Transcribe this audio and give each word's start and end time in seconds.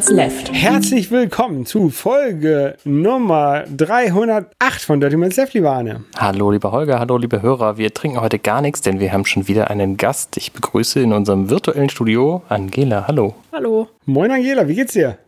Minutes 0.00 0.16
Left. 0.16 0.52
Herzlich 0.54 1.10
willkommen 1.10 1.66
zu 1.66 1.90
Folge 1.90 2.78
Nummer 2.84 3.64
308 3.76 4.80
von 4.80 4.98
Dirty 4.98 5.18
Minutes 5.18 5.36
Left, 5.36 5.52
lieber 5.52 5.72
Arne. 5.72 6.04
Hallo, 6.16 6.50
lieber 6.50 6.72
Holger, 6.72 6.98
hallo, 6.98 7.18
liebe 7.18 7.42
Hörer. 7.42 7.76
Wir 7.76 7.92
trinken 7.92 8.18
heute 8.18 8.38
gar 8.38 8.62
nichts, 8.62 8.80
denn 8.80 8.98
wir 8.98 9.12
haben 9.12 9.26
schon 9.26 9.46
wieder 9.46 9.68
einen 9.68 9.98
Gast. 9.98 10.38
Ich 10.38 10.52
begrüße 10.52 11.00
in 11.00 11.12
unserem 11.12 11.50
virtuellen 11.50 11.90
Studio 11.90 12.40
Angela. 12.48 13.08
Hallo. 13.08 13.34
Hallo. 13.52 13.88
Moin 14.06 14.30
Angela, 14.30 14.66
wie 14.68 14.76
geht's 14.76 14.94
dir? 14.94 15.18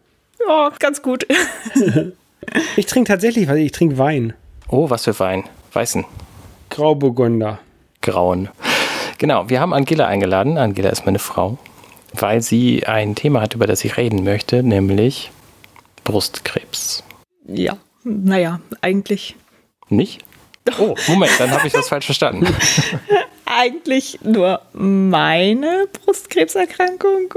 Ja, 0.48 0.70
ganz 0.78 1.02
gut. 1.02 1.26
ich 2.76 2.86
trinke 2.86 3.08
tatsächlich, 3.08 3.48
was 3.48 3.56
ich 3.56 3.72
trinke 3.72 3.98
Wein. 3.98 4.32
Oh, 4.68 4.88
was 4.88 5.04
für 5.04 5.18
Wein? 5.20 5.44
Weißen. 5.74 6.06
Grauburgunder. 6.70 7.58
Grauen. 8.00 8.48
Genau, 9.18 9.50
wir 9.50 9.60
haben 9.60 9.74
Angela 9.74 10.06
eingeladen. 10.06 10.56
Angela 10.56 10.88
ist 10.88 11.04
meine 11.04 11.18
Frau 11.18 11.58
weil 12.14 12.42
sie 12.42 12.86
ein 12.86 13.14
Thema 13.14 13.40
hat, 13.40 13.54
über 13.54 13.66
das 13.66 13.84
ich 13.84 13.96
reden 13.96 14.24
möchte, 14.24 14.62
nämlich 14.62 15.30
Brustkrebs. 16.04 17.04
Ja, 17.46 17.76
naja, 18.04 18.60
eigentlich. 18.80 19.36
Nicht? 19.88 20.24
Oh, 20.78 20.94
Moment, 21.08 21.32
dann 21.38 21.50
habe 21.50 21.66
ich 21.66 21.72
das 21.72 21.88
falsch 21.88 22.06
verstanden. 22.06 22.46
eigentlich 23.52 24.18
nur 24.22 24.60
meine 24.72 25.86
Brustkrebserkrankung, 25.92 27.34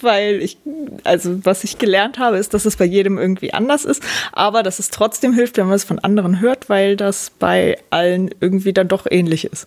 weil 0.00 0.42
ich, 0.42 0.58
also 1.04 1.44
was 1.44 1.64
ich 1.64 1.78
gelernt 1.78 2.18
habe, 2.18 2.38
ist, 2.38 2.54
dass 2.54 2.64
es 2.64 2.76
bei 2.76 2.84
jedem 2.84 3.18
irgendwie 3.18 3.52
anders 3.52 3.84
ist, 3.84 4.02
aber 4.32 4.62
dass 4.62 4.78
es 4.78 4.90
trotzdem 4.90 5.32
hilft, 5.32 5.56
wenn 5.56 5.66
man 5.66 5.74
es 5.76 5.84
von 5.84 5.98
anderen 5.98 6.40
hört, 6.40 6.68
weil 6.68 6.96
das 6.96 7.30
bei 7.30 7.78
allen 7.90 8.30
irgendwie 8.40 8.72
dann 8.72 8.88
doch 8.88 9.06
ähnlich 9.10 9.44
ist. 9.44 9.66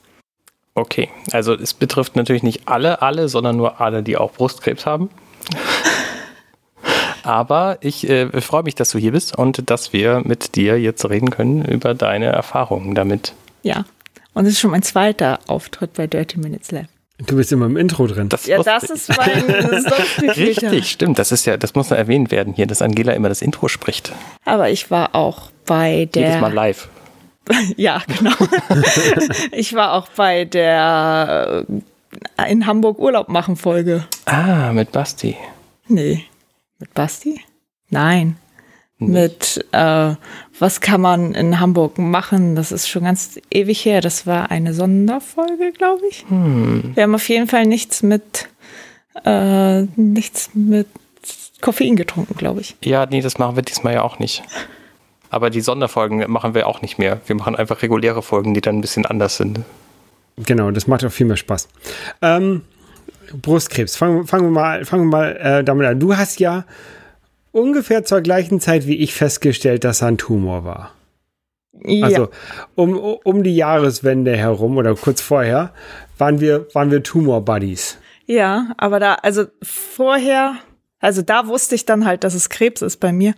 Okay, 0.79 1.09
also 1.33 1.53
es 1.53 1.73
betrifft 1.73 2.15
natürlich 2.15 2.41
nicht 2.41 2.69
alle, 2.69 3.01
alle, 3.01 3.27
sondern 3.27 3.57
nur 3.57 3.81
alle, 3.81 4.01
die 4.01 4.15
auch 4.15 4.31
Brustkrebs 4.31 4.85
haben. 4.85 5.09
Aber 7.23 7.79
ich 7.81 8.09
äh, 8.09 8.39
freue 8.39 8.63
mich, 8.63 8.75
dass 8.75 8.91
du 8.91 8.97
hier 8.97 9.11
bist 9.11 9.37
und 9.37 9.69
dass 9.69 9.91
wir 9.91 10.21
mit 10.23 10.55
dir 10.55 10.79
jetzt 10.79 11.07
reden 11.09 11.31
können 11.31 11.65
über 11.65 11.93
deine 11.93 12.27
Erfahrungen 12.27 12.95
damit. 12.95 13.33
Ja, 13.61 13.83
und 14.33 14.45
es 14.45 14.53
ist 14.53 14.61
schon 14.61 14.71
mein 14.71 14.83
zweiter 14.83 15.39
Auftritt 15.47 15.93
bei 15.93 16.07
Dirty 16.07 16.39
Minutes 16.39 16.71
Left. 16.71 16.89
Du 17.27 17.35
bist 17.35 17.51
immer 17.51 17.65
im 17.65 17.75
Intro 17.75 18.07
drin. 18.07 18.29
Das 18.29 18.45
ja, 18.45 18.63
das 18.63 18.83
ist 18.83 19.09
mein 19.17 19.43
Richtig, 20.29 20.89
stimmt. 20.89 21.19
Das 21.19 21.33
ist 21.33 21.45
ja, 21.45 21.57
das 21.57 21.75
muss 21.75 21.89
noch 21.89 21.97
erwähnt 21.97 22.31
werden 22.31 22.53
hier, 22.53 22.65
dass 22.65 22.81
Angela 22.81 23.11
immer 23.11 23.27
das 23.27 23.41
Intro 23.41 23.67
spricht. 23.67 24.13
Aber 24.45 24.69
ich 24.69 24.89
war 24.89 25.13
auch 25.13 25.51
bei 25.65 26.07
der. 26.13 26.27
Jedes 26.27 26.41
Mal 26.41 26.53
live. 26.53 26.87
ja, 27.77 28.01
genau. 28.07 28.35
ich 29.51 29.73
war 29.73 29.93
auch 29.93 30.07
bei 30.09 30.45
der 30.45 31.65
äh, 32.37 32.51
in 32.51 32.65
Hamburg 32.65 32.99
Urlaub 32.99 33.29
machen 33.29 33.55
Folge. 33.55 34.05
Ah, 34.25 34.71
mit 34.73 34.91
Basti. 34.91 35.35
Nee. 35.87 36.25
Mit 36.79 36.93
Basti? 36.93 37.41
Nein. 37.89 38.37
Nicht. 38.99 39.09
Mit 39.11 39.65
äh, 39.71 40.15
was 40.59 40.81
kann 40.81 41.01
man 41.01 41.33
in 41.33 41.59
Hamburg 41.59 41.97
machen? 41.97 42.55
Das 42.55 42.71
ist 42.71 42.89
schon 42.89 43.05
ganz 43.05 43.39
ewig 43.49 43.85
her. 43.85 44.01
Das 44.01 44.27
war 44.27 44.51
eine 44.51 44.73
Sonderfolge, 44.73 45.71
glaube 45.71 46.01
ich. 46.09 46.25
Hm. 46.27 46.91
Wir 46.95 47.03
haben 47.03 47.15
auf 47.15 47.29
jeden 47.29 47.47
Fall 47.47 47.65
nichts 47.65 48.03
mit 48.03 48.49
äh, 49.25 49.83
nichts 49.95 50.49
mit 50.53 50.87
Koffein 51.61 51.95
getrunken, 51.95 52.35
glaube 52.35 52.61
ich. 52.61 52.75
Ja, 52.83 53.05
nee, 53.05 53.21
das 53.21 53.37
machen 53.37 53.55
wir 53.55 53.63
diesmal 53.63 53.93
ja 53.93 54.01
auch 54.03 54.19
nicht. 54.19 54.43
Aber 55.29 55.49
die 55.49 55.61
Sonderfolgen 55.61 56.29
machen 56.31 56.53
wir 56.53 56.67
auch 56.67 56.81
nicht 56.81 56.97
mehr. 56.97 57.21
Wir 57.25 57.35
machen 57.35 57.55
einfach 57.55 57.81
reguläre 57.81 58.21
Folgen, 58.21 58.53
die 58.53 58.61
dann 58.61 58.77
ein 58.77 58.81
bisschen 58.81 59.05
anders 59.05 59.37
sind. 59.37 59.59
Genau, 60.37 60.71
das 60.71 60.87
macht 60.87 61.05
auch 61.05 61.11
viel 61.11 61.27
mehr 61.27 61.37
Spaß. 61.37 61.67
Ähm, 62.21 62.61
Brustkrebs, 63.33 63.95
fangen, 63.95 64.25
fangen 64.25 64.45
wir 64.45 64.51
mal, 64.51 64.85
fangen 64.85 65.05
wir 65.05 65.17
mal 65.17 65.37
äh, 65.37 65.63
damit 65.63 65.85
an. 65.87 65.99
Du 65.99 66.15
hast 66.17 66.39
ja 66.39 66.65
ungefähr 67.51 68.05
zur 68.05 68.21
gleichen 68.21 68.59
Zeit 68.59 68.87
wie 68.87 68.97
ich 68.97 69.13
festgestellt, 69.13 69.83
dass 69.83 70.01
er 70.01 70.09
ein 70.09 70.17
Tumor 70.17 70.63
war. 70.63 70.91
Ja. 71.83 72.05
Also 72.05 72.29
um, 72.75 72.97
um 72.97 73.43
die 73.43 73.55
Jahreswende 73.55 74.35
herum 74.35 74.77
oder 74.77 74.95
kurz 74.95 75.21
vorher 75.21 75.71
waren 76.17 76.41
wir, 76.41 76.67
waren 76.73 76.91
wir 76.91 77.03
Tumor-Buddies. 77.03 77.97
Ja, 78.25 78.73
aber 78.77 78.99
da, 78.99 79.15
also 79.15 79.45
vorher 79.63 80.55
also 80.99 81.21
da 81.21 81.47
wusste 81.47 81.75
ich 81.75 81.85
dann 81.85 82.05
halt, 82.05 82.23
dass 82.23 82.33
es 82.33 82.49
Krebs 82.49 82.81
ist 82.81 82.97
bei 82.97 83.11
mir. 83.11 83.33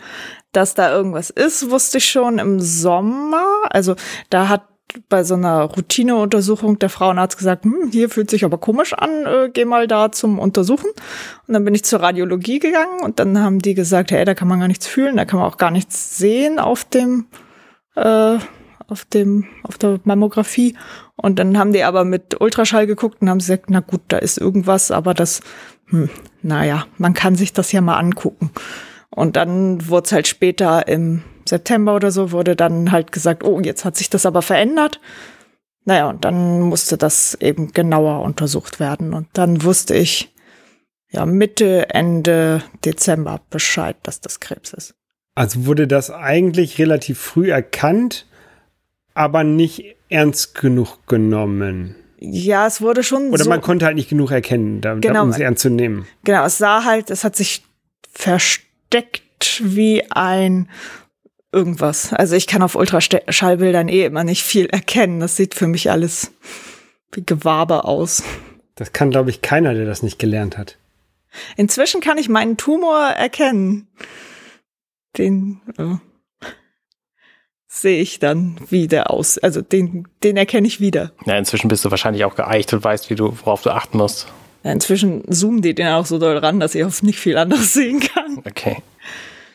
Dass 0.51 0.73
da 0.73 0.91
irgendwas 0.91 1.29
ist, 1.29 1.69
wusste 1.69 1.99
ich 1.99 2.09
schon 2.09 2.39
im 2.39 2.59
Sommer. 2.59 3.45
Also 3.69 3.95
da 4.29 4.49
hat 4.49 4.63
bei 5.09 5.23
so 5.23 5.35
einer 5.35 5.63
Routineuntersuchung 5.63 6.79
der 6.79 6.89
Frauenarzt 6.89 7.37
gesagt, 7.37 7.63
hm, 7.63 7.89
hier 7.91 8.09
fühlt 8.09 8.29
sich 8.29 8.43
aber 8.43 8.57
komisch 8.57 8.93
an, 8.93 9.25
äh, 9.25 9.49
geh 9.53 9.65
mal 9.65 9.87
da 9.87 10.11
zum 10.11 10.39
Untersuchen. 10.39 10.89
Und 11.47 11.53
dann 11.53 11.63
bin 11.63 11.75
ich 11.75 11.85
zur 11.85 12.01
Radiologie 12.01 12.59
gegangen 12.59 12.99
und 13.01 13.19
dann 13.19 13.39
haben 13.39 13.59
die 13.59 13.73
gesagt, 13.73 14.11
hey, 14.11 14.25
da 14.25 14.33
kann 14.33 14.47
man 14.47 14.59
gar 14.59 14.67
nichts 14.67 14.87
fühlen, 14.87 15.17
da 15.17 15.25
kann 15.25 15.39
man 15.39 15.47
auch 15.47 15.57
gar 15.57 15.71
nichts 15.71 16.17
sehen 16.17 16.59
auf 16.59 16.83
dem, 16.83 17.27
äh, 17.95 18.37
auf 18.87 19.05
dem, 19.05 19.45
auf 19.63 19.77
der 19.77 19.99
Mammographie. 20.03 20.75
Und 21.15 21.39
dann 21.39 21.57
haben 21.57 21.71
die 21.71 21.83
aber 21.83 22.03
mit 22.03 22.41
Ultraschall 22.41 22.87
geguckt 22.87 23.21
und 23.21 23.29
haben 23.29 23.39
gesagt, 23.39 23.69
na 23.69 23.79
gut, 23.79 24.01
da 24.09 24.17
ist 24.17 24.37
irgendwas, 24.37 24.91
aber 24.91 25.13
das 25.13 25.41
hm, 25.87 26.09
naja, 26.41 26.85
man 26.97 27.13
kann 27.13 27.35
sich 27.35 27.53
das 27.53 27.71
ja 27.71 27.81
mal 27.81 27.97
angucken. 27.97 28.51
Und 29.09 29.35
dann 29.35 29.87
wurde 29.89 30.05
es 30.05 30.11
halt 30.11 30.27
später 30.27 30.87
im 30.87 31.23
September 31.47 31.95
oder 31.95 32.11
so, 32.11 32.31
wurde 32.31 32.55
dann 32.55 32.91
halt 32.91 33.11
gesagt, 33.11 33.43
oh, 33.43 33.59
jetzt 33.59 33.83
hat 33.83 33.97
sich 33.97 34.09
das 34.09 34.25
aber 34.25 34.41
verändert. 34.41 34.99
Naja, 35.83 36.09
und 36.09 36.23
dann 36.23 36.61
musste 36.61 36.97
das 36.97 37.35
eben 37.35 37.73
genauer 37.73 38.21
untersucht 38.21 38.79
werden. 38.79 39.13
Und 39.13 39.27
dann 39.33 39.63
wusste 39.63 39.95
ich 39.95 40.33
ja 41.09 41.25
Mitte, 41.25 41.89
Ende 41.89 42.63
Dezember 42.85 43.41
Bescheid, 43.49 43.97
dass 44.03 44.21
das 44.21 44.39
Krebs 44.39 44.73
ist. 44.73 44.95
Also 45.35 45.65
wurde 45.65 45.87
das 45.87 46.11
eigentlich 46.11 46.77
relativ 46.79 47.19
früh 47.19 47.51
erkannt, 47.51 48.27
aber 49.13 49.43
nicht 49.43 49.95
ernst 50.09 50.55
genug 50.55 51.07
genommen. 51.07 51.95
Ja, 52.23 52.67
es 52.67 52.81
wurde 52.81 53.03
schon. 53.03 53.29
Oder 53.29 53.43
so, 53.43 53.49
man 53.49 53.61
konnte 53.61 53.85
halt 53.85 53.95
nicht 53.95 54.09
genug 54.09 54.29
erkennen, 54.29 54.79
da, 54.79 54.93
genau, 54.93 55.23
um 55.23 55.29
es 55.29 55.39
ernst 55.39 55.63
zu 55.63 55.71
nehmen. 55.71 56.07
Genau, 56.23 56.45
es 56.45 56.59
sah 56.59 56.85
halt, 56.85 57.09
es 57.09 57.23
hat 57.23 57.35
sich 57.35 57.63
versteckt 58.11 59.61
wie 59.63 60.03
ein 60.11 60.69
irgendwas. 61.51 62.13
Also 62.13 62.35
ich 62.35 62.45
kann 62.45 62.61
auf 62.61 62.75
Ultraschallbildern 62.75 63.89
eh 63.89 64.05
immer 64.05 64.23
nicht 64.23 64.43
viel 64.43 64.67
erkennen. 64.67 65.19
Das 65.19 65.35
sieht 65.35 65.55
für 65.55 65.67
mich 65.67 65.89
alles 65.89 66.31
wie 67.11 67.25
Gewabe 67.25 67.85
aus. 67.85 68.23
Das 68.75 68.93
kann, 68.93 69.09
glaube 69.09 69.31
ich, 69.31 69.41
keiner, 69.41 69.73
der 69.73 69.85
das 69.85 70.03
nicht 70.03 70.19
gelernt 70.19 70.59
hat. 70.59 70.77
Inzwischen 71.57 72.01
kann 72.01 72.19
ich 72.19 72.29
meinen 72.29 72.55
Tumor 72.55 73.07
erkennen. 73.07 73.87
Den. 75.17 75.59
Äh 75.77 75.95
sehe 77.73 78.01
ich 78.01 78.19
dann, 78.19 78.57
wie 78.69 78.87
der 78.87 79.09
aus. 79.09 79.37
Also 79.37 79.61
den, 79.61 80.07
den 80.23 80.35
erkenne 80.35 80.67
ich 80.67 80.81
wieder. 80.81 81.11
Ja, 81.25 81.37
inzwischen 81.37 81.69
bist 81.69 81.85
du 81.85 81.89
wahrscheinlich 81.89 82.25
auch 82.25 82.35
geeicht 82.35 82.73
und 82.73 82.83
weißt, 82.83 83.09
wie 83.09 83.15
du, 83.15 83.33
worauf 83.43 83.61
du 83.61 83.69
achten 83.69 83.97
musst. 83.97 84.27
Ja, 84.63 84.73
inzwischen 84.73 85.23
zoomen 85.31 85.61
die 85.61 85.73
den 85.73 85.87
auch 85.87 86.05
so 86.05 86.19
doll 86.19 86.37
ran, 86.37 86.59
dass 86.59 86.75
ich 86.75 86.83
auf 86.83 87.01
nicht 87.01 87.19
viel 87.19 87.37
anderes 87.37 87.73
sehen 87.73 88.01
kann. 88.01 88.39
Okay. 88.45 88.77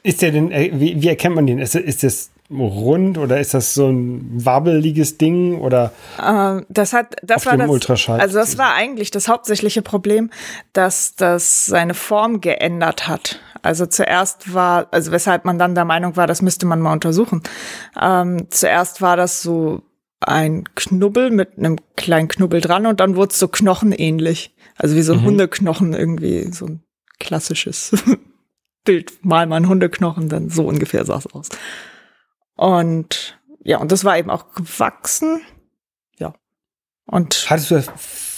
Ist 0.02 0.22
der 0.22 0.32
denn, 0.32 0.50
äh, 0.50 0.70
wie, 0.72 1.00
wie 1.02 1.08
erkennt 1.08 1.34
man 1.34 1.46
den? 1.46 1.58
Ist, 1.58 1.74
ist 1.74 2.02
das 2.02 2.30
rund 2.50 3.18
oder 3.18 3.38
ist 3.38 3.54
das 3.54 3.74
so 3.74 3.88
ein 3.88 4.24
wabbeliges 4.32 5.18
Ding 5.18 5.60
oder? 5.60 5.92
Äh, 6.18 6.62
das 6.68 6.94
hat, 6.94 7.16
das 7.22 7.44
war 7.44 7.56
das, 7.56 7.68
Ultraschall? 7.68 8.20
also 8.20 8.38
das 8.38 8.56
war 8.56 8.74
eigentlich 8.74 9.10
das 9.10 9.28
hauptsächliche 9.28 9.82
Problem, 9.82 10.30
dass 10.72 11.16
das 11.16 11.66
seine 11.66 11.94
Form 11.94 12.40
geändert 12.40 13.08
hat. 13.08 13.40
Also 13.66 13.84
zuerst 13.86 14.54
war, 14.54 14.86
also 14.92 15.10
weshalb 15.10 15.44
man 15.44 15.58
dann 15.58 15.74
der 15.74 15.84
Meinung 15.84 16.16
war, 16.16 16.28
das 16.28 16.40
müsste 16.40 16.66
man 16.66 16.80
mal 16.80 16.92
untersuchen. 16.92 17.42
Ähm, 18.00 18.46
zuerst 18.50 19.02
war 19.02 19.16
das 19.16 19.42
so 19.42 19.82
ein 20.20 20.64
Knubbel 20.76 21.30
mit 21.30 21.58
einem 21.58 21.76
kleinen 21.96 22.28
Knubbel 22.28 22.60
dran 22.60 22.86
und 22.86 23.00
dann 23.00 23.16
wurde 23.16 23.32
es 23.32 23.40
so 23.40 23.48
knochenähnlich. 23.48 24.54
Also 24.76 24.94
wie 24.94 25.02
so 25.02 25.16
mhm. 25.16 25.24
Hundeknochen 25.24 25.94
irgendwie, 25.94 26.52
so 26.52 26.66
ein 26.66 26.84
klassisches 27.18 27.92
Bild. 28.84 29.24
Mal 29.24 29.46
mal 29.46 29.56
ein 29.56 29.68
Hundeknochen, 29.68 30.28
dann 30.28 30.48
so 30.48 30.64
ungefähr 30.64 31.04
sah 31.04 31.18
es 31.18 31.26
aus. 31.26 31.48
Und 32.54 33.40
ja, 33.64 33.78
und 33.78 33.90
das 33.90 34.04
war 34.04 34.16
eben 34.16 34.30
auch 34.30 34.52
gewachsen. 34.52 35.40
Ja. 36.18 36.34
Und 37.06 37.46
Hattest 37.50 37.70
du 37.72 37.82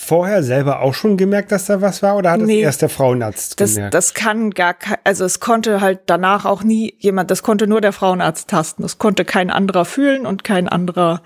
vorher 0.09 0.43
selber 0.43 0.81
auch 0.81 0.95
schon 0.95 1.17
gemerkt, 1.17 1.53
dass 1.53 1.67
da 1.67 1.83
was 1.83 2.03
war 2.03 2.17
oder 2.17 2.33
hat 2.33 2.41
nee, 2.41 2.61
es 2.61 2.65
erst 2.65 2.83
der 2.83 2.89
Frauenarzt 2.89 3.61
das, 3.61 3.75
gemerkt? 3.75 3.95
Das 3.95 4.15
kann 4.15 4.51
gar 4.51 4.75
kein, 4.75 4.97
also 5.05 5.25
es 5.25 5.39
konnte 5.39 5.81
halt 5.81 6.01
danach 6.07 6.47
auch 6.47 6.63
nie 6.63 6.95
jemand, 6.99 7.31
das 7.31 7.43
konnte 7.43 7.67
nur 7.67 7.81
der 7.81 7.93
Frauenarzt 7.93 8.49
tasten. 8.49 8.83
Das 8.83 8.99
konnte 8.99 9.25
kein 9.25 9.51
anderer 9.51 9.85
fühlen 9.85 10.27
und 10.27 10.45
kein 10.45 10.67
anderer 10.67 11.23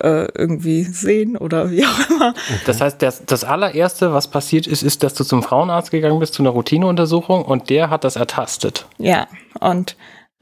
äh, 0.00 0.26
irgendwie 0.34 0.84
sehen 0.84 1.36
oder 1.36 1.70
wie 1.70 1.84
auch 1.84 2.10
immer. 2.10 2.34
Das 2.66 2.80
heißt, 2.80 3.02
das, 3.02 3.24
das 3.26 3.44
allererste, 3.44 4.12
was 4.12 4.28
passiert 4.28 4.66
ist, 4.66 4.82
ist, 4.82 5.02
dass 5.02 5.14
du 5.14 5.24
zum 5.24 5.42
Frauenarzt 5.42 5.90
gegangen 5.90 6.18
bist 6.18 6.34
zu 6.34 6.42
einer 6.42 6.50
Routineuntersuchung 6.50 7.44
und 7.44 7.68
der 7.68 7.90
hat 7.90 8.04
das 8.04 8.16
ertastet. 8.16 8.86
Ja, 8.98 9.26
und 9.60 9.96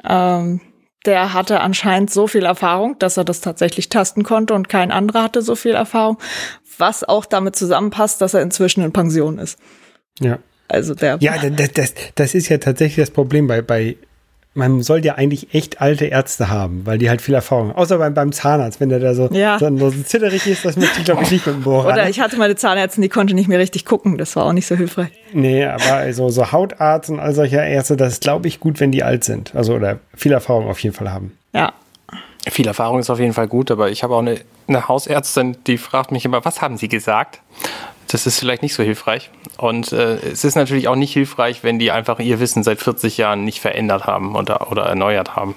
ähm, 0.05 0.61
der 1.07 1.33
hatte 1.33 1.61
anscheinend 1.61 2.11
so 2.11 2.27
viel 2.27 2.45
Erfahrung, 2.45 2.99
dass 2.99 3.17
er 3.17 3.25
das 3.25 3.41
tatsächlich 3.41 3.89
tasten 3.89 4.25
konnte 4.25 4.55
und 4.55 4.69
kein 4.69 4.91
anderer 4.91 5.23
hatte 5.23 5.41
so 5.41 5.55
viel 5.55 5.75
Erfahrung, 5.75 6.19
was 6.79 7.05
auch 7.05 7.25
damit 7.27 7.57
zusammenpasst, 7.57 8.21
dass 8.21 8.35
er 8.35 8.43
inzwischen 8.43 8.83
in 8.83 8.93
Pension 8.93 9.39
ist. 9.39 9.59
Ja. 10.21 10.39
Also 10.69 10.95
der. 10.95 11.19
Ja, 11.21 11.35
das, 11.39 11.73
das, 11.73 11.95
das 12.15 12.35
ist 12.35 12.49
ja 12.49 12.59
tatsächlich 12.59 12.97
das 13.07 13.11
Problem 13.11 13.47
bei, 13.47 13.63
bei 13.63 13.97
man 14.55 14.83
soll 14.83 15.05
ja 15.05 15.17
eigentlich 15.17 15.55
echt 15.55 15.83
alte 15.83 16.07
Ärzte 16.07 16.49
haben, 16.49 16.87
weil 16.87 16.97
die 16.97 17.11
halt 17.11 17.21
viel 17.21 17.35
Erfahrung 17.35 17.69
haben. 17.69 17.77
Außer 17.77 17.99
beim, 17.99 18.15
beim 18.15 18.33
Zahnarzt, 18.33 18.81
wenn 18.81 18.89
der 18.89 18.99
da 19.01 19.15
so, 19.15 19.29
Ja. 19.31 19.59
so, 19.59 19.69
so 19.79 19.91
zitterig 20.03 20.47
ist, 20.47 20.65
das 20.65 20.77
möchte 20.77 20.99
ich 21.01 21.05
glaube 21.05 21.23
ich 21.25 21.31
nicht 21.31 21.47
mit 21.47 21.57
dem 21.57 21.63
Bohrer. 21.63 21.89
Oder 21.93 22.09
ich 22.09 22.21
hatte 22.21 22.39
meine 22.39 22.57
Zahnärztin, 22.57 23.03
die 23.03 23.11
konnte 23.11 23.35
nicht 23.35 23.49
mehr 23.49 23.59
richtig 23.59 23.85
gucken. 23.85 24.17
Das 24.17 24.35
war 24.35 24.47
auch 24.47 24.55
nicht 24.55 24.67
so 24.67 24.75
hilfreich. 24.75 25.11
Nee, 25.35 25.67
aber 25.67 25.93
also 25.93 26.31
so 26.31 26.53
Hautarzt 26.53 27.11
und 27.11 27.21
all 27.21 27.35
solche 27.35 27.57
Ärzte, 27.57 27.97
das 27.97 28.15
ist 28.15 28.23
glaube 28.23 28.49
ich 28.49 28.59
gut, 28.59 28.81
wenn 28.81 28.93
die 28.93 29.03
alt 29.03 29.25
sind. 29.25 29.55
Also 29.55 29.75
oder 29.75 29.99
viel 30.15 30.33
Erfahrung 30.33 30.69
auf 30.69 30.79
jeden 30.81 30.97
Fall 30.97 31.13
haben. 31.13 31.37
Ja. 31.55 31.73
Viel 32.49 32.67
Erfahrung 32.67 33.01
ist 33.01 33.11
auf 33.11 33.19
jeden 33.19 33.33
Fall 33.33 33.49
gut, 33.49 33.71
aber 33.71 33.91
ich 33.91 34.03
habe 34.03 34.15
auch 34.15 34.21
eine, 34.21 34.41
eine 34.69 34.89
Hausärztin, 34.89 35.57
die 35.67 35.79
fragt 35.79 36.13
mich 36.13 36.25
immer, 36.25 36.45
was 36.45 36.63
haben 36.63 36.77
Sie 36.77 36.89
gesagt? 36.89 37.41
Das 38.09 38.27
ist 38.27 38.39
vielleicht 38.39 38.63
nicht 38.63 38.75
so 38.75 38.83
hilfreich. 38.83 39.31
Und 39.59 39.93
äh, 39.93 40.17
es 40.19 40.45
ist 40.45 40.55
natürlich 40.55 40.87
auch 40.87 40.95
nicht 40.95 41.13
hilfreich, 41.13 41.65
wenn 41.65 41.79
die 41.79 41.91
einfach 41.91 42.21
ihr 42.21 42.39
Wissen 42.39 42.63
seit 42.63 42.81
40 42.81 43.17
Jahren 43.17 43.45
nicht 43.45 43.61
verändert 43.61 44.07
haben 44.07 44.37
oder, 44.37 44.71
oder 44.71 44.85
erneuert 44.85 45.35
haben. 45.35 45.57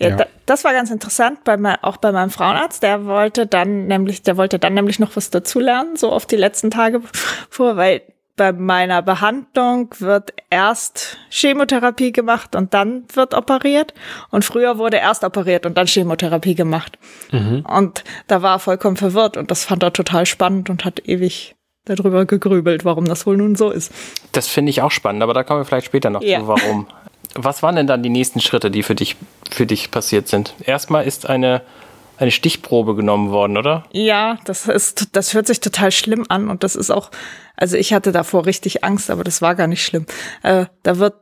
Ja, 0.00 0.08
Ja. 0.08 0.16
Da, 0.16 0.26
das 0.46 0.64
war 0.64 0.72
ganz 0.72 0.90
interessant, 0.90 1.44
bei 1.44 1.56
mein, 1.56 1.76
auch 1.82 1.96
bei 1.96 2.12
meinem 2.12 2.30
Frauenarzt. 2.30 2.82
Der 2.82 3.04
wollte 3.04 3.46
dann 3.46 3.86
nämlich, 3.86 4.22
der 4.22 4.36
wollte 4.36 4.58
dann 4.58 4.74
nämlich 4.74 4.98
noch 4.98 5.16
was 5.16 5.30
dazulernen, 5.30 5.96
so 5.96 6.10
auf 6.10 6.26
die 6.26 6.36
letzten 6.36 6.70
Tage 6.70 7.02
vor, 7.50 7.76
weil 7.76 8.02
bei 8.42 8.52
meiner 8.52 9.02
Behandlung 9.02 9.90
wird 10.00 10.32
erst 10.50 11.16
Chemotherapie 11.30 12.10
gemacht 12.10 12.56
und 12.56 12.74
dann 12.74 13.04
wird 13.14 13.34
operiert. 13.34 13.94
Und 14.30 14.44
früher 14.44 14.78
wurde 14.78 14.96
erst 14.96 15.22
operiert 15.22 15.64
und 15.64 15.78
dann 15.78 15.86
Chemotherapie 15.86 16.56
gemacht. 16.56 16.98
Und 17.30 18.02
da 18.26 18.42
war 18.42 18.56
er 18.56 18.58
vollkommen 18.58 18.96
verwirrt 18.96 19.36
und 19.36 19.52
das 19.52 19.64
fand 19.64 19.84
er 19.84 19.92
total 19.92 20.26
spannend 20.26 20.70
und 20.70 20.84
hat 20.84 21.06
ewig 21.08 21.54
darüber 21.84 22.24
gegrübelt, 22.26 22.84
warum 22.84 23.04
das 23.04 23.26
wohl 23.26 23.36
nun 23.36 23.54
so 23.54 23.70
ist. 23.70 23.92
Das 24.32 24.48
finde 24.48 24.70
ich 24.70 24.82
auch 24.82 24.90
spannend, 24.90 25.22
aber 25.22 25.34
da 25.34 25.44
kommen 25.44 25.60
wir 25.60 25.64
vielleicht 25.64 25.86
später 25.86 26.10
noch 26.10 26.22
Ja. 26.22 26.40
zu, 26.40 26.48
warum. 26.48 26.88
Was 27.36 27.62
waren 27.62 27.76
denn 27.76 27.86
dann 27.86 28.02
die 28.02 28.08
nächsten 28.10 28.40
Schritte, 28.40 28.72
die 28.72 28.82
für 28.82 28.96
dich, 28.96 29.14
für 29.50 29.66
dich 29.66 29.92
passiert 29.92 30.26
sind? 30.26 30.54
Erstmal 30.66 31.06
ist 31.06 31.28
eine, 31.28 31.62
eine 32.22 32.30
Stichprobe 32.30 32.94
genommen 32.94 33.30
worden, 33.30 33.56
oder? 33.56 33.84
Ja, 33.92 34.38
das 34.44 34.66
ist, 34.68 35.14
das 35.16 35.34
hört 35.34 35.46
sich 35.46 35.60
total 35.60 35.92
schlimm 35.92 36.24
an 36.28 36.48
und 36.48 36.62
das 36.64 36.76
ist 36.76 36.90
auch, 36.90 37.10
also 37.56 37.76
ich 37.76 37.92
hatte 37.92 38.12
davor 38.12 38.46
richtig 38.46 38.84
Angst, 38.84 39.10
aber 39.10 39.24
das 39.24 39.42
war 39.42 39.54
gar 39.54 39.66
nicht 39.66 39.84
schlimm. 39.84 40.06
Äh, 40.42 40.66
da 40.82 40.98
wird, 40.98 41.14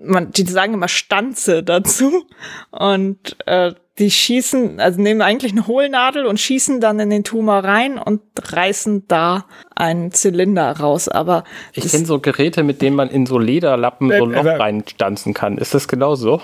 man, 0.00 0.30
die 0.30 0.44
sagen 0.44 0.74
immer 0.74 0.88
Stanze 0.88 1.62
dazu 1.64 2.24
und 2.70 3.36
äh, 3.46 3.72
die 3.98 4.12
schießen, 4.12 4.78
also 4.78 5.00
nehmen 5.00 5.22
eigentlich 5.22 5.50
eine 5.50 5.66
Hohlnadel 5.66 6.24
und 6.26 6.38
schießen 6.38 6.80
dann 6.80 7.00
in 7.00 7.10
den 7.10 7.24
Tumor 7.24 7.64
rein 7.64 7.98
und 7.98 8.20
reißen 8.40 9.08
da 9.08 9.46
einen 9.74 10.12
Zylinder 10.12 10.70
raus. 10.78 11.08
Aber 11.08 11.42
Ich 11.72 11.90
kenne 11.90 12.06
so 12.06 12.20
Geräte, 12.20 12.62
mit 12.62 12.80
denen 12.80 12.94
man 12.94 13.10
in 13.10 13.26
so 13.26 13.40
Lederlappen 13.40 14.08
so 14.08 14.14
ein 14.14 14.30
Äh, 14.30 14.34
Loch 14.34 14.40
aber- 14.40 14.60
reinstanzen 14.60 15.34
kann. 15.34 15.58
Ist 15.58 15.74
das 15.74 15.88
genau 15.88 16.14
so? 16.14 16.40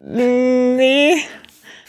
nee, 0.00 1.14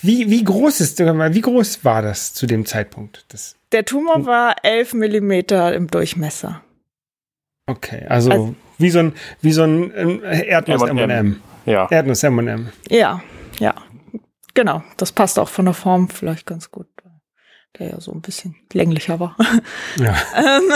Wie, 0.01 0.29
wie 0.29 0.43
groß 0.43 0.81
ist, 0.81 0.99
wie 0.99 1.41
groß 1.41 1.85
war 1.85 2.01
das 2.01 2.33
zu 2.33 2.47
dem 2.47 2.65
Zeitpunkt? 2.65 3.25
Das, 3.29 3.55
der 3.71 3.85
Tumor 3.85 4.25
war 4.25 4.55
11 4.63 4.93
Millimeter 4.93 5.73
im 5.73 5.87
Durchmesser. 5.87 6.63
okay, 7.67 8.05
also, 8.07 8.31
Also- 8.31 8.55
wie 8.77 8.89
so 8.89 8.99
ein, 8.99 9.13
wie 9.41 9.51
so 9.51 9.61
ein 9.63 9.91
ähm, 9.95 10.23
Erdnuss 10.23 10.81
M&M. 10.81 11.09
M&M. 11.09 11.41
Ja. 11.65 11.87
Erdnuss 11.91 12.23
M&M. 12.23 12.69
Ja, 12.89 13.21
ja. 13.59 13.75
Genau, 14.55 14.83
das 14.97 15.11
passt 15.11 15.37
auch 15.37 15.49
von 15.49 15.65
der 15.65 15.75
Form 15.75 16.09
vielleicht 16.09 16.45
ganz 16.47 16.71
gut. 16.71 16.87
Der 17.79 17.91
ja 17.91 18.01
so 18.01 18.11
ein 18.11 18.21
bisschen 18.21 18.55
länglicher 18.73 19.19
war. 19.21 19.37
Ja. 19.97 20.13
ähm, 20.35 20.73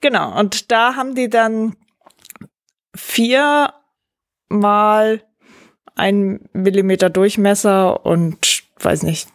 genau, 0.00 0.36
und 0.36 0.72
da 0.72 0.96
haben 0.96 1.14
die 1.14 1.28
dann 1.28 1.76
vier 2.96 3.72
mal 4.48 5.22
ein 5.98 6.40
Millimeter 6.52 7.10
Durchmesser 7.10 8.04
und 8.04 8.62
weiß 8.80 9.02
nicht, 9.02 9.28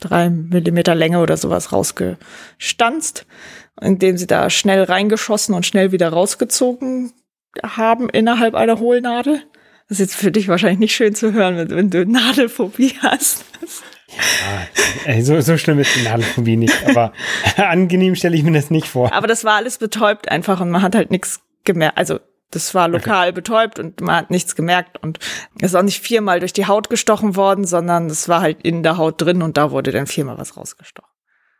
drei 0.00 0.30
Millimeter 0.30 0.94
Länge 0.94 1.20
oder 1.20 1.36
sowas 1.36 1.72
rausgestanzt, 1.72 3.26
indem 3.80 4.16
sie 4.16 4.26
da 4.26 4.50
schnell 4.50 4.82
reingeschossen 4.82 5.54
und 5.54 5.66
schnell 5.66 5.92
wieder 5.92 6.10
rausgezogen 6.10 7.12
haben 7.62 8.08
innerhalb 8.08 8.54
einer 8.54 8.78
Hohlnadel. 8.78 9.42
Das 9.88 9.98
ist 9.98 10.12
jetzt 10.12 10.16
für 10.16 10.30
dich 10.30 10.48
wahrscheinlich 10.48 10.78
nicht 10.78 10.94
schön 10.94 11.14
zu 11.14 11.32
hören, 11.32 11.56
wenn, 11.56 11.70
wenn 11.70 11.90
du 11.90 12.06
Nadelphobie 12.06 12.94
hast. 13.02 13.44
Ey, 15.04 15.22
so, 15.22 15.40
so 15.40 15.56
schlimm 15.56 15.78
ist 15.78 15.94
die 15.96 16.02
Nadelphobie 16.02 16.56
nicht, 16.56 16.76
aber 16.88 17.12
angenehm 17.56 18.14
stelle 18.14 18.36
ich 18.36 18.42
mir 18.42 18.52
das 18.52 18.70
nicht 18.70 18.86
vor. 18.86 19.12
Aber 19.12 19.26
das 19.26 19.44
war 19.44 19.56
alles 19.56 19.78
betäubt 19.78 20.30
einfach 20.30 20.60
und 20.60 20.70
man 20.70 20.82
hat 20.82 20.94
halt 20.94 21.10
nichts 21.10 21.40
gemerkt. 21.64 21.98
Also 21.98 22.20
das 22.50 22.74
war 22.74 22.88
lokal 22.88 23.32
betäubt 23.32 23.78
und 23.78 24.00
man 24.00 24.16
hat 24.16 24.30
nichts 24.30 24.56
gemerkt 24.56 25.02
und 25.02 25.18
es 25.60 25.70
ist 25.70 25.74
auch 25.74 25.82
nicht 25.82 26.00
viermal 26.00 26.40
durch 26.40 26.52
die 26.52 26.66
Haut 26.66 26.90
gestochen 26.90 27.36
worden, 27.36 27.64
sondern 27.64 28.06
es 28.06 28.28
war 28.28 28.40
halt 28.40 28.62
in 28.62 28.82
der 28.82 28.96
Haut 28.96 29.20
drin 29.20 29.42
und 29.42 29.56
da 29.56 29.70
wurde 29.70 29.92
dann 29.92 30.06
viermal 30.06 30.38
was 30.38 30.56
rausgestochen. 30.56 31.10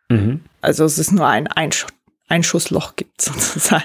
Mhm. 0.08 0.40
Also 0.60 0.84
es 0.84 0.98
ist 0.98 1.12
nur 1.12 1.26
ein 1.26 1.46
Einsch 1.46 1.86
Einschussloch 2.28 2.96
gibt 2.96 3.20
sozusagen. 3.20 3.84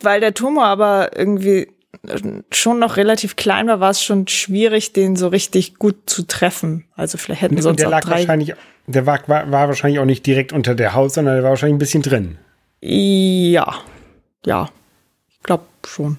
Weil 0.00 0.20
der 0.20 0.34
Tumor 0.34 0.66
aber 0.66 1.16
irgendwie 1.16 1.68
schon 2.52 2.78
noch 2.78 2.96
relativ 2.96 3.36
klein 3.36 3.68
war, 3.68 3.80
war 3.80 3.90
es 3.90 4.02
schon 4.02 4.28
schwierig, 4.28 4.92
den 4.92 5.16
so 5.16 5.28
richtig 5.28 5.76
gut 5.76 5.96
zu 6.06 6.26
treffen. 6.26 6.84
Also 6.94 7.18
vielleicht 7.18 7.42
hätten 7.42 7.56
sie 7.56 7.62
Und 7.62 7.72
uns 7.72 7.78
der 7.78 7.88
auch 7.88 7.92
lag 7.92 8.02
drei. 8.02 8.18
wahrscheinlich, 8.18 8.54
der 8.86 9.06
war, 9.06 9.26
war, 9.28 9.50
war 9.50 9.68
wahrscheinlich 9.68 9.98
auch 9.98 10.04
nicht 10.04 10.26
direkt 10.26 10.52
unter 10.52 10.74
der 10.74 10.94
Haut, 10.94 11.12
sondern 11.12 11.34
der 11.34 11.42
war 11.42 11.50
wahrscheinlich 11.50 11.76
ein 11.76 11.78
bisschen 11.78 12.02
drin. 12.02 12.38
Ja, 12.80 13.74
ja, 14.44 14.68
glaube 15.46 15.64
schon. 15.86 16.18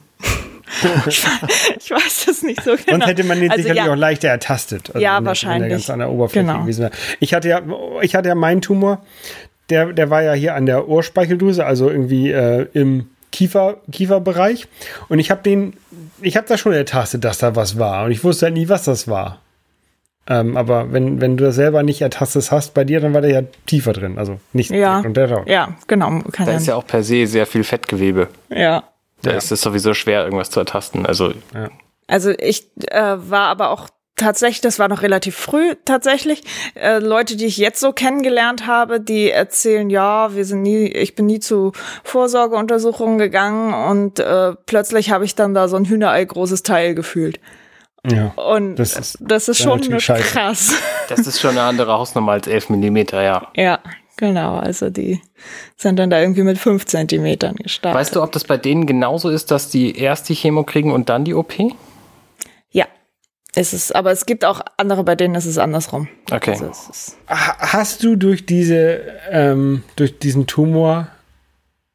ich, 1.07 1.23
ich 1.79 1.91
weiß 1.91 2.25
das 2.25 2.41
nicht 2.43 2.61
so 2.63 2.71
genau. 2.71 2.83
Sonst 2.89 3.05
hätte 3.07 3.23
man 3.23 3.39
den 3.39 3.51
Also, 3.51 3.61
sicherlich 3.63 3.85
ja, 3.85 3.91
auch 3.91 3.95
leichter 3.95 4.27
ertastet. 4.29 4.89
Also 4.89 4.99
Ja, 4.99 5.23
wahrscheinlich. 5.23 5.69
Ganz 5.71 5.89
an 5.89 5.99
der 5.99 6.09
Oberfläche 6.09 6.45
Genau. 6.45 6.61
gewesen 6.61 6.81
wäre. 6.81 6.91
Ich 7.19 7.33
hatte 7.33 7.47
ja, 7.49 7.61
ich 8.01 8.15
hatte 8.15 8.29
ja 8.29 8.35
meinen 8.35 8.61
Tumor, 8.61 9.03
der, 9.69 9.93
der 9.93 10.09
war 10.09 10.23
ja 10.23 10.33
hier 10.33 10.55
an 10.55 10.65
der 10.65 10.87
Ohrspeicheldrüse, 10.87 11.65
also 11.65 11.89
irgendwie 11.89 12.31
äh, 12.31 12.67
im 12.73 13.09
Kiefer, 13.31 13.77
Kieferbereich. 13.91 14.67
Und 15.09 15.19
ich 15.19 15.29
habe 15.31 15.41
den, 15.43 15.73
ich 16.21 16.37
habe 16.37 16.47
da 16.47 16.57
schon 16.57 16.73
ertastet, 16.73 17.23
dass 17.23 17.37
da 17.37 17.55
was 17.55 17.77
war. 17.77 18.05
Und 18.05 18.11
ich 18.11 18.23
wusste 18.23 18.45
halt 18.47 18.53
nie, 18.55 18.69
was 18.69 18.83
das 18.85 19.07
war. 19.07 19.39
Ähm, 20.29 20.57
aber 20.57 20.91
wenn, 20.91 21.21
wenn 21.21 21.37
du 21.37 21.45
das 21.45 21.55
selber 21.55 21.83
nicht 21.83 22.01
ertastet 22.01 22.51
hast 22.51 22.73
bei 22.73 22.83
dir, 22.83 22.99
dann 22.99 23.13
war 23.13 23.21
der 23.21 23.31
ja 23.31 23.41
tiefer 23.65 23.93
drin. 23.93 24.17
Also 24.17 24.39
nicht 24.51 24.71
Ja. 24.71 24.97
unter 24.99 25.27
der 25.27 25.37
Haut. 25.37 25.47
Ja, 25.49 25.69
genau. 25.87 26.19
Kann 26.31 26.45
Da 26.45 26.51
ja, 26.53 26.57
ist 26.57 26.67
ja 26.67 26.75
auch 26.75 26.85
per 26.85 27.01
se 27.03 27.25
sehr 27.27 27.45
viel 27.45 27.63
Fettgewebe. 27.63 28.27
ja. 28.49 28.83
Da 29.21 29.31
ist 29.31 29.51
es 29.51 29.61
sowieso 29.61 29.93
schwer, 29.93 30.23
irgendwas 30.23 30.49
zu 30.49 30.59
ertasten. 30.59 31.05
Also 31.05 31.33
Also 32.07 32.31
ich 32.31 32.69
äh, 32.89 33.15
war 33.17 33.47
aber 33.47 33.71
auch 33.71 33.89
tatsächlich, 34.15 34.61
das 34.61 34.79
war 34.79 34.87
noch 34.87 35.01
relativ 35.01 35.35
früh 35.35 35.75
tatsächlich. 35.85 36.43
Äh, 36.75 36.99
Leute, 36.99 37.35
die 37.37 37.45
ich 37.45 37.57
jetzt 37.57 37.79
so 37.79 37.93
kennengelernt 37.93 38.67
habe, 38.67 38.99
die 38.99 39.29
erzählen, 39.31 39.89
ja, 39.89 40.33
wir 40.35 40.43
sind 40.45 40.61
nie, 40.63 40.87
ich 40.87 41.15
bin 41.15 41.27
nie 41.27 41.39
zu 41.39 41.71
Vorsorgeuntersuchungen 42.03 43.17
gegangen 43.17 43.73
und 43.73 44.19
äh, 44.19 44.53
plötzlich 44.65 45.11
habe 45.11 45.25
ich 45.25 45.35
dann 45.35 45.53
da 45.53 45.67
so 45.67 45.77
ein 45.77 45.85
Hühnerei 45.85 46.23
großes 46.25 46.63
Teil 46.63 46.95
gefühlt. 46.95 47.39
Ja. 48.05 48.27
Und 48.35 48.75
Das 48.75 48.91
das 48.93 49.15
ist 49.49 49.59
ist, 49.59 49.65
dann 49.65 49.99
schon 49.99 50.17
krass. 50.17 50.75
das 51.09 51.19
ist 51.27 51.39
schon 51.39 51.51
eine 51.51 51.63
andere 51.63 51.93
Hausnummer 51.93 52.33
als 52.33 52.47
11 52.47 52.69
Millimeter, 52.69 53.21
ja. 53.21 53.47
ja, 53.55 53.79
genau. 54.17 54.57
Also 54.57 54.89
die 54.89 55.21
sind 55.75 55.97
dann 55.97 56.09
da 56.09 56.19
irgendwie 56.19 56.43
mit 56.43 56.57
fünf 56.57 56.85
Zentimetern 56.85 57.55
gestartet. 57.55 57.99
Weißt 57.99 58.15
du, 58.15 58.23
ob 58.23 58.31
das 58.31 58.43
bei 58.43 58.57
denen 58.57 58.85
genauso 58.85 59.29
ist, 59.29 59.51
dass 59.51 59.69
die 59.69 59.97
erst 59.97 60.29
die 60.29 60.35
Chemo 60.35 60.63
kriegen 60.63 60.91
und 60.91 61.09
dann 61.09 61.23
die 61.23 61.33
OP? 61.33 61.53
Ja. 62.71 62.85
Es 63.55 63.73
ist, 63.73 63.95
aber 63.95 64.11
es 64.11 64.25
gibt 64.25 64.45
auch 64.45 64.61
andere, 64.77 65.03
bei 65.03 65.15
denen 65.15 65.35
ist 65.35 65.45
es 65.45 65.57
andersrum. 65.57 66.07
Okay. 66.31 66.51
Also 66.51 66.65
es 66.67 67.17
Hast 67.27 68.03
du 68.03 68.15
durch 68.15 68.45
diese, 68.45 69.01
ähm, 69.31 69.83
durch 69.95 70.19
diesen 70.19 70.45
Tumor 70.47 71.07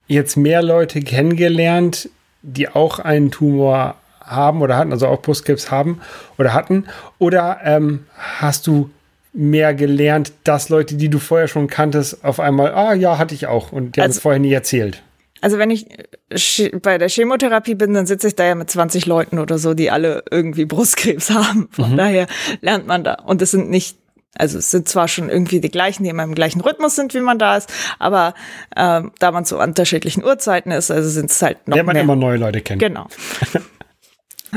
jetzt 0.06 0.36
mehr 0.36 0.62
Leute 0.62 1.00
kennengelernt, 1.00 2.08
die 2.42 2.68
auch 2.68 2.98
einen 2.98 3.30
Tumor 3.30 3.96
haben 4.20 4.62
oder 4.62 4.76
hatten, 4.76 4.92
also 4.92 5.06
auch 5.06 5.22
Brustkrebs 5.22 5.70
haben 5.70 6.00
oder 6.38 6.54
hatten? 6.54 6.86
Oder 7.18 7.60
ähm, 7.64 8.06
hast 8.16 8.66
du 8.66 8.90
mehr 9.32 9.74
gelernt, 9.74 10.32
dass 10.44 10.68
Leute, 10.68 10.94
die 10.96 11.08
du 11.08 11.18
vorher 11.18 11.48
schon 11.48 11.66
kanntest, 11.66 12.24
auf 12.24 12.38
einmal, 12.40 12.72
ah 12.74 12.92
ja, 12.94 13.16
hatte 13.18 13.34
ich 13.34 13.46
auch 13.46 13.72
und 13.72 13.96
die 13.96 14.00
haben 14.00 14.08
Also- 14.08 14.18
es 14.18 14.22
vorher 14.22 14.38
nie 14.40 14.52
erzählt? 14.52 15.02
Also 15.40 15.58
wenn 15.58 15.70
ich 15.70 15.86
Ch- 16.32 16.78
bei 16.80 16.98
der 16.98 17.08
Chemotherapie 17.08 17.74
bin, 17.74 17.94
dann 17.94 18.06
sitze 18.06 18.28
ich 18.28 18.36
da 18.36 18.44
ja 18.44 18.54
mit 18.54 18.70
20 18.70 19.06
Leuten 19.06 19.40
oder 19.40 19.58
so, 19.58 19.74
die 19.74 19.90
alle 19.90 20.22
irgendwie 20.30 20.66
Brustkrebs 20.66 21.30
haben. 21.34 21.68
Von 21.72 21.96
daher 21.96 22.28
lernt 22.60 22.86
man 22.86 23.02
da. 23.02 23.14
Und 23.14 23.42
es 23.42 23.50
sind 23.50 23.68
nicht, 23.68 23.96
also 24.38 24.58
es 24.58 24.70
sind 24.70 24.88
zwar 24.88 25.08
schon 25.08 25.28
irgendwie 25.28 25.60
die 25.60 25.70
gleichen, 25.70 26.04
die 26.04 26.10
immer 26.10 26.22
im 26.22 26.36
gleichen 26.36 26.60
Rhythmus 26.60 26.94
sind, 26.94 27.12
wie 27.14 27.20
man 27.20 27.40
da 27.40 27.56
ist, 27.56 27.72
aber 27.98 28.34
ähm, 28.76 29.10
da 29.18 29.32
man 29.32 29.44
zu 29.44 29.58
unterschiedlichen 29.58 30.22
Uhrzeiten 30.22 30.70
ist, 30.70 30.92
also 30.92 31.08
sind 31.08 31.30
es 31.32 31.42
halt 31.42 31.66
noch 31.66 31.74
Lernt 31.74 31.88
man 31.88 31.94
mehr. 31.94 32.02
immer 32.04 32.14
neue 32.16 32.36
Leute 32.36 32.60
kennen. 32.60 32.78
Genau. 32.78 33.08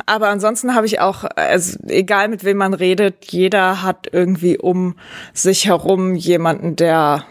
Aber 0.06 0.30
ansonsten 0.30 0.76
habe 0.76 0.86
ich 0.86 1.00
auch, 1.00 1.24
also 1.36 1.80
egal 1.88 2.28
mit 2.28 2.44
wem 2.44 2.58
man 2.58 2.74
redet, 2.74 3.32
jeder 3.32 3.82
hat 3.82 4.10
irgendwie 4.12 4.58
um 4.58 4.96
sich 5.34 5.68
herum 5.68 6.16
jemanden, 6.16 6.76
der 6.76 7.26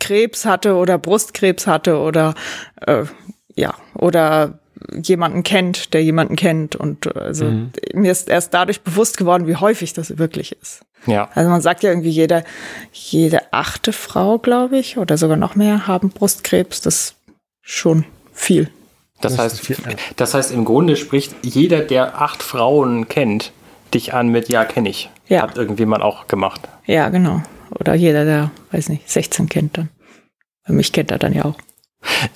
Krebs 0.00 0.44
hatte 0.44 0.74
oder 0.76 0.98
Brustkrebs 0.98 1.66
hatte 1.66 1.98
oder 1.98 2.34
äh, 2.86 3.04
ja, 3.54 3.74
oder 3.94 4.58
jemanden 4.92 5.42
kennt, 5.42 5.94
der 5.94 6.02
jemanden 6.02 6.36
kennt. 6.36 6.76
Und 6.76 7.14
also 7.16 7.46
mhm. 7.46 7.72
mir 7.92 8.12
ist 8.12 8.28
erst 8.28 8.54
dadurch 8.54 8.82
bewusst 8.82 9.16
geworden, 9.16 9.46
wie 9.46 9.56
häufig 9.56 9.92
das 9.92 10.18
wirklich 10.18 10.52
ist. 10.60 10.82
Ja. 11.06 11.28
Also 11.34 11.50
man 11.50 11.60
sagt 11.60 11.82
ja 11.82 11.90
irgendwie, 11.90 12.10
jede, 12.10 12.44
jede 12.92 13.52
achte 13.52 13.92
Frau, 13.92 14.38
glaube 14.38 14.78
ich, 14.78 14.96
oder 14.98 15.18
sogar 15.18 15.36
noch 15.36 15.54
mehr, 15.54 15.86
haben 15.86 16.10
Brustkrebs. 16.10 16.80
Das 16.80 16.94
ist 16.94 17.16
schon 17.62 18.04
viel. 18.32 18.70
Das, 19.20 19.36
das 19.36 19.38
heißt, 19.38 19.60
viel, 19.60 19.76
ja. 19.76 19.96
das 20.16 20.34
heißt, 20.34 20.52
im 20.52 20.64
Grunde 20.64 20.96
spricht 20.96 21.34
jeder, 21.42 21.80
der 21.80 22.20
acht 22.20 22.42
Frauen 22.42 23.08
kennt, 23.08 23.52
dich 23.94 24.12
an 24.12 24.28
mit 24.28 24.48
Ja, 24.48 24.64
kenne 24.64 24.88
ich. 24.88 25.10
Ja. 25.28 25.42
Hat 25.42 25.56
irgendjemand 25.56 26.02
auch 26.02 26.26
gemacht. 26.26 26.60
Ja, 26.86 27.08
genau. 27.08 27.42
Oder 27.78 27.94
jeder, 27.94 28.24
der, 28.24 28.50
weiß 28.72 28.88
nicht, 28.90 29.08
16 29.10 29.48
kennt 29.48 29.78
dann. 29.78 29.88
Mich 30.68 30.92
kennt 30.92 31.10
er 31.10 31.18
dann 31.18 31.32
ja 31.32 31.44
auch. 31.44 31.56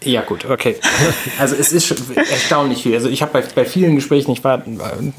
Ja, 0.02 0.22
gut, 0.22 0.46
okay. 0.46 0.76
Also 1.38 1.54
es 1.54 1.72
ist 1.72 1.90
erstaunlich 2.16 2.82
viel. 2.82 2.94
Also 2.94 3.08
ich 3.08 3.20
habe 3.22 3.32
bei, 3.32 3.42
bei 3.54 3.64
vielen 3.64 3.96
Gesprächen, 3.96 4.30
ich 4.32 4.42
war 4.42 4.62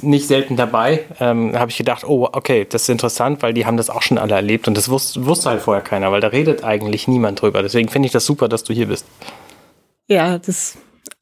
nicht 0.02 0.28
selten 0.28 0.56
dabei, 0.56 1.06
ähm, 1.20 1.58
habe 1.58 1.70
ich 1.72 1.78
gedacht, 1.78 2.04
oh, 2.04 2.28
okay, 2.32 2.66
das 2.70 2.84
ist 2.84 2.90
interessant, 2.90 3.42
weil 3.44 3.54
die 3.54 3.66
haben 3.66 3.78
das 3.78 3.90
auch 3.90 4.02
schon 4.02 4.18
alle 4.18 4.36
erlebt 4.36 4.68
und 4.68 4.76
das 4.76 4.90
wusste, 4.90 5.26
wusste 5.26 5.50
halt 5.50 5.62
vorher 5.62 5.84
keiner, 5.84 6.12
weil 6.12 6.22
da 6.22 6.28
redet 6.28 6.64
eigentlich 6.64 7.08
niemand 7.08 7.42
drüber. 7.42 7.62
Deswegen 7.62 7.90
finde 7.90 8.08
ich 8.08 8.12
das 8.12 8.26
super, 8.26 8.50
dass 8.50 8.64
du 8.64 8.74
hier 8.74 8.88
bist. 8.88 9.06
Ja, 10.08 10.40
das, 10.40 10.78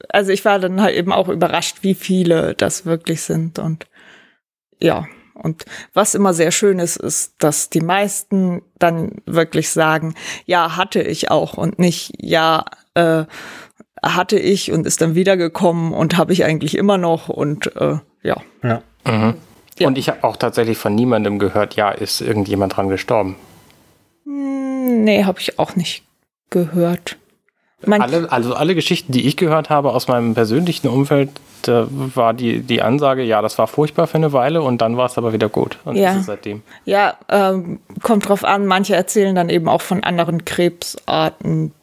also 0.10 0.32
ich 0.32 0.46
war 0.46 0.60
dann 0.60 0.82
halt 0.82 0.96
eben 0.96 1.12
auch 1.12 1.30
überrascht, 1.30 1.78
wie 1.82 1.96
viele 1.96 2.54
das 2.56 2.86
wirklich 2.86 3.22
sind 3.22 3.60
und 3.60 3.88
ja. 4.80 5.08
Und 5.34 5.66
was 5.94 6.16
immer 6.16 6.34
sehr 6.34 6.50
schön 6.50 6.80
ist, 6.80 6.98
ist, 6.98 7.36
dass 7.38 7.70
die 7.70 7.82
meisten 7.82 8.64
dann 8.80 9.22
wirklich 9.28 9.70
sagen, 9.70 10.16
ja, 10.46 10.78
hatte 10.78 11.02
ich 11.02 11.30
auch 11.30 11.54
und 11.54 11.78
nicht, 11.78 12.14
ja, 12.20 12.66
äh, 12.96 13.26
hatte 14.04 14.40
ich 14.40 14.72
und 14.72 14.88
ist 14.88 15.02
dann 15.02 15.14
wiedergekommen 15.14 15.94
und 15.94 16.18
habe 16.18 16.34
ich 16.34 16.44
eigentlich 16.44 16.76
immer 16.76 16.98
noch 16.98 17.30
und 17.30 17.76
äh, 17.76 17.98
ja. 18.24 18.38
Ja. 18.64 18.82
Mhm. 19.06 19.36
ja. 19.78 19.88
Und 19.88 19.98
ich 20.00 20.10
habe 20.10 20.24
auch 20.24 20.38
tatsächlich 20.38 20.78
von 20.78 20.96
niemandem 20.96 21.38
gehört, 21.38 21.76
ja, 21.76 21.92
ist 21.92 22.22
irgendjemand 22.22 22.76
dran 22.76 22.90
gestorben. 22.90 23.36
Hm, 24.26 25.04
nee, 25.04 25.24
habe 25.24 25.40
ich 25.40 25.60
auch 25.60 25.76
nicht 25.76 26.04
gehört. 26.50 27.18
Mein 27.86 28.02
alle, 28.02 28.32
also 28.32 28.56
alle 28.56 28.74
Geschichten, 28.74 29.12
die 29.12 29.28
ich 29.28 29.38
gehört 29.38 29.70
habe 29.70 29.92
aus 29.92 30.08
meinem 30.08 30.34
persönlichen 30.34 30.88
Umfeld, 30.88 31.30
da 31.62 31.88
war 31.90 32.34
die, 32.34 32.62
die 32.62 32.82
Ansage, 32.82 33.22
ja, 33.22 33.42
das 33.44 33.58
war 33.60 33.68
furchtbar 33.68 34.08
für 34.08 34.16
eine 34.16 34.34
Weile 34.34 34.64
und 34.64 34.82
dann 34.82 34.98
war 34.98 35.06
es 35.06 35.18
aber 35.18 35.32
wieder 35.32 35.48
gut. 35.48 35.78
Und 35.86 35.96
ja, 35.96 36.20
seitdem. 36.22 36.64
Ja, 36.86 37.18
ähm, 37.30 37.80
kommt 38.02 38.28
drauf 38.28 38.44
an. 38.44 38.66
Manche 38.66 38.96
erzählen 38.96 39.36
dann 39.36 39.50
eben 39.50 39.70
auch 39.70 39.82
von 39.82 40.04
anderen 40.04 40.44
Krebsarten. 40.44 41.74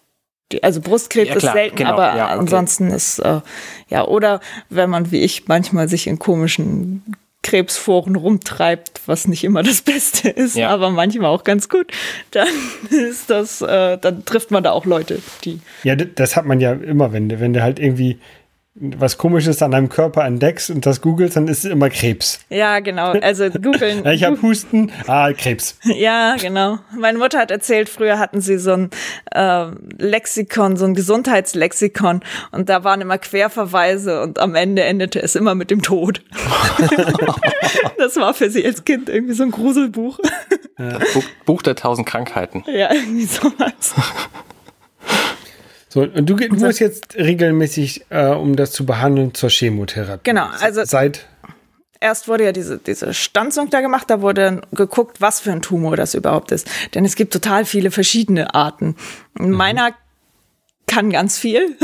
Die, 0.50 0.64
also 0.64 0.80
Brustkrebs 0.80 1.28
ja, 1.28 1.36
klar, 1.36 1.52
ist 1.52 1.58
selten, 1.58 1.76
genau, 1.76 1.92
aber 1.92 2.16
ja, 2.16 2.26
okay. 2.26 2.38
ansonsten 2.38 2.90
ist, 2.90 3.20
äh, 3.20 3.40
ja, 3.88 4.04
oder 4.04 4.40
wenn 4.70 4.90
man 4.90 5.12
wie 5.12 5.20
ich 5.20 5.46
manchmal 5.46 5.88
sich 5.88 6.08
in 6.08 6.18
komischen 6.18 7.04
Krebsforen 7.44 8.16
rumtreibt, 8.16 9.02
was 9.06 9.28
nicht 9.28 9.44
immer 9.44 9.62
das 9.62 9.82
Beste 9.82 10.28
ist, 10.30 10.56
ja. 10.56 10.70
aber 10.70 10.90
manchmal 10.90 11.30
auch 11.30 11.44
ganz 11.44 11.68
gut, 11.68 11.92
dann 12.32 12.48
ist 12.90 13.30
das, 13.30 13.60
äh, 13.60 13.98
dann 13.98 14.24
trifft 14.24 14.50
man 14.50 14.64
da 14.64 14.72
auch 14.72 14.86
Leute, 14.86 15.20
die. 15.44 15.60
Ja, 15.84 15.94
das 15.94 16.34
hat 16.34 16.46
man 16.46 16.58
ja 16.58 16.72
immer, 16.72 17.12
wenn 17.12 17.28
du, 17.28 17.38
wenn 17.38 17.52
du 17.52 17.62
halt 17.62 17.78
irgendwie 17.78 18.18
was 18.76 19.18
Komisches 19.18 19.62
an 19.62 19.70
deinem 19.70 19.88
Körper 19.88 20.24
entdeckst 20.24 20.68
und 20.68 20.84
das 20.84 21.00
googelst, 21.00 21.36
dann 21.36 21.46
ist 21.46 21.64
es 21.64 21.70
immer 21.70 21.90
Krebs. 21.90 22.40
Ja, 22.48 22.80
genau. 22.80 23.12
Also 23.12 23.48
googeln. 23.48 24.04
ich 24.12 24.24
habe 24.24 24.40
Husten, 24.42 24.90
ah, 25.06 25.32
Krebs. 25.32 25.78
Ja, 25.84 26.34
genau. 26.36 26.78
Meine 26.98 27.18
Mutter 27.18 27.38
hat 27.38 27.52
erzählt, 27.52 27.88
früher 27.88 28.18
hatten 28.18 28.40
sie 28.40 28.58
so 28.58 28.72
ein 28.72 28.90
äh, 29.30 29.66
Lexikon, 29.98 30.76
so 30.76 30.86
ein 30.86 30.94
Gesundheitslexikon 30.94 32.20
und 32.50 32.68
da 32.68 32.82
waren 32.82 33.00
immer 33.00 33.18
Querverweise 33.18 34.22
und 34.22 34.40
am 34.40 34.56
Ende 34.56 34.82
endete 34.82 35.22
es 35.22 35.36
immer 35.36 35.54
mit 35.54 35.70
dem 35.70 35.82
Tod. 35.82 36.22
das 37.98 38.16
war 38.16 38.34
für 38.34 38.50
sie 38.50 38.66
als 38.66 38.84
Kind 38.84 39.08
irgendwie 39.08 39.34
so 39.34 39.44
ein 39.44 39.52
Gruselbuch. 39.52 40.18
Ja. 40.78 40.98
Buch, 41.14 41.24
Buch 41.46 41.62
der 41.62 41.76
tausend 41.76 42.08
Krankheiten. 42.08 42.64
Ja, 42.66 42.92
irgendwie 42.92 43.26
sowas. 43.26 43.94
So, 45.94 46.00
und 46.00 46.28
du, 46.28 46.34
du 46.34 46.56
musst 46.56 46.80
jetzt 46.80 47.14
regelmäßig, 47.14 48.06
äh, 48.08 48.26
um 48.26 48.56
das 48.56 48.72
zu 48.72 48.84
behandeln, 48.84 49.32
zur 49.32 49.48
Chemotherapie. 49.48 50.24
Genau, 50.24 50.48
also 50.60 50.84
seit 50.84 51.24
erst 52.00 52.26
wurde 52.26 52.46
ja 52.46 52.50
diese, 52.50 52.78
diese 52.78 53.14
Stanzung 53.14 53.70
da 53.70 53.80
gemacht, 53.80 54.10
da 54.10 54.20
wurde 54.20 54.62
geguckt, 54.72 55.20
was 55.20 55.38
für 55.38 55.52
ein 55.52 55.62
Tumor 55.62 55.96
das 55.96 56.14
überhaupt 56.14 56.50
ist. 56.50 56.68
Denn 56.96 57.04
es 57.04 57.14
gibt 57.14 57.32
total 57.32 57.64
viele 57.64 57.92
verschiedene 57.92 58.56
Arten. 58.56 58.96
Mhm. 59.34 59.52
Meiner 59.52 59.94
kann 60.88 61.10
ganz 61.10 61.38
viel. 61.38 61.76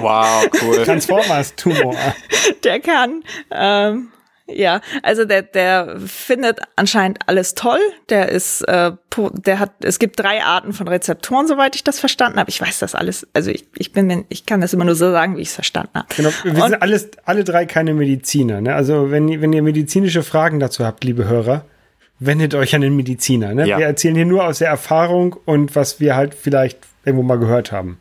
wow, 0.00 0.48
cool. 0.62 0.82
Transformers-Tumor. 0.86 1.94
Der 2.64 2.80
kann 2.80 3.22
ähm, 3.50 4.08
ja, 4.50 4.80
also 5.02 5.24
der, 5.24 5.42
der 5.42 6.00
findet 6.00 6.60
anscheinend 6.76 7.18
alles 7.26 7.54
toll. 7.54 7.80
Der 8.08 8.30
ist, 8.30 8.62
äh, 8.62 8.92
der 9.32 9.58
hat, 9.58 9.72
es 9.82 9.98
gibt 9.98 10.18
drei 10.18 10.42
Arten 10.42 10.72
von 10.72 10.88
Rezeptoren, 10.88 11.46
soweit 11.46 11.76
ich 11.76 11.84
das 11.84 12.00
verstanden 12.00 12.38
habe. 12.38 12.48
Ich 12.48 12.60
weiß 12.60 12.78
das 12.78 12.94
alles, 12.94 13.26
also 13.34 13.50
ich, 13.50 13.66
ich 13.76 13.92
bin, 13.92 14.24
ich 14.28 14.46
kann 14.46 14.60
das 14.60 14.72
immer 14.72 14.84
nur 14.84 14.94
so 14.94 15.10
sagen, 15.10 15.36
wie 15.36 15.42
ich 15.42 15.48
es 15.48 15.54
verstanden 15.54 15.90
habe. 15.94 16.06
Genau, 16.16 16.30
wir 16.42 16.52
Und, 16.52 16.70
sind 16.70 16.82
alles, 16.82 17.10
alle 17.24 17.44
drei 17.44 17.66
keine 17.66 17.92
Mediziner. 17.92 18.60
Ne? 18.60 18.74
Also 18.74 19.10
wenn, 19.10 19.40
wenn 19.42 19.52
ihr 19.52 19.62
medizinische 19.62 20.22
Fragen 20.22 20.60
dazu 20.60 20.84
habt, 20.84 21.04
liebe 21.04 21.26
Hörer, 21.26 21.64
wendet 22.18 22.54
euch 22.54 22.74
an 22.74 22.80
den 22.80 22.96
Mediziner. 22.96 23.54
Ne? 23.54 23.66
Ja. 23.66 23.78
Wir 23.78 23.86
erzählen 23.86 24.14
hier 24.14 24.26
nur 24.26 24.46
aus 24.46 24.58
der 24.58 24.68
Erfahrung 24.68 25.36
und 25.44 25.76
was 25.76 26.00
wir 26.00 26.16
halt 26.16 26.34
vielleicht 26.34 26.78
irgendwo 27.04 27.22
mal 27.22 27.38
gehört 27.38 27.70
haben. 27.70 28.00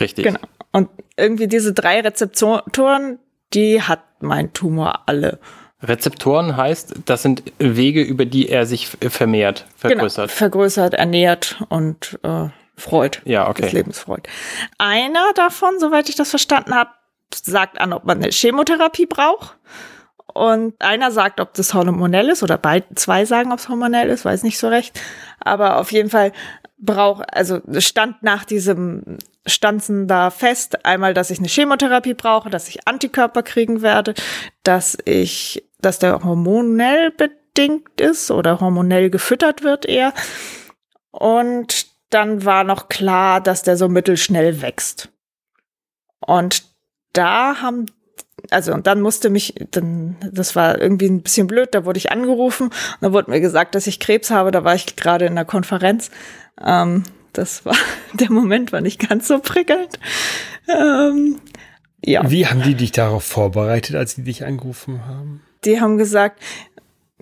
Richtig. 0.00 0.24
Genau. 0.24 0.40
Und 0.72 0.88
irgendwie 1.16 1.46
diese 1.46 1.72
drei 1.72 2.00
Rezeptoren, 2.00 3.18
die 3.52 3.82
hat 3.82 4.02
mein 4.20 4.52
Tumor 4.52 5.02
alle. 5.06 5.38
Rezeptoren 5.86 6.56
heißt, 6.56 6.94
das 7.04 7.22
sind 7.22 7.42
Wege, 7.58 8.02
über 8.02 8.24
die 8.24 8.48
er 8.48 8.66
sich 8.66 8.88
vermehrt, 8.88 9.66
vergrößert. 9.76 10.28
Genau, 10.28 10.36
vergrößert, 10.36 10.94
ernährt 10.94 11.62
und 11.68 12.18
äh, 12.22 12.48
freut. 12.76 13.22
Ja, 13.24 13.48
okay. 13.48 13.62
Des 13.62 13.72
Lebens 13.72 13.98
freut. 13.98 14.26
Einer 14.78 15.32
davon, 15.34 15.78
soweit 15.78 16.08
ich 16.08 16.16
das 16.16 16.30
verstanden 16.30 16.74
habe, 16.74 16.90
sagt 17.32 17.80
an, 17.80 17.92
ob 17.92 18.04
man 18.04 18.18
eine 18.18 18.30
Chemotherapie 18.30 19.06
braucht. 19.06 19.56
Und 20.32 20.74
einer 20.80 21.12
sagt, 21.12 21.38
ob 21.38 21.54
das 21.54 21.74
hormonell 21.74 22.28
ist, 22.28 22.42
oder 22.42 22.58
beide, 22.58 22.86
zwei 22.96 23.24
sagen, 23.24 23.52
ob 23.52 23.60
es 23.60 23.68
hormonell 23.68 24.08
ist, 24.08 24.24
weiß 24.24 24.42
nicht 24.42 24.58
so 24.58 24.68
recht. 24.68 25.00
Aber 25.38 25.78
auf 25.78 25.92
jeden 25.92 26.10
Fall 26.10 26.32
braucht, 26.78 27.32
also 27.32 27.60
stand 27.78 28.22
nach 28.22 28.44
diesem 28.44 29.18
Stanzen 29.46 30.08
da 30.08 30.30
fest, 30.30 30.84
einmal, 30.84 31.14
dass 31.14 31.30
ich 31.30 31.38
eine 31.38 31.48
Chemotherapie 31.48 32.14
brauche, 32.14 32.50
dass 32.50 32.68
ich 32.68 32.88
Antikörper 32.88 33.42
kriegen 33.42 33.82
werde, 33.82 34.14
dass 34.62 34.98
ich 35.04 35.64
dass 35.84 35.98
der 35.98 36.24
hormonell 36.24 37.10
bedingt 37.10 38.00
ist 38.00 38.30
oder 38.30 38.60
hormonell 38.60 39.10
gefüttert 39.10 39.62
wird 39.62 39.86
eher. 39.86 40.12
Und 41.10 41.86
dann 42.10 42.44
war 42.44 42.64
noch 42.64 42.88
klar, 42.88 43.40
dass 43.40 43.62
der 43.62 43.76
so 43.76 43.88
mittelschnell 43.88 44.62
wächst. 44.62 45.10
Und 46.20 46.64
da 47.12 47.60
haben 47.60 47.86
also 48.50 48.72
und 48.72 48.86
dann 48.86 49.00
musste 49.00 49.30
mich, 49.30 49.54
dann, 49.70 50.16
das 50.30 50.54
war 50.56 50.80
irgendwie 50.80 51.06
ein 51.06 51.22
bisschen 51.22 51.46
blöd, 51.46 51.70
da 51.72 51.84
wurde 51.84 51.98
ich 51.98 52.12
angerufen 52.12 52.66
und 52.66 52.98
da 53.00 53.12
wurde 53.12 53.30
mir 53.30 53.40
gesagt, 53.40 53.74
dass 53.74 53.86
ich 53.86 54.00
Krebs 54.00 54.30
habe, 54.30 54.50
da 54.50 54.64
war 54.64 54.74
ich 54.74 54.96
gerade 54.96 55.26
in 55.26 55.34
der 55.34 55.44
Konferenz. 55.44 56.10
Ähm, 56.62 57.04
das 57.32 57.64
war, 57.64 57.76
der 58.14 58.30
Moment 58.30 58.72
war 58.72 58.80
nicht 58.80 59.08
ganz 59.08 59.28
so 59.28 59.38
prickelnd. 59.38 59.98
Ähm, 60.68 61.40
ja. 62.04 62.30
Wie 62.30 62.46
haben 62.46 62.62
die 62.62 62.74
dich 62.74 62.92
darauf 62.92 63.24
vorbereitet, 63.24 63.96
als 63.96 64.14
sie 64.14 64.24
dich 64.24 64.44
angerufen 64.44 65.06
haben? 65.06 65.42
Die 65.64 65.80
haben 65.80 65.98
gesagt, 65.98 66.40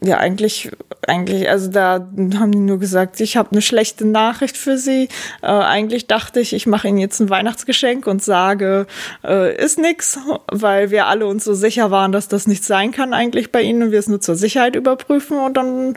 ja, 0.04 0.18
eigentlich, 0.18 0.70
eigentlich, 1.06 1.48
also 1.48 1.70
da 1.70 1.92
haben 2.34 2.52
die 2.52 2.58
nur 2.58 2.80
gesagt, 2.80 3.20
ich 3.20 3.36
habe 3.36 3.52
eine 3.52 3.62
schlechte 3.62 4.04
Nachricht 4.04 4.56
für 4.56 4.76
Sie. 4.76 5.08
Äh, 5.42 5.46
eigentlich 5.46 6.08
dachte 6.08 6.40
ich, 6.40 6.52
ich 6.54 6.66
mache 6.66 6.88
Ihnen 6.88 6.98
jetzt 6.98 7.20
ein 7.20 7.30
Weihnachtsgeschenk 7.30 8.08
und 8.08 8.22
sage, 8.22 8.86
äh, 9.22 9.54
ist 9.56 9.78
nix, 9.78 10.18
weil 10.50 10.90
wir 10.90 11.06
alle 11.06 11.26
uns 11.26 11.44
so 11.44 11.54
sicher 11.54 11.92
waren, 11.92 12.10
dass 12.10 12.26
das 12.26 12.48
nicht 12.48 12.64
sein 12.64 12.90
kann 12.90 13.14
eigentlich 13.14 13.52
bei 13.52 13.62
Ihnen 13.62 13.82
und 13.84 13.90
wir 13.92 14.00
es 14.00 14.08
nur 14.08 14.20
zur 14.20 14.34
Sicherheit 14.34 14.74
überprüfen 14.74 15.38
und 15.38 15.56
dann 15.56 15.94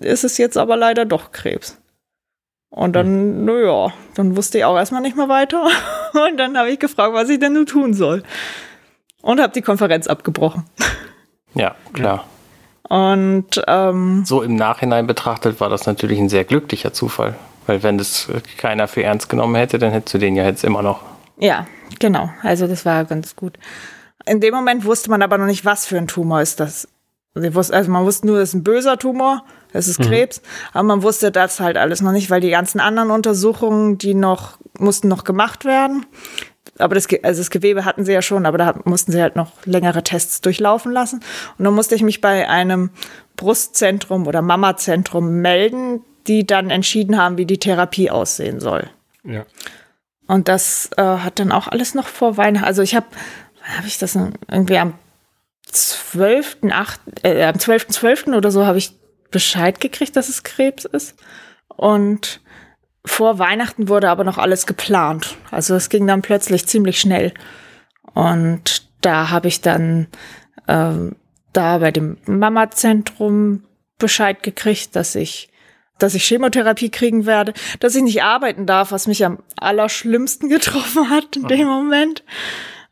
ist 0.00 0.22
es 0.22 0.38
jetzt 0.38 0.56
aber 0.56 0.76
leider 0.76 1.04
doch 1.04 1.32
Krebs. 1.32 1.78
Und 2.70 2.94
dann, 2.94 3.06
hm. 3.06 3.44
naja, 3.44 3.92
dann 4.14 4.36
wusste 4.36 4.58
ich 4.58 4.64
auch 4.64 4.76
erstmal 4.76 5.00
nicht 5.00 5.16
mehr 5.16 5.28
weiter. 5.28 5.64
Und 6.12 6.36
dann 6.38 6.58
habe 6.58 6.70
ich 6.70 6.80
gefragt, 6.80 7.14
was 7.14 7.28
ich 7.28 7.38
denn 7.38 7.52
nun 7.52 7.66
tun 7.66 7.94
soll. 7.94 8.24
Und 9.22 9.40
habe 9.40 9.52
die 9.52 9.62
Konferenz 9.62 10.08
abgebrochen. 10.08 10.64
Ja, 11.54 11.74
klar. 11.92 12.24
Und 12.88 13.62
ähm, 13.66 14.24
so 14.24 14.42
im 14.42 14.56
Nachhinein 14.56 15.06
betrachtet 15.06 15.60
war 15.60 15.68
das 15.68 15.86
natürlich 15.86 16.18
ein 16.18 16.28
sehr 16.28 16.44
glücklicher 16.44 16.92
Zufall. 16.92 17.34
Weil 17.66 17.82
wenn 17.82 17.96
das 17.96 18.28
keiner 18.58 18.88
für 18.88 19.02
ernst 19.02 19.28
genommen 19.28 19.54
hätte, 19.54 19.78
dann 19.78 19.90
hättest 19.90 20.14
du 20.14 20.18
den 20.18 20.36
ja 20.36 20.44
jetzt 20.44 20.64
immer 20.64 20.82
noch. 20.82 21.00
Ja, 21.38 21.66
genau. 21.98 22.30
Also 22.42 22.66
das 22.66 22.84
war 22.84 23.04
ganz 23.04 23.36
gut. 23.36 23.58
In 24.26 24.40
dem 24.40 24.54
Moment 24.54 24.84
wusste 24.84 25.10
man 25.10 25.22
aber 25.22 25.38
noch 25.38 25.46
nicht, 25.46 25.64
was 25.64 25.86
für 25.86 25.96
ein 25.96 26.08
Tumor 26.08 26.42
ist 26.42 26.60
das. 26.60 26.88
Also 27.34 27.90
man 27.90 28.04
wusste 28.04 28.26
nur, 28.26 28.38
es 28.38 28.50
ist 28.50 28.54
ein 28.54 28.62
böser 28.62 28.96
Tumor, 28.96 29.44
es 29.72 29.88
ist 29.88 29.98
mhm. 29.98 30.04
Krebs, 30.04 30.40
aber 30.72 30.84
man 30.84 31.02
wusste 31.02 31.32
das 31.32 31.58
halt 31.58 31.76
alles 31.76 32.00
noch 32.00 32.12
nicht, 32.12 32.30
weil 32.30 32.40
die 32.40 32.50
ganzen 32.50 32.78
anderen 32.78 33.10
Untersuchungen, 33.10 33.98
die 33.98 34.14
noch 34.14 34.56
mussten 34.78 35.08
noch 35.08 35.24
gemacht 35.24 35.64
werden 35.64 36.06
aber 36.78 36.94
das, 36.94 37.06
also 37.22 37.40
das 37.40 37.50
Gewebe 37.50 37.84
hatten 37.84 38.04
sie 38.04 38.12
ja 38.12 38.22
schon, 38.22 38.46
aber 38.46 38.58
da 38.58 38.74
mussten 38.84 39.12
sie 39.12 39.22
halt 39.22 39.36
noch 39.36 39.52
längere 39.64 40.02
Tests 40.02 40.40
durchlaufen 40.40 40.92
lassen. 40.92 41.20
Und 41.58 41.64
dann 41.64 41.74
musste 41.74 41.94
ich 41.94 42.02
mich 42.02 42.20
bei 42.20 42.48
einem 42.48 42.90
Brustzentrum 43.36 44.26
oder 44.26 44.42
Mamazentrum 44.42 45.40
melden, 45.40 46.04
die 46.26 46.46
dann 46.46 46.70
entschieden 46.70 47.18
haben, 47.18 47.38
wie 47.38 47.46
die 47.46 47.58
Therapie 47.58 48.10
aussehen 48.10 48.60
soll. 48.60 48.90
Ja. 49.24 49.44
Und 50.26 50.48
das 50.48 50.90
äh, 50.96 51.02
hat 51.02 51.38
dann 51.38 51.52
auch 51.52 51.68
alles 51.68 51.94
noch 51.94 52.08
vor 52.08 52.36
Weihnachten. 52.36 52.66
Also 52.66 52.82
ich 52.82 52.94
habe, 52.94 53.06
wann 53.60 53.76
habe 53.76 53.86
ich 53.86 53.98
das 53.98 54.16
irgendwie 54.16 54.78
am 54.78 54.94
12.8., 55.70 56.98
äh, 57.22 57.44
am 57.44 57.56
12.12. 57.56 58.26
.12. 58.26 58.36
oder 58.36 58.50
so 58.50 58.66
habe 58.66 58.78
ich 58.78 58.92
Bescheid 59.30 59.80
gekriegt, 59.80 60.16
dass 60.16 60.28
es 60.28 60.42
Krebs 60.42 60.84
ist. 60.84 61.16
Und 61.68 62.40
vor 63.06 63.38
Weihnachten 63.38 63.88
wurde 63.88 64.08
aber 64.08 64.24
noch 64.24 64.38
alles 64.38 64.66
geplant. 64.66 65.36
Also 65.50 65.74
es 65.74 65.88
ging 65.88 66.06
dann 66.06 66.22
plötzlich 66.22 66.66
ziemlich 66.66 67.00
schnell. 67.00 67.32
Und 68.14 68.88
da 69.00 69.30
habe 69.30 69.48
ich 69.48 69.60
dann 69.60 70.06
ähm, 70.68 71.16
da 71.52 71.78
bei 71.78 71.90
dem 71.90 72.16
Mama-Zentrum 72.26 73.64
Bescheid 73.98 74.42
gekriegt, 74.42 74.96
dass 74.96 75.14
ich 75.14 75.50
dass 75.98 76.14
ich 76.14 76.24
Chemotherapie 76.24 76.90
kriegen 76.90 77.24
werde, 77.24 77.54
dass 77.78 77.94
ich 77.94 78.02
nicht 78.02 78.24
arbeiten 78.24 78.66
darf, 78.66 78.90
was 78.90 79.06
mich 79.06 79.24
am 79.24 79.38
allerschlimmsten 79.56 80.48
getroffen 80.48 81.08
hat 81.08 81.36
in 81.36 81.46
dem 81.46 81.68
Moment. 81.68 82.24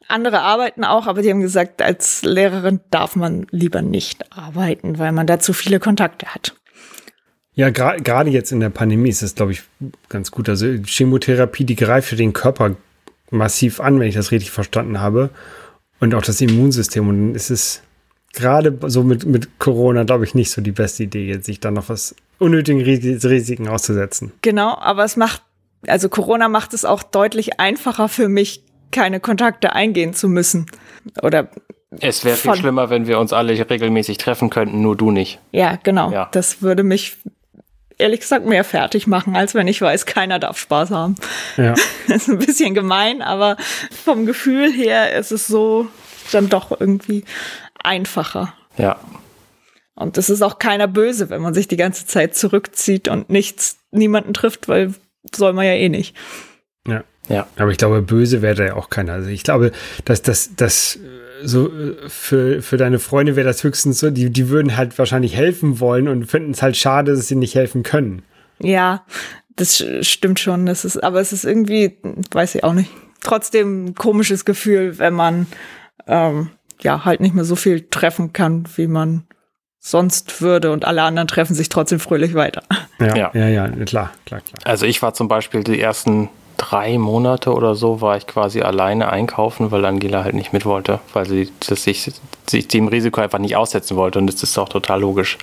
Andere 0.09 0.41
arbeiten 0.43 0.85
auch, 0.85 1.09
aber 1.09 1.23
die 1.23 1.31
haben 1.31 1.41
gesagt, 1.41 1.83
als 1.83 2.23
Lehrerin 2.23 2.81
darf 2.91 3.17
man 3.17 3.47
lieber 3.51 3.83
nicht 3.83 4.33
arbeiten, 4.33 4.99
weil 4.99 5.11
man 5.11 5.27
da 5.27 5.41
zu 5.41 5.53
viele 5.53 5.81
Kontakte 5.81 6.27
hat. 6.27 6.55
Ja, 7.55 7.71
gerade 7.71 8.31
jetzt 8.31 8.51
in 8.51 8.61
der 8.61 8.71
Pandemie 8.71 9.11
ist 9.11 9.23
das, 9.23 9.35
glaube 9.35 9.53
ich, 9.53 9.63
ganz 10.09 10.31
gut. 10.31 10.49
Also 10.49 10.67
Chemotherapie, 10.85 11.65
die 11.65 11.77
greift 11.77 12.09
für 12.09 12.17
den 12.17 12.33
Körper 12.33 12.77
massiv 13.31 13.81
an, 13.81 14.01
wenn 14.01 14.09
ich 14.09 14.15
das 14.15 14.31
richtig 14.31 14.51
verstanden 14.51 15.01
habe. 15.01 15.31
Und 16.01 16.15
auch 16.15 16.23
das 16.23 16.41
Immunsystem. 16.41 17.09
Und 17.09 17.35
es 17.35 17.51
ist 17.51 17.83
gerade 18.33 18.77
so 18.87 19.03
mit, 19.03 19.27
mit 19.27 19.59
Corona, 19.59 20.05
glaube 20.05 20.25
ich, 20.25 20.35
nicht 20.35 20.51
so 20.51 20.63
die 20.63 20.73
beste 20.73 21.05
Idee, 21.05 21.27
jetzt 21.27 21.47
sich 21.47 21.61
da 21.61 21.71
noch 21.71 21.89
was 21.89 22.15
unnötigen 22.39 22.81
Risiken 22.81 23.69
auszusetzen. 23.69 24.33
Genau, 24.43 24.77
aber 24.79 25.05
es 25.05 25.17
macht, 25.17 25.43
also 25.87 26.09
Corona 26.09 26.49
macht 26.49 26.75
es 26.75 26.85
auch 26.85 27.03
deutlich 27.03 27.61
einfacher 27.61 28.09
für 28.09 28.29
mich, 28.29 28.65
keine 28.91 29.21
Kontakte 29.21 29.75
eingehen 29.75 30.13
zu 30.15 30.29
müssen. 30.29 30.67
Oder 31.23 31.49
es 32.01 32.25
wäre 32.25 32.37
viel 32.37 32.55
schlimmer, 32.55 32.91
wenn 32.91 33.07
wir 33.07 33.19
uns 33.19 33.33
alle 33.33 33.53
regelmäßig 33.53 34.19
treffen 34.19 34.51
könnten, 34.51 34.81
nur 34.83 34.97
du 34.97 35.11
nicht. 35.11 35.39
Ja, 35.53 35.79
genau. 35.83 36.11
Ja. 36.11 36.29
Das 36.33 36.63
würde 36.63 36.83
mich 36.83 37.19
ehrlich 38.03 38.21
gesagt 38.21 38.45
mehr 38.45 38.65
fertig 38.65 39.07
machen, 39.07 39.35
als 39.37 39.55
wenn 39.55 39.69
ich 39.69 39.81
weiß, 39.81 40.07
keiner 40.07 40.39
darf 40.39 40.59
Spaß 40.59 40.91
haben. 40.91 41.17
Ja. 41.57 41.75
Das 42.09 42.17
ist 42.23 42.29
ein 42.29 42.39
bisschen 42.39 42.75
gemein, 42.75 43.23
aber 43.23 43.57
vom 44.05 44.27
Gefühl 44.27 44.71
her 44.71 45.17
ist 45.17 45.31
es 45.31 45.47
so 45.47 45.89
dann 46.33 46.49
doch 46.49 46.79
irgendwie 46.79 47.25
einfacher. 47.83 48.55
Ja. 48.77 48.99
Und 49.95 50.19
es 50.19 50.31
ist 50.31 50.43
auch 50.43 50.59
keiner 50.59 50.89
böse, 50.89 51.31
wenn 51.31 51.43
man 51.43 51.55
sich 51.55 51.69
die 51.69 51.77
ganze 51.77 52.07
Zeit 52.07 52.35
zurückzieht 52.35 53.09
und 53.09 53.31
nichts, 53.31 53.79
niemanden 53.91 54.35
trifft, 54.35 54.69
weil 54.69 54.95
soll 55.35 55.53
man 55.53 55.67
ja 55.67 55.73
eh 55.73 55.89
nicht. 55.89 56.17
Ja. 56.87 57.05
Ja. 57.29 57.47
Aber 57.57 57.71
ich 57.71 57.79
glaube, 57.79 58.03
böse 58.03 58.43
wäre 58.43 58.55
da 58.57 58.65
ja 58.65 58.75
auch 58.75 58.91
keiner. 58.91 59.13
Also 59.13 59.29
ich 59.29 59.45
glaube, 59.45 59.71
dass 60.05 60.23
das, 60.23 60.57
das 60.57 60.99
so 61.45 61.71
für, 62.09 62.63
für 62.63 62.77
deine 62.77 62.99
Freunde 62.99 63.37
wäre 63.37 63.47
das 63.47 63.65
höchstens 63.65 63.99
so, 63.99 64.11
die, 64.11 64.31
die 64.31 64.49
würden 64.49 64.77
halt 64.77 64.99
wahrscheinlich 64.99 65.37
helfen 65.37 65.81
wollen 65.81 66.09
und 66.09 66.27
finden 66.27 66.53
es 66.53 66.63
halt 66.63 66.77
schade, 66.77 67.15
dass 67.15 67.29
sie 67.29 67.37
nicht 67.37 67.55
helfen 67.55 67.83
können. 67.83 68.23
Ja, 68.59 69.05
das 69.57 69.85
stimmt 70.01 70.41
schon. 70.41 70.67
Das 70.67 70.85
ist, 70.85 71.03
aber 71.03 71.21
es 71.21 71.33
ist 71.33 71.45
irgendwie, 71.45 71.99
weiß 72.31 72.55
ich 72.55 72.65
auch 72.65 72.73
nicht, 72.73 72.91
trotzdem 73.21 73.87
ein 73.87 73.95
komisches 73.95 74.45
Gefühl, 74.45 74.99
wenn 74.99 75.15
man 75.15 75.47
ähm, 76.07 76.51
ja 76.81 77.05
halt 77.05 77.21
nicht 77.21 77.35
mehr 77.35 77.45
so 77.45 77.57
viel 77.57 77.89
treffen 77.89 78.33
kann, 78.33 78.65
wie 78.77 78.87
man 78.87 79.25
sonst 79.79 80.41
würde 80.41 80.71
und 80.71 80.85
alle 80.85 81.03
anderen 81.03 81.27
treffen 81.27 81.55
sich 81.55 81.69
trotzdem 81.69 81.99
fröhlich 81.99 82.35
weiter. 82.35 82.63
Ja, 83.01 83.17
ja, 83.17 83.31
ja, 83.35 83.49
ja 83.49 83.69
klar, 83.85 84.13
klar, 84.27 84.41
klar. 84.41 84.61
Also 84.65 84.87
ich 84.87 85.03
war 85.03 85.13
zum 85.13 85.27
Beispiel 85.27 85.65
die 85.65 85.81
ersten 85.81 86.29
drei 86.57 86.99
Monate 86.99 87.53
oder 87.53 87.75
so 87.75 88.01
war 88.01 88.17
ich 88.17 88.27
quasi 88.27 88.61
alleine 88.61 89.11
einkaufen, 89.11 89.71
weil 89.71 89.85
Angela 89.85 90.25
halt 90.25 90.35
nicht 90.35 90.53
mit 90.53 90.65
wollte, 90.65 91.01
weil 91.13 91.27
sie 91.27 91.51
das 91.69 91.85
sich, 91.85 92.11
sich 92.47 92.69
dem 92.69 92.89
Risiko 92.89 93.21
einfach 93.21 93.39
nicht 93.39 93.57
aussetzen 93.57 93.97
wollte 93.97 94.19
und 94.19 94.27
das 94.27 94.43
ist 94.43 94.59
auch 94.59 94.69
total 94.69 95.01
logisch. 95.01 95.39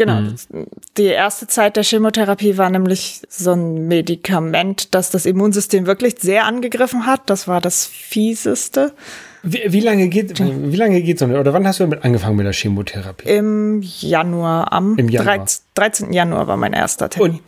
Genau. 0.00 0.20
Mhm. 0.20 0.66
Die 0.96 1.04
erste 1.04 1.46
Zeit 1.46 1.76
der 1.76 1.84
Chemotherapie 1.84 2.56
war 2.56 2.70
nämlich 2.70 3.20
so 3.28 3.52
ein 3.52 3.86
Medikament, 3.86 4.94
das 4.94 5.10
das 5.10 5.26
Immunsystem 5.26 5.84
wirklich 5.84 6.14
sehr 6.18 6.46
angegriffen 6.46 7.04
hat. 7.04 7.28
Das 7.28 7.46
war 7.46 7.60
das 7.60 7.84
fieseste. 7.84 8.94
Wie, 9.42 9.60
wie, 9.66 9.80
lange 9.80 10.08
geht, 10.08 10.38
wie 10.38 10.76
lange 10.76 11.02
geht 11.02 11.18
so 11.18 11.26
eine, 11.26 11.38
oder 11.38 11.52
wann 11.52 11.66
hast 11.66 11.80
du 11.80 11.84
damit 11.84 12.02
angefangen 12.02 12.36
mit 12.36 12.46
der 12.46 12.54
Chemotherapie? 12.54 13.28
Im 13.28 13.82
Januar, 13.82 14.72
am 14.72 14.96
Im 14.96 15.10
Januar. 15.10 15.46
13. 15.74 16.14
Januar 16.14 16.46
war 16.46 16.56
mein 16.56 16.72
erster 16.72 17.10
Termin. 17.10 17.32
Und 17.32 17.42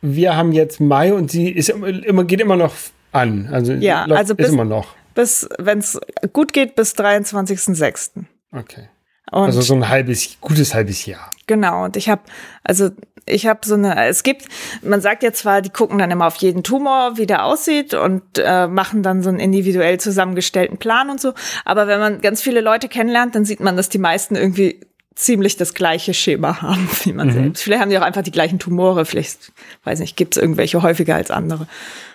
wir 0.00 0.36
haben 0.36 0.52
jetzt 0.52 0.80
Mai 0.80 1.12
und 1.12 1.30
sie 1.30 1.50
ist 1.50 1.68
immer, 1.70 2.24
geht 2.24 2.40
immer 2.40 2.56
noch 2.56 2.74
an. 3.12 3.48
Also, 3.52 3.72
ja, 3.72 4.04
also 4.04 4.34
bis, 4.34 4.50
immer 4.50 4.64
noch. 4.64 4.94
Bis, 5.14 5.48
wenn 5.58 5.78
es 5.78 5.98
gut 6.32 6.52
geht, 6.52 6.74
bis 6.76 6.94
23.06. 6.94 8.24
Okay. 8.52 8.88
Und 9.30 9.44
also 9.44 9.60
so 9.60 9.74
ein 9.74 9.88
halbes, 9.88 10.38
gutes 10.40 10.74
halbes 10.74 11.04
Jahr. 11.04 11.30
Genau. 11.46 11.84
Und 11.84 11.96
ich 11.96 12.08
habe, 12.08 12.22
also 12.64 12.90
ich 13.26 13.46
habe 13.46 13.60
so 13.64 13.74
eine, 13.74 14.06
es 14.06 14.22
gibt, 14.22 14.46
man 14.82 15.00
sagt 15.00 15.22
ja 15.22 15.32
zwar, 15.32 15.60
die 15.60 15.70
gucken 15.70 15.98
dann 15.98 16.10
immer 16.10 16.26
auf 16.26 16.36
jeden 16.36 16.62
Tumor, 16.62 17.18
wie 17.18 17.26
der 17.26 17.44
aussieht 17.44 17.92
und 17.92 18.22
äh, 18.38 18.66
machen 18.68 19.02
dann 19.02 19.22
so 19.22 19.28
einen 19.28 19.38
individuell 19.38 20.00
zusammengestellten 20.00 20.78
Plan 20.78 21.10
und 21.10 21.20
so. 21.20 21.34
Aber 21.64 21.86
wenn 21.86 22.00
man 22.00 22.20
ganz 22.20 22.40
viele 22.40 22.62
Leute 22.62 22.88
kennenlernt, 22.88 23.34
dann 23.34 23.44
sieht 23.44 23.60
man, 23.60 23.76
dass 23.76 23.90
die 23.90 23.98
meisten 23.98 24.34
irgendwie 24.34 24.80
ziemlich 25.18 25.56
das 25.56 25.74
gleiche 25.74 26.14
Schema 26.14 26.62
haben 26.62 26.88
wie 27.04 27.12
man 27.12 27.28
mhm. 27.28 27.32
selbst. 27.32 27.62
Vielleicht 27.62 27.82
haben 27.82 27.90
die 27.90 27.98
auch 27.98 28.02
einfach 28.02 28.22
die 28.22 28.30
gleichen 28.30 28.58
Tumore, 28.58 29.04
vielleicht, 29.04 29.52
weiß 29.84 29.98
nicht, 30.00 30.16
gibt 30.16 30.36
es 30.36 30.42
irgendwelche 30.42 30.82
häufiger 30.82 31.16
als 31.16 31.30
andere. 31.30 31.66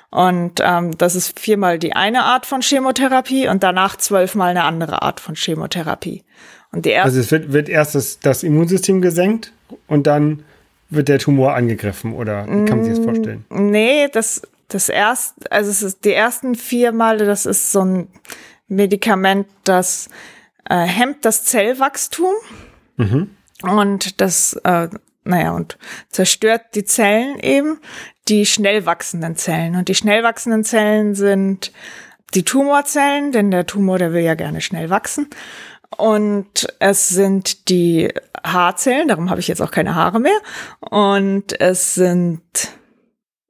Und 0.09 0.61
ähm, 0.61 0.95
das 0.97 1.15
ist 1.15 1.39
viermal 1.39 1.79
die 1.79 1.95
eine 1.95 2.23
Art 2.23 2.45
von 2.45 2.61
Chemotherapie 2.61 3.47
und 3.47 3.63
danach 3.63 3.97
zwölfmal 3.97 4.51
eine 4.51 4.63
andere 4.63 5.01
Art 5.01 5.19
von 5.19 5.35
Chemotherapie. 5.35 6.23
Und 6.71 6.85
die 6.85 6.91
erste 6.91 7.05
also 7.05 7.19
es 7.19 7.31
wird, 7.31 7.51
wird 7.51 7.69
erst 7.69 7.95
das, 7.95 8.19
das 8.19 8.43
Immunsystem 8.43 9.01
gesenkt 9.01 9.51
und 9.87 10.07
dann 10.07 10.43
wird 10.89 11.07
der 11.07 11.17
Tumor 11.17 11.55
angegriffen 11.55 12.13
oder 12.13 12.45
wie 12.45 12.65
kann 12.65 12.77
man 12.77 12.83
sich 12.83 12.95
das 12.95 13.03
vorstellen? 13.03 13.45
Nee, 13.49 14.07
das, 14.13 14.43
das 14.67 14.89
erst, 14.89 15.51
also 15.51 15.71
es 15.71 15.81
ist 15.81 16.05
die 16.05 16.13
ersten 16.13 16.53
vier 16.53 16.91
Male, 16.91 17.25
das 17.25 17.47
ist 17.47 17.71
so 17.71 17.83
ein 17.83 18.07
Medikament, 18.67 19.47
das 19.63 20.09
äh, 20.69 20.77
hemmt 20.85 21.25
das 21.25 21.43
Zellwachstum 21.45 22.33
mhm. 22.97 23.29
und 23.61 24.21
das, 24.21 24.53
äh, 24.63 24.89
naja, 25.23 25.51
und 25.51 25.77
zerstört 26.09 26.75
die 26.75 26.83
Zellen 26.83 27.39
eben, 27.39 27.79
die 28.27 28.45
schnell 28.45 28.85
wachsenden 28.85 29.35
Zellen. 29.35 29.75
Und 29.75 29.87
die 29.89 29.95
schnell 29.95 30.23
wachsenden 30.23 30.63
Zellen 30.63 31.15
sind 31.15 31.71
die 32.33 32.43
Tumorzellen, 32.43 33.31
denn 33.31 33.51
der 33.51 33.65
Tumor, 33.65 33.97
der 33.97 34.13
will 34.13 34.23
ja 34.23 34.35
gerne 34.35 34.61
schnell 34.61 34.89
wachsen. 34.89 35.29
Und 35.97 36.67
es 36.79 37.09
sind 37.09 37.69
die 37.69 38.11
Haarzellen, 38.43 39.07
darum 39.07 39.29
habe 39.29 39.39
ich 39.39 39.47
jetzt 39.47 39.61
auch 39.61 39.71
keine 39.71 39.95
Haare 39.95 40.19
mehr. 40.19 40.37
Und 40.79 41.59
es 41.59 41.93
sind 41.93 42.41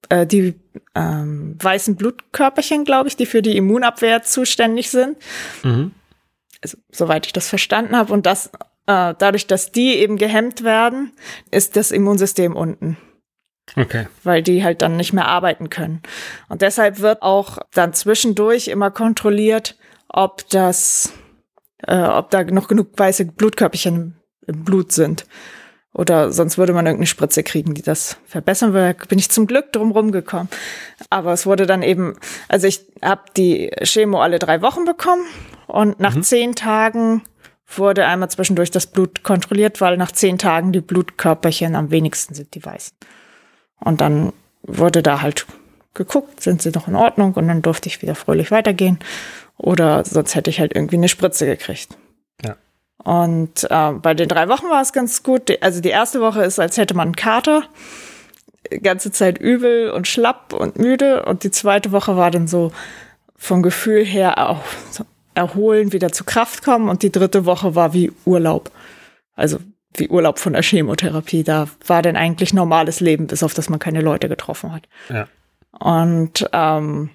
äh, 0.10 0.28
die 0.28 0.56
ähm, 0.96 1.58
weißen 1.62 1.96
Blutkörperchen, 1.96 2.84
glaube 2.84 3.08
ich, 3.08 3.16
die 3.16 3.26
für 3.26 3.42
die 3.42 3.58
Immunabwehr 3.58 4.24
zuständig 4.24 4.90
sind. 4.90 5.18
Mhm. 5.64 5.92
Also, 6.62 6.78
soweit 6.92 7.26
ich 7.26 7.34
das 7.34 7.50
verstanden 7.50 7.96
habe. 7.96 8.14
Und 8.14 8.26
das, 8.26 8.52
äh, 8.88 9.14
dadurch, 9.18 9.48
dass 9.48 9.72
die 9.72 9.96
eben 9.96 10.18
gehemmt 10.18 10.64
werden, 10.64 11.12
ist 11.52 11.76
das 11.76 11.92
Immunsystem 11.92 12.56
unten. 12.56 12.98
Okay. 13.78 14.08
Weil 14.24 14.44
die 14.44 14.64
halt 14.64 14.82
dann 14.82 14.98
nicht 14.98 15.14
mehr 15.14 15.28
arbeiten 15.28 15.70
können. 15.70 16.02
Und 16.50 16.62
deshalb 16.62 17.00
wird 17.00 17.22
auch 17.22 17.60
dann 17.74 17.94
zwischendurch 17.94 18.68
immer 18.68 18.92
kontrolliert, 18.92 19.78
ob 20.10 20.48
das 20.50 21.14
äh, 21.88 22.02
ob 22.02 22.30
da 22.30 22.44
noch 22.44 22.68
genug 22.68 22.98
weiße 22.98 23.26
Blutkörperchen 23.26 24.16
im 24.48 24.64
Blut 24.64 24.92
sind. 24.92 25.26
Oder 25.94 26.32
sonst 26.32 26.58
würde 26.58 26.74
man 26.74 26.88
irgendeine 26.88 27.06
Spritze 27.06 27.44
kriegen, 27.44 27.76
die 27.76 27.84
das 27.84 28.18
verbessern 28.26 28.74
würde. 28.74 28.96
Da 29.00 29.06
bin 29.06 29.20
ich 29.20 29.30
zum 29.30 29.46
Glück 29.46 29.72
drum 29.72 29.92
rumgekommen. 29.92 30.50
Aber 31.12 31.34
es 31.34 31.46
wurde 31.46 31.68
dann 31.68 31.84
eben, 31.84 32.16
also 32.48 32.66
ich 32.66 32.82
habe 33.04 33.22
die 33.38 33.70
Chemo 33.84 34.22
alle 34.22 34.40
drei 34.40 34.62
Wochen 34.64 34.86
bekommen 34.86 35.24
und 35.68 36.00
nach 36.00 36.16
mhm. 36.16 36.24
zehn 36.24 36.56
Tagen 36.56 37.22
wurde 37.78 38.06
einmal 38.06 38.30
zwischendurch 38.30 38.72
das 38.72 38.88
Blut 38.88 39.24
kontrolliert, 39.24 39.82
weil 39.82 39.98
nach 39.98 40.12
zehn 40.12 40.38
Tagen 40.38 40.72
die 40.72 40.82
Blutkörperchen 40.82 41.76
am 41.76 41.92
wenigsten 41.92 42.34
sind, 42.34 42.54
die 42.56 42.64
weißen. 42.64 42.96
Und 43.80 44.02
dann 44.02 44.34
wurde 44.64 45.04
da 45.04 45.22
halt 45.22 45.46
geguckt, 45.94 46.42
sind 46.42 46.62
sie 46.62 46.72
noch 46.72 46.88
in 46.88 46.96
Ordnung 46.96 47.34
und 47.34 47.48
dann 47.48 47.62
durfte 47.62 47.88
ich 47.90 48.02
wieder 48.02 48.16
fröhlich 48.16 48.52
weitergehen. 48.52 49.00
Oder 49.58 50.04
sonst 50.06 50.36
hätte 50.36 50.50
ich 50.50 50.60
halt 50.60 50.76
irgendwie 50.76 50.96
eine 50.96 51.08
Spritze 51.08 51.46
gekriegt. 51.46 51.96
Ja. 52.44 52.56
Und 53.04 53.68
äh, 53.70 53.92
bei 53.92 54.14
den 54.14 54.28
drei 54.28 54.50
Wochen 54.50 54.70
war 54.70 54.82
es 54.82 54.94
ganz 54.94 55.24
gut. 55.24 55.52
Also 55.62 55.82
die 55.82 55.90
erste 55.90 56.22
Woche 56.22 56.44
ist, 56.44 56.60
als 56.60 56.78
hätte 56.78 56.96
man 56.96 57.10
einen 57.10 57.16
Kater. 57.16 57.64
Die 58.72 58.80
ganze 58.80 59.12
Zeit 59.12 59.38
übel 59.38 59.92
und 59.92 60.08
schlapp 60.08 60.54
und 60.54 60.80
müde. 60.80 61.26
Und 61.26 61.44
die 61.44 61.52
zweite 61.52 61.92
Woche 61.92 62.18
war 62.18 62.32
dann 62.32 62.48
so 62.48 62.72
vom 63.36 63.62
Gefühl 63.62 64.06
her 64.06 64.50
auch 64.50 64.62
so 64.90 65.04
erholen, 65.36 65.94
wieder 65.94 66.12
zu 66.12 66.24
Kraft 66.24 66.64
kommen. 66.64 66.90
Und 66.90 67.04
die 67.04 67.12
dritte 67.12 67.46
Woche 67.46 67.76
war 67.76 67.94
wie 67.94 68.12
Urlaub. 68.26 68.72
Also 69.36 69.60
wie 69.96 70.10
Urlaub 70.10 70.40
von 70.40 70.54
der 70.54 70.64
Chemotherapie. 70.64 71.44
Da 71.44 71.68
war 71.86 72.02
dann 72.02 72.16
eigentlich 72.16 72.54
normales 72.54 73.00
Leben, 73.00 73.28
bis 73.28 73.44
auf 73.44 73.54
dass 73.54 73.70
man 73.70 73.80
keine 73.80 74.02
Leute 74.02 74.30
getroffen 74.30 74.72
hat. 74.74 74.88
Ja. 75.10 75.28
Und 75.80 76.48
ähm, 76.52 77.10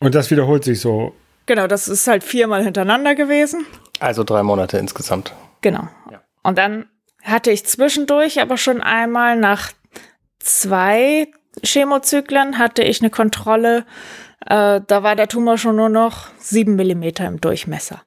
Und 0.00 0.14
das 0.14 0.30
wiederholt 0.30 0.64
sich 0.64 0.80
so. 0.80 1.14
genau, 1.46 1.66
das 1.66 1.88
ist 1.88 2.06
halt 2.06 2.24
viermal 2.24 2.64
hintereinander 2.64 3.14
gewesen. 3.14 3.66
Also 4.00 4.24
drei 4.24 4.42
Monate 4.42 4.78
insgesamt. 4.78 5.32
Genau. 5.60 5.88
Ja. 6.10 6.22
Und 6.42 6.58
dann 6.58 6.86
hatte 7.22 7.50
ich 7.50 7.66
zwischendurch 7.66 8.40
aber 8.40 8.56
schon 8.56 8.80
einmal 8.80 9.36
nach 9.36 9.72
zwei 10.38 11.28
Chemozyklen 11.64 12.58
hatte 12.58 12.82
ich 12.82 13.00
eine 13.00 13.10
Kontrolle. 13.10 13.84
Äh, 14.46 14.80
da 14.86 15.02
war 15.02 15.16
der 15.16 15.28
Tumor 15.28 15.58
schon 15.58 15.76
nur 15.76 15.88
noch 15.88 16.28
sieben 16.38 16.76
Millimeter 16.76 17.26
im 17.26 17.40
Durchmesser. 17.40 18.02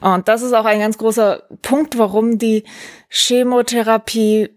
Und 0.00 0.28
das 0.28 0.42
ist 0.42 0.52
auch 0.52 0.64
ein 0.64 0.78
ganz 0.78 0.96
großer 0.96 1.42
Punkt, 1.60 1.98
warum 1.98 2.38
die 2.38 2.62
Chemotherapie 3.08 4.50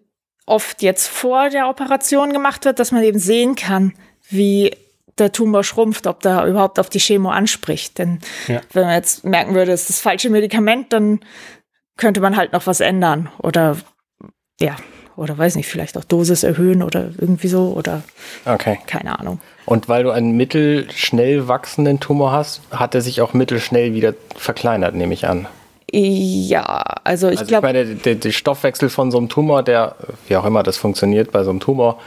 oft 0.45 0.81
jetzt 0.83 1.07
vor 1.07 1.49
der 1.49 1.67
Operation 1.67 2.31
gemacht 2.31 2.63
wird, 2.65 2.79
dass 2.79 2.91
man 2.91 3.03
eben 3.03 3.17
sehen 3.19 3.55
kann, 3.55 3.93
wie 4.29 4.75
der 5.17 5.31
Tumor 5.31 5.63
schrumpft, 5.63 6.07
ob 6.07 6.21
da 6.21 6.47
überhaupt 6.47 6.79
auf 6.79 6.89
die 6.89 6.99
Chemo 6.99 7.29
anspricht. 7.29 7.97
Denn 7.97 8.19
Ja. 8.47 8.61
wenn 8.73 8.85
man 8.85 8.93
jetzt 8.95 9.23
merken 9.25 9.53
würde, 9.55 9.71
es 9.71 9.81
ist 9.81 9.89
das 9.89 9.99
falsche 10.01 10.29
Medikament, 10.29 10.93
dann 10.93 11.19
könnte 11.97 12.21
man 12.21 12.37
halt 12.37 12.53
noch 12.53 12.67
was 12.67 12.79
ändern 12.79 13.29
oder 13.39 13.77
ja, 14.61 14.75
oder 15.15 15.37
weiß 15.37 15.55
nicht, 15.55 15.67
vielleicht 15.67 15.97
auch 15.97 16.03
Dosis 16.03 16.43
erhöhen 16.43 16.81
oder 16.83 17.09
irgendwie 17.17 17.47
so 17.49 17.73
oder 17.75 18.03
Okay. 18.45 18.79
keine 18.87 19.17
Ahnung. 19.19 19.39
Und 19.69 19.87
weil 19.87 20.01
du 20.01 20.09
einen 20.09 20.35
mittelschnell 20.35 21.47
wachsenden 21.47 21.99
Tumor 21.99 22.31
hast, 22.31 22.61
hat 22.71 22.95
er 22.95 23.01
sich 23.01 23.21
auch 23.21 23.33
mittelschnell 23.33 23.93
wieder 23.93 24.15
verkleinert, 24.35 24.95
nehme 24.95 25.13
ich 25.13 25.27
an. 25.27 25.47
Ja, 25.91 26.63
also 27.03 27.27
ich 27.27 27.33
Also 27.33 27.43
ich 27.43 27.47
glaube, 27.49 27.67
meine, 27.67 27.85
der, 27.85 28.15
der 28.15 28.31
Stoffwechsel 28.31 28.89
von 28.89 29.11
so 29.11 29.19
einem 29.19 29.29
Tumor, 29.29 29.61
der, 29.61 29.95
wie 30.27 30.37
auch 30.37 30.45
immer 30.45 30.63
das 30.63 30.77
funktioniert 30.77 31.31
bei 31.31 31.43
so 31.43 31.51
einem 31.51 31.59
Tumor, 31.59 31.99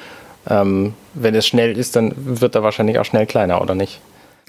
ähm, 0.50 0.94
wenn 1.14 1.36
es 1.36 1.46
schnell 1.46 1.78
ist, 1.78 1.94
dann 1.94 2.12
wird 2.16 2.56
er 2.56 2.64
wahrscheinlich 2.64 2.98
auch 2.98 3.04
schnell 3.04 3.26
kleiner, 3.26 3.62
oder 3.62 3.76
nicht? 3.76 4.00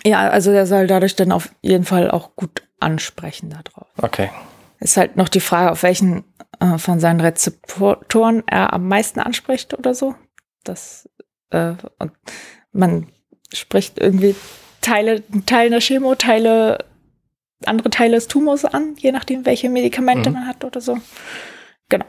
ja, 0.03 0.29
also 0.29 0.51
der 0.51 0.65
soll 0.65 0.87
dadurch 0.87 1.15
dann 1.15 1.31
auf 1.31 1.49
jeden 1.61 1.85
Fall 1.85 2.09
auch 2.09 2.35
gut 2.35 2.63
ansprechen 2.79 3.51
darauf. 3.51 3.87
Okay. 4.01 4.31
Ist 4.79 4.97
halt 4.97 5.17
noch 5.17 5.29
die 5.29 5.39
Frage, 5.39 5.71
auf 5.71 5.83
welchen 5.83 6.23
äh, 6.59 6.79
von 6.79 6.99
seinen 6.99 7.21
Rezeptoren 7.21 8.41
er 8.47 8.73
am 8.73 8.87
meisten 8.87 9.19
anspricht 9.19 9.77
oder 9.77 9.93
so. 9.93 10.15
Das 10.63 11.07
äh, 11.51 11.75
und 11.99 12.11
man 12.73 13.07
spricht 13.53 13.99
irgendwie 13.99 14.35
Teile, 14.81 15.23
Teile 15.45 15.69
der 15.69 15.79
Chemo, 15.79 16.15
Teile, 16.15 16.79
andere 17.65 17.89
Teile 17.89 18.15
des 18.15 18.27
Tumors 18.27 18.65
an, 18.65 18.95
je 18.97 19.11
nachdem, 19.11 19.45
welche 19.45 19.69
Medikamente 19.69 20.29
Mhm. 20.29 20.35
man 20.35 20.47
hat 20.47 20.63
oder 20.65 20.81
so. 20.81 20.97
Genau. 21.89 22.05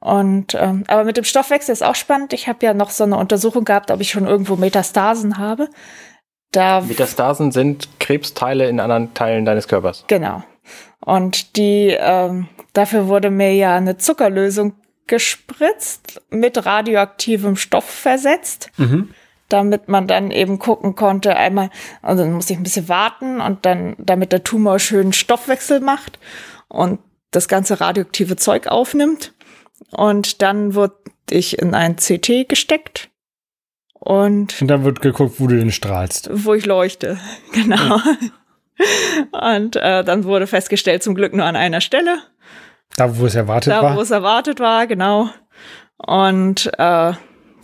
Und 0.00 0.54
ähm, 0.58 0.82
aber 0.88 1.04
mit 1.04 1.16
dem 1.16 1.24
Stoffwechsel 1.24 1.72
ist 1.72 1.84
auch 1.84 1.94
spannend. 1.94 2.32
Ich 2.32 2.48
habe 2.48 2.66
ja 2.66 2.74
noch 2.74 2.90
so 2.90 3.04
eine 3.04 3.16
Untersuchung 3.16 3.64
gehabt, 3.64 3.92
ob 3.92 4.00
ich 4.00 4.10
schon 4.10 4.26
irgendwo 4.26 4.56
Metastasen 4.56 5.38
habe. 5.38 5.68
Da 6.50 6.80
Metastasen 6.80 7.52
sind 7.52 7.88
Krebsteile 8.00 8.68
in 8.68 8.80
anderen 8.80 9.14
Teilen 9.14 9.44
deines 9.44 9.68
Körpers. 9.68 10.04
Genau. 10.08 10.42
Und 11.00 11.56
die, 11.56 11.96
ähm, 11.98 12.48
dafür 12.72 13.06
wurde 13.06 13.30
mir 13.30 13.54
ja 13.54 13.76
eine 13.76 13.96
Zuckerlösung 13.96 14.74
gespritzt, 15.06 16.20
mit 16.30 16.64
radioaktivem 16.64 17.56
Stoff 17.56 17.84
versetzt, 17.84 18.70
damit 19.52 19.88
man 19.88 20.06
dann 20.06 20.30
eben 20.30 20.58
gucken 20.58 20.94
konnte, 20.96 21.36
einmal, 21.36 21.70
also 22.00 22.22
dann 22.24 22.32
musste 22.32 22.52
ich 22.54 22.58
ein 22.58 22.62
bisschen 22.64 22.88
warten 22.88 23.40
und 23.40 23.64
dann, 23.66 23.94
damit 23.98 24.32
der 24.32 24.42
Tumor 24.44 24.78
schön 24.78 25.12
Stoffwechsel 25.12 25.80
macht 25.80 26.18
und 26.68 27.00
das 27.30 27.48
ganze 27.48 27.80
radioaktive 27.80 28.36
Zeug 28.36 28.66
aufnimmt. 28.66 29.32
Und 29.90 30.42
dann 30.42 30.74
wurde 30.74 30.94
ich 31.30 31.58
in 31.58 31.74
ein 31.74 31.96
CT 31.96 32.48
gesteckt 32.48 33.10
und 33.94 34.60
Und 34.60 34.68
dann 34.70 34.84
wird 34.84 35.00
geguckt, 35.00 35.34
wo 35.38 35.46
du 35.46 35.56
denn 35.56 35.70
strahlst. 35.72 36.30
wo 36.32 36.54
ich 36.54 36.66
leuchte. 36.66 37.18
Genau. 37.52 38.00
Und 39.32 39.76
äh, 39.76 40.02
dann 40.02 40.24
wurde 40.24 40.46
festgestellt, 40.46 41.02
zum 41.02 41.14
Glück 41.14 41.34
nur 41.34 41.44
an 41.44 41.54
einer 41.56 41.80
Stelle, 41.80 42.18
Da, 42.96 43.16
wo 43.18 43.26
es 43.26 43.34
erwartet 43.34 43.72
da 43.72 43.82
war. 43.82 43.96
wo 43.96 44.00
es 44.00 44.10
erwartet 44.10 44.58
war, 44.60 44.86
genau. 44.86 45.28
Und 45.98 46.66
äh, 46.78 47.12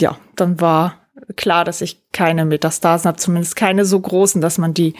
ja, 0.00 0.18
dann 0.36 0.60
war 0.60 1.07
klar, 1.36 1.64
dass 1.64 1.80
ich 1.80 2.00
keine 2.12 2.44
Metastasen 2.44 3.08
habe, 3.08 3.18
zumindest 3.18 3.56
keine 3.56 3.84
so 3.84 4.00
großen, 4.00 4.40
dass 4.40 4.58
man 4.58 4.74
die 4.74 4.94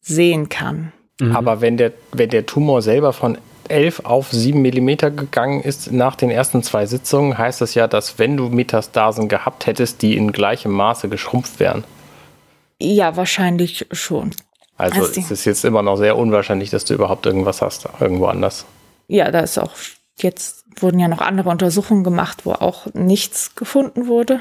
sehen 0.00 0.48
kann. 0.48 0.92
Aber 1.32 1.60
wenn 1.60 1.76
der, 1.76 1.92
wenn 2.12 2.30
der 2.30 2.44
Tumor 2.46 2.82
selber 2.82 3.12
von 3.12 3.38
11 3.68 4.00
auf 4.04 4.30
7 4.30 4.60
Millimeter 4.60 5.10
gegangen 5.10 5.62
ist 5.62 5.92
nach 5.92 6.16
den 6.16 6.30
ersten 6.30 6.62
zwei 6.62 6.86
Sitzungen, 6.86 7.38
heißt 7.38 7.60
das 7.60 7.74
ja, 7.74 7.86
dass 7.86 8.18
wenn 8.18 8.36
du 8.36 8.48
Metastasen 8.48 9.28
gehabt 9.28 9.66
hättest, 9.66 10.02
die 10.02 10.16
in 10.16 10.32
gleichem 10.32 10.72
Maße 10.72 11.08
geschrumpft 11.08 11.60
wären. 11.60 11.84
Ja, 12.80 13.16
wahrscheinlich 13.16 13.86
schon. 13.92 14.32
Also 14.76 15.02
Also 15.02 15.20
es 15.20 15.30
ist 15.30 15.44
jetzt 15.44 15.64
immer 15.64 15.82
noch 15.82 15.96
sehr 15.96 16.18
unwahrscheinlich, 16.18 16.70
dass 16.70 16.84
du 16.84 16.94
überhaupt 16.94 17.26
irgendwas 17.26 17.62
hast, 17.62 17.88
irgendwo 18.00 18.26
anders. 18.26 18.66
Ja, 19.06 19.30
da 19.30 19.40
ist 19.40 19.58
auch 19.58 19.72
jetzt 20.18 20.64
wurden 20.76 20.98
ja 20.98 21.08
noch 21.08 21.20
andere 21.20 21.50
Untersuchungen 21.50 22.04
gemacht, 22.04 22.44
wo 22.44 22.52
auch 22.52 22.86
nichts 22.94 23.54
gefunden 23.54 24.06
wurde. 24.06 24.40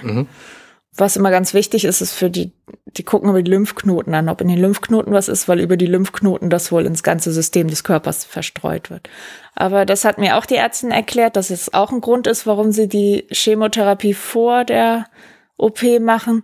Was 0.96 1.16
immer 1.16 1.32
ganz 1.32 1.54
wichtig 1.54 1.86
ist, 1.86 2.02
ist 2.02 2.14
für 2.14 2.30
die, 2.30 2.52
die 2.86 3.04
gucken 3.04 3.30
über 3.30 3.42
die 3.42 3.50
Lymphknoten 3.50 4.14
an, 4.14 4.30
ob 4.30 4.42
in 4.42 4.48
den 4.48 4.60
Lymphknoten 4.60 5.12
was 5.12 5.28
ist, 5.28 5.48
weil 5.48 5.60
über 5.60 5.76
die 5.76 5.88
Lymphknoten 5.88 6.52
das 6.52 6.72
wohl 6.72 6.86
ins 6.86 7.02
ganze 7.02 7.32
System 7.32 7.68
des 7.68 7.84
Körpers 7.84 8.24
verstreut 8.26 8.92
wird. 8.92 9.10
Aber 9.56 9.86
das 9.86 10.06
hat 10.06 10.20
mir 10.20 10.38
auch 10.38 10.46
die 10.46 10.56
Ärztin 10.56 10.92
erklärt, 10.92 11.36
dass 11.36 11.50
es 11.50 11.74
auch 11.74 11.92
ein 11.92 12.02
Grund 12.02 12.28
ist, 12.28 12.46
warum 12.46 12.72
sie 12.72 12.88
die 12.88 13.26
Chemotherapie 13.32 14.14
vor 14.14 14.66
der 14.66 15.06
OP 15.58 15.82
machen, 16.00 16.44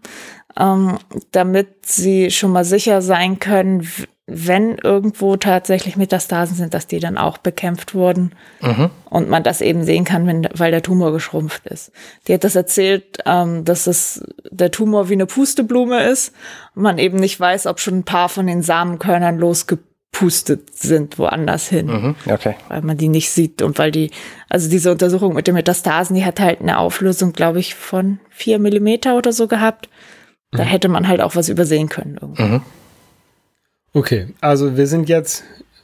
ähm, 0.58 0.98
damit 1.32 1.86
sie 1.86 2.32
schon 2.32 2.52
mal 2.52 2.66
sicher 2.66 3.04
sein 3.04 3.38
können, 3.38 3.88
wenn 4.32 4.78
irgendwo 4.78 5.36
tatsächlich 5.36 5.96
Metastasen 5.98 6.56
sind, 6.56 6.74
dass 6.74 6.88
die 6.88 7.00
dann 7.00 7.18
auch 7.18 7.38
bekämpft 7.38 7.94
wurden 7.96 8.32
und 9.10 9.30
man 9.30 9.44
das 9.44 9.62
eben 9.62 9.84
sehen 9.84 10.06
kann, 10.06 10.28
wenn, 10.28 10.48
weil 10.56 10.72
der 10.72 10.84
Tumor 10.84 11.12
geschrumpft 11.12 11.66
ist. 11.68 11.92
Die 12.28 12.34
hat 12.34 12.44
das 12.44 12.56
erzählt, 12.56 13.18
ähm, 13.26 13.66
dass 13.66 13.88
es 13.88 14.24
der 14.52 14.72
Tumor 14.72 15.10
wie 15.10 15.14
eine 15.14 15.26
Pusteblume 15.26 16.04
ist 16.04 16.34
und 16.76 16.84
man 16.84 16.98
eben 16.98 17.18
nicht 17.18 17.40
weiß, 17.40 17.66
ob 17.68 17.80
schon 17.80 18.00
ein 18.00 18.04
paar 18.04 18.30
von 18.30 18.48
den 18.48 18.62
Samenkörnern 18.62 19.38
losgepustet 19.38 20.76
sind 20.76 21.18
woanders 21.20 21.68
hin 21.68 21.88
Mhm. 21.88 22.16
Okay. 22.30 22.56
weil 22.68 22.82
man 22.82 22.98
die 22.98 23.08
nicht 23.10 23.32
sieht 23.32 23.62
und 23.62 23.78
weil 23.78 23.92
die, 23.92 24.12
also 24.50 24.70
diese 24.70 24.92
Untersuchung 24.92 25.34
mit 25.34 25.48
den 25.48 25.56
Metastasen, 25.56 26.16
die 26.16 26.26
hat 26.26 26.40
halt 26.40 26.62
eine 26.62 26.78
Auflösung, 26.78 27.34
glaube 27.34 27.60
ich, 27.60 27.76
von 27.76 28.20
vier 28.30 28.60
Millimeter 28.60 29.16
oder 29.18 29.32
so 29.34 29.48
gehabt. 29.48 29.90
Da 30.52 30.64
hätte 30.64 30.88
man 30.90 31.08
halt 31.08 31.22
auch 31.22 31.36
was 31.36 31.48
übersehen 31.48 31.90
können. 31.90 32.18
Irgendwie. 32.20 32.62
Okay, 33.94 34.28
also 34.42 34.78
wir 34.78 34.88
sind 34.88 35.10
jetzt, 35.10 35.44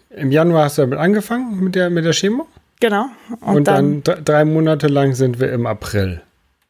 im 0.10 0.32
Januar 0.32 0.66
hast 0.66 0.78
du 0.78 0.84
damit 0.84 1.00
angefangen 1.00 1.60
mit 1.64 1.76
der, 1.76 1.90
mit 1.90 2.06
der 2.06 2.14
Chemo? 2.14 2.48
Genau. 2.80 3.06
Und, 3.42 3.56
Und, 3.58 3.68
dann, 3.68 4.04
dann, 4.04 4.04
dr- 4.04 4.22
drei 4.22 4.46
Monate 4.46 4.88
lang 4.88 5.14
sind 5.16 5.40
wir 5.40 5.52
im 5.52 5.66
April. 5.66 6.22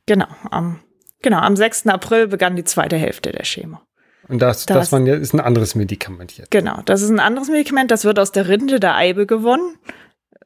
genau, 0.05 0.27
am, 0.51 0.79
genau, 1.21 1.39
am 1.39 1.55
6. 1.55 1.87
April 1.87 2.27
begann 2.27 2.55
die 2.55 2.63
zweite 2.63 2.95
Hälfte 2.97 3.31
der 3.31 3.43
Chemo. 3.43 3.79
Und 4.27 4.41
das, 4.41 4.65
Das- 4.65 4.77
das, 4.77 4.91
man 4.91 5.05
jetzt, 5.05 5.21
ist 5.21 5.33
ein 5.33 5.39
anderes 5.39 5.75
Medikament 5.75 6.37
jetzt. 6.37 6.51
Genau, 6.51 6.79
das 6.85 7.01
ist 7.01 7.09
ein 7.09 7.19
anderes 7.19 7.49
Medikament, 7.49 7.91
das 7.91 8.05
wird 8.05 8.17
aus 8.19 8.31
der 8.31 8.47
Rinde 8.47 8.79
der 8.79 8.95
Eibe 8.95 9.25
gewonnen. 9.25 9.75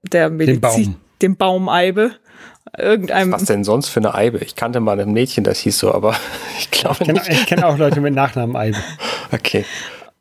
Der 0.02 0.30
Medizin, 0.30 0.62
Baum. 0.62 0.96
Dem 1.22 1.36
Baumeibe. 1.38 2.12
Irgendeinem. 2.78 3.32
Was 3.32 3.46
denn 3.46 3.64
sonst 3.64 3.90
für 3.90 4.00
eine 4.00 4.14
Eibe? 4.16 4.38
Ich 4.40 4.56
kannte 4.56 4.80
mal 4.80 5.00
ein 5.00 5.12
Mädchen, 5.12 5.44
das 5.44 5.60
hieß 5.60 5.78
so, 5.80 5.94
aber 5.94 6.16
ich 6.60 6.72
glaube 6.72 6.98
Ich 7.02 7.06
kenne 7.08 7.20
nicht. 7.20 7.30
ich 7.32 7.46
kenn 7.48 7.64
auch 7.64 7.78
Leute 7.78 8.00
mit 8.00 8.14
Nachnamen 8.14 8.56
Eibe. 8.56 8.78
Okay. 9.32 9.66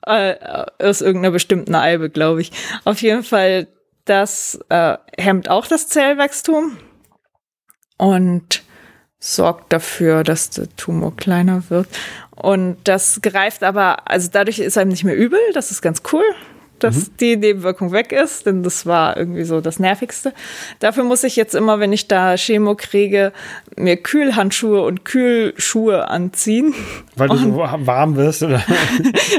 Äh, 0.08 0.36
aus 0.78 1.00
irgendeiner 1.00 1.32
bestimmten 1.32 1.74
Eibe, 1.74 2.10
glaube 2.10 2.40
ich. 2.40 2.52
Auf 2.84 3.02
jeden 3.02 3.22
Fall, 3.22 3.68
das 4.04 4.58
äh, 4.70 4.96
hemmt 5.18 5.50
auch 5.50 5.66
das 5.66 5.88
Zellwachstum 5.88 6.78
und 7.98 8.62
sorgt 9.18 9.72
dafür, 9.72 10.24
dass 10.24 10.50
der 10.50 10.74
Tumor 10.76 11.14
kleiner 11.16 11.64
wird. 11.68 11.88
Und 12.30 12.76
das 12.84 13.20
greift 13.20 13.64
aber, 13.64 14.08
also 14.08 14.28
dadurch 14.32 14.60
ist 14.60 14.78
einem 14.78 14.90
nicht 14.90 15.04
mehr 15.04 15.16
übel, 15.16 15.40
das 15.54 15.70
ist 15.70 15.82
ganz 15.82 16.02
cool, 16.12 16.24
dass 16.78 17.14
die 17.16 17.36
Nebenwirkung 17.36 17.92
weg 17.92 18.12
ist, 18.12 18.46
denn 18.46 18.62
das 18.62 18.86
war 18.86 19.16
irgendwie 19.16 19.44
so 19.44 19.60
das 19.60 19.78
Nervigste. 19.78 20.32
Dafür 20.80 21.04
muss 21.04 21.24
ich 21.24 21.36
jetzt 21.36 21.54
immer, 21.54 21.80
wenn 21.80 21.92
ich 21.92 22.08
da 22.08 22.36
Chemo 22.36 22.74
kriege, 22.74 23.32
mir 23.76 23.96
Kühlhandschuhe 23.96 24.82
und 24.82 25.04
Kühlschuhe 25.04 26.08
anziehen. 26.08 26.74
Weil 27.16 27.28
du 27.28 27.36
so 27.36 27.56
warm 27.56 28.16
wirst. 28.16 28.42
Oder? 28.42 28.62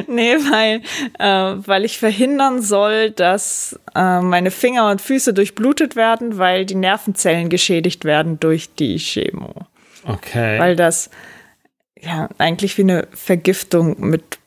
Nee, 0.08 0.36
weil, 0.52 0.82
äh, 1.20 1.68
weil 1.68 1.86
ich 1.86 1.98
verhindern 1.98 2.62
soll, 2.62 3.12
dass 3.12 3.80
äh, 3.96 4.22
meine 4.22 4.52
Finger 4.52 4.90
und 4.90 5.02
Füße 5.02 5.34
durchblutet 5.34 5.96
werden, 5.96 6.38
weil 6.38 6.66
die 6.66 6.76
Nervenzellen 6.76 7.50
geschädigt 7.50 8.06
werden 8.06 8.40
durch 8.40 8.74
die 8.74 8.98
Chemo. 8.98 9.54
Okay. 10.06 10.60
Weil 10.60 10.76
das 10.76 11.10
ja 12.02 12.30
eigentlich 12.38 12.78
wie 12.78 12.84
eine 12.84 13.08
Vergiftung 13.12 13.96
mit 14.00 14.40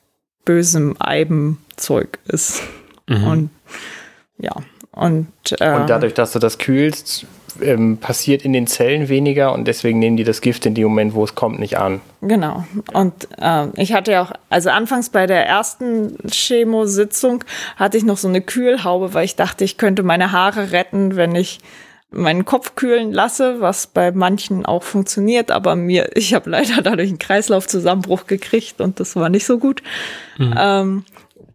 bösem 0.45 0.95
Eibenzeug 0.99 2.19
ist. 2.27 2.61
Und 3.07 3.49
ja, 4.37 4.53
und, 4.91 5.27
äh, 5.59 5.75
Und 5.75 5.89
dadurch, 5.89 6.13
dass 6.13 6.33
du 6.33 6.39
das 6.39 6.57
kühlst, 6.57 7.25
ähm, 7.61 7.97
passiert 7.97 8.43
in 8.43 8.53
den 8.53 8.67
Zellen 8.67 9.09
weniger 9.09 9.53
und 9.53 9.67
deswegen 9.67 9.99
nehmen 9.99 10.17
die 10.17 10.23
das 10.23 10.41
Gift 10.41 10.65
in 10.65 10.75
dem 10.75 10.85
Moment, 10.85 11.13
wo 11.13 11.23
es 11.23 11.35
kommt, 11.35 11.59
nicht 11.59 11.77
an. 11.77 12.01
Genau. 12.21 12.65
Und 12.93 13.27
äh, 13.39 13.67
ich 13.75 13.93
hatte 13.93 14.11
ja 14.11 14.23
auch, 14.23 14.31
also 14.49 14.69
anfangs 14.69 15.09
bei 15.09 15.27
der 15.27 15.45
ersten 15.47 16.17
Chemo-Sitzung 16.29 17.43
hatte 17.75 17.97
ich 17.97 18.03
noch 18.03 18.17
so 18.17 18.27
eine 18.27 18.41
Kühlhaube, 18.41 19.13
weil 19.13 19.25
ich 19.25 19.35
dachte, 19.35 19.63
ich 19.63 19.77
könnte 19.77 20.03
meine 20.03 20.31
Haare 20.31 20.71
retten, 20.71 21.15
wenn 21.15 21.35
ich 21.35 21.59
meinen 22.11 22.45
Kopf 22.45 22.75
kühlen 22.75 23.11
lasse, 23.11 23.59
was 23.59 23.87
bei 23.87 24.11
manchen 24.11 24.65
auch 24.65 24.83
funktioniert, 24.83 25.49
aber 25.49 25.75
mir, 25.75 26.15
ich 26.15 26.35
habe 26.35 26.49
leider 26.49 26.81
dadurch 26.83 27.09
einen 27.09 27.19
Kreislaufzusammenbruch 27.19 28.27
gekriegt 28.27 28.81
und 28.81 28.99
das 28.99 29.15
war 29.15 29.29
nicht 29.29 29.45
so 29.45 29.57
gut. 29.57 29.81
Ähm, 30.39 31.05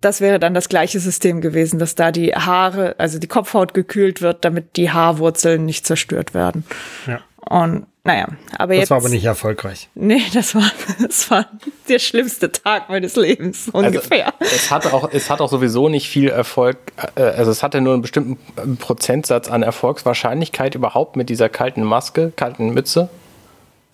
das 0.01 0.21
wäre 0.21 0.39
dann 0.39 0.55
das 0.55 0.69
gleiche 0.69 1.01
System 1.01 1.41
gewesen, 1.41 1.79
dass 1.79 1.95
da 1.95 2.13
die 2.13 2.35
Haare, 2.35 2.95
also 2.99 3.19
die 3.19 3.27
Kopfhaut 3.27 3.75
gekühlt 3.75 4.23
wird, 4.23 4.45
damit 4.45 4.77
die 4.77 4.91
Haarwurzeln 4.91 5.65
nicht 5.65 5.87
zerstört 5.87 6.35
werden. 6.35 6.65
Ja. 7.07 7.21
Und 7.49 7.87
naja, 8.05 8.29
aber 8.57 8.73
Das 8.73 8.81
jetzt. 8.81 8.91
war 8.91 8.99
aber 8.99 9.09
nicht 9.11 9.25
erfolgreich. 9.25 9.91
Nee, 9.95 10.23
das 10.33 10.55
war, 10.55 10.71
das 11.01 11.31
war 11.31 11.47
der 11.89 11.99
schlimmste 11.99 12.51
Tag 12.51 12.89
meines 12.89 13.17
Lebens, 13.17 13.69
ungefähr. 13.71 14.33
Also, 14.41 14.55
es, 14.55 14.71
hatte 14.71 14.95
auch, 14.95 15.11
es 15.13 15.29
hat 15.29 15.41
auch 15.41 15.51
sowieso 15.51 15.89
nicht 15.89 16.09
viel 16.09 16.29
Erfolg, 16.29 16.79
äh, 17.17 17.23
also 17.23 17.51
es 17.51 17.63
hatte 17.63 17.81
nur 17.81 17.93
einen 17.93 18.03
bestimmten 18.03 18.39
äh, 18.57 18.77
Prozentsatz 18.77 19.49
an 19.49 19.63
Erfolgswahrscheinlichkeit 19.63 20.75
überhaupt 20.75 21.17
mit 21.17 21.29
dieser 21.29 21.49
kalten 21.49 21.83
Maske, 21.83 22.33
kalten 22.35 22.71
Mütze. 22.71 23.11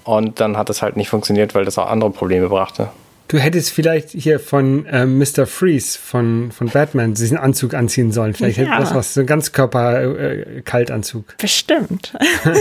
Und 0.04 0.38
dann 0.38 0.56
hat 0.56 0.70
es 0.70 0.82
halt 0.82 0.96
nicht 0.96 1.08
funktioniert, 1.08 1.54
weil 1.54 1.64
das 1.64 1.78
auch 1.78 1.88
andere 1.88 2.10
Probleme 2.10 2.48
brachte. 2.48 2.90
Du 3.28 3.38
hättest 3.38 3.70
vielleicht 3.70 4.10
hier 4.10 4.38
von 4.38 4.86
ähm, 4.90 5.18
Mr. 5.18 5.46
Freeze 5.46 5.98
von, 5.98 6.52
von 6.52 6.68
Batman 6.68 7.14
diesen 7.14 7.38
Anzug 7.38 7.74
anziehen 7.74 8.12
sollen. 8.12 8.34
Vielleicht 8.34 8.58
Ja. 8.58 8.66
hätte 8.66 8.80
das 8.80 8.94
was, 8.94 9.14
so 9.14 9.20
ein 9.20 9.26
Ganzkörper-Kaltanzug. 9.26 11.36
Bestimmt. 11.38 12.12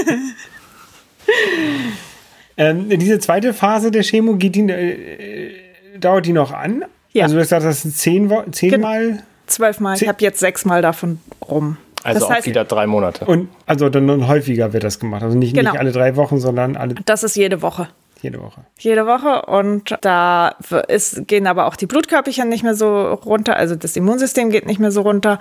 ähm, 2.57 2.89
diese 2.89 3.19
zweite 3.19 3.53
Phase 3.53 3.91
der 3.91 4.03
Chemo, 4.03 4.35
geht 4.35 4.55
die, 4.55 4.61
äh, 4.69 5.51
dauert 5.99 6.25
die 6.25 6.33
noch 6.33 6.51
an? 6.51 6.85
Ja. 7.11 7.23
Also 7.23 7.35
du 7.35 7.41
hast 7.41 7.47
gesagt, 7.49 7.65
das 7.65 7.81
sind 7.83 7.95
zehn, 7.95 8.31
zehnmal 8.51 9.23
Zwölfmal. 9.45 9.97
Ich 10.01 10.07
habe 10.07 10.17
jetzt 10.21 10.39
sechsmal 10.39 10.81
davon 10.81 11.19
rum. 11.47 11.77
Also 12.03 12.19
das 12.19 12.29
auch 12.29 12.33
heißt, 12.33 12.47
wieder 12.47 12.65
drei 12.65 12.87
Monate. 12.87 13.25
und 13.25 13.49
also 13.65 13.89
dann, 13.89 14.07
dann 14.07 14.27
häufiger 14.27 14.73
wird 14.73 14.83
das 14.83 14.99
gemacht. 14.99 15.23
Also 15.23 15.37
nicht, 15.37 15.53
Genau. 15.53 15.71
nicht 15.71 15.79
alle 15.79 15.91
drei 15.91 16.15
Wochen, 16.15 16.39
sondern 16.39 16.75
alle 16.75 16.95
das 17.05 17.23
ist 17.23 17.35
jede 17.35 17.61
Woche. 17.61 17.87
Jede 18.23 18.41
Woche. 18.41 18.65
Jede 18.79 19.05
Woche 19.05 19.43
und 19.45 19.95
da 20.01 20.55
ist, 20.87 21.27
gehen 21.27 21.45
aber 21.45 21.65
auch 21.67 21.75
die 21.75 21.85
Blutkörperchen 21.85 22.49
nicht 22.49 22.63
mehr 22.63 22.75
so 22.75 23.13
runter, 23.13 23.55
also 23.57 23.75
das 23.75 23.95
Immunsystem 23.95 24.49
geht 24.49 24.65
nicht 24.65 24.79
mehr 24.79 24.91
so 24.91 25.01
runter 25.01 25.39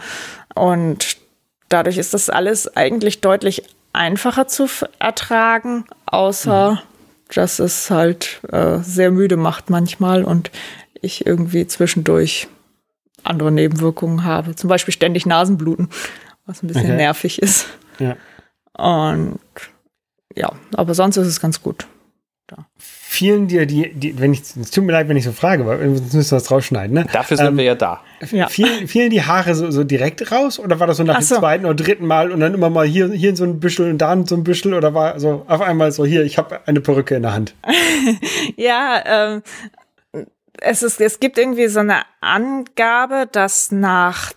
und 0.55 1.16
dadurch 1.68 1.97
ist 1.97 2.12
das 2.12 2.29
alles 2.29 2.77
eigentlich 2.77 3.21
deutlich 3.23 3.62
einfacher 3.95 4.47
zu 4.49 4.66
ertragen, 4.99 5.85
außer 6.07 6.83
dass 7.35 7.59
es 7.61 7.90
halt 7.90 8.40
äh, 8.51 8.79
sehr 8.79 9.11
müde 9.11 9.37
macht 9.38 9.71
manchmal 9.71 10.25
und 10.25 10.51
ich 11.01 11.25
irgendwie 11.27 11.66
zwischendurch 11.66 12.49
andere 13.25 13.51
Nebenwirkungen 13.53 14.25
habe, 14.25 14.55
zum 14.57 14.68
Beispiel 14.68 14.92
ständig 14.92 15.25
Nasenbluten, 15.27 15.88
was 16.47 16.62
ein 16.62 16.66
bisschen 16.66 16.87
Okay. 16.87 16.97
nervig 16.97 17.40
ist 17.40 17.66
Ja. 17.99 18.16
und 18.77 19.38
ja, 20.35 20.51
aber 20.75 20.95
sonst 20.95 21.16
ist 21.18 21.27
es 21.27 21.40
ganz 21.40 21.62
gut. 21.62 21.87
Fielen 22.79 23.47
dir 23.47 23.67
die, 23.67 23.93
die 23.93 24.19
wenn 24.19 24.33
ich, 24.33 24.41
es 24.57 24.71
tut 24.71 24.85
mir 24.85 24.93
leid, 24.93 25.09
wenn 25.09 25.17
ich 25.17 25.25
so 25.25 25.33
frage, 25.33 25.67
weil 25.67 25.79
sonst 25.97 26.15
müssen 26.15 26.31
wir 26.31 26.38
das 26.38 26.51
rausschneiden, 26.51 26.95
ne? 26.95 27.07
Dafür 27.12 27.37
sind 27.37 27.47
Ähm, 27.47 27.57
wir 27.59 27.65
ja 27.65 27.75
da. 27.75 28.01
Ja. 28.31 28.49
Fielen, 28.49 28.88
fielen 28.88 29.11
die 29.11 29.23
Haare 29.23 29.55
so, 29.55 29.71
so 29.71 29.85
direkt 29.85 30.33
raus 30.33 30.59
oder 30.59 30.81
war 30.81 30.87
das 30.87 30.97
so 30.97 31.03
nach 31.05 31.17
Ach 31.17 31.21
dem 31.21 31.27
so. 31.27 31.38
zweiten 31.38 31.65
oder 31.67 31.75
dritten 31.75 32.07
Mal 32.07 32.33
und 32.33 32.41
dann 32.41 32.55
immer 32.55 32.71
mal 32.71 32.87
hier, 32.87 33.11
hier 33.12 33.37
so 33.37 33.45
ein 33.45 33.61
Büschel 33.61 33.91
und 33.91 33.99
da 33.99 34.17
so 34.25 34.35
ein 34.35 34.45
Büschel 34.45 34.75
oder 34.75 34.95
war 34.95 35.21
so 35.21 35.45
auf 35.47 35.61
einmal 35.61 35.93
so 35.93 36.05
hier, 36.07 36.25
ich 36.25 36.38
habe 36.38 36.61
eine 36.67 36.81
Perücke 36.81 37.15
in 37.17 37.23
der 37.23 37.35
Hand. 37.35 37.55
Ja, 38.57 39.03
ähm, 39.05 39.43
es, 40.61 40.83
ist, 40.83 41.01
es 41.01 41.21
gibt 41.21 41.38
irgendwie 41.38 41.69
so 41.69 41.81
eine 41.81 42.03
Angabe, 42.21 43.29
dass 43.31 43.73
nach, 43.73 44.33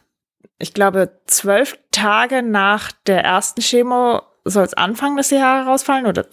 ich 0.59 0.73
glaube, 0.73 1.11
zwölf 1.27 1.77
Tage 1.91 2.41
nach 2.43 2.91
der 3.07 3.23
ersten 3.23 3.61
Chemo 3.61 4.21
soll 4.43 4.63
es 4.63 4.73
anfangen, 4.73 5.17
dass 5.17 5.29
die 5.29 5.41
Haare 5.41 5.65
rausfallen? 5.65 6.05
Oder? 6.05 6.25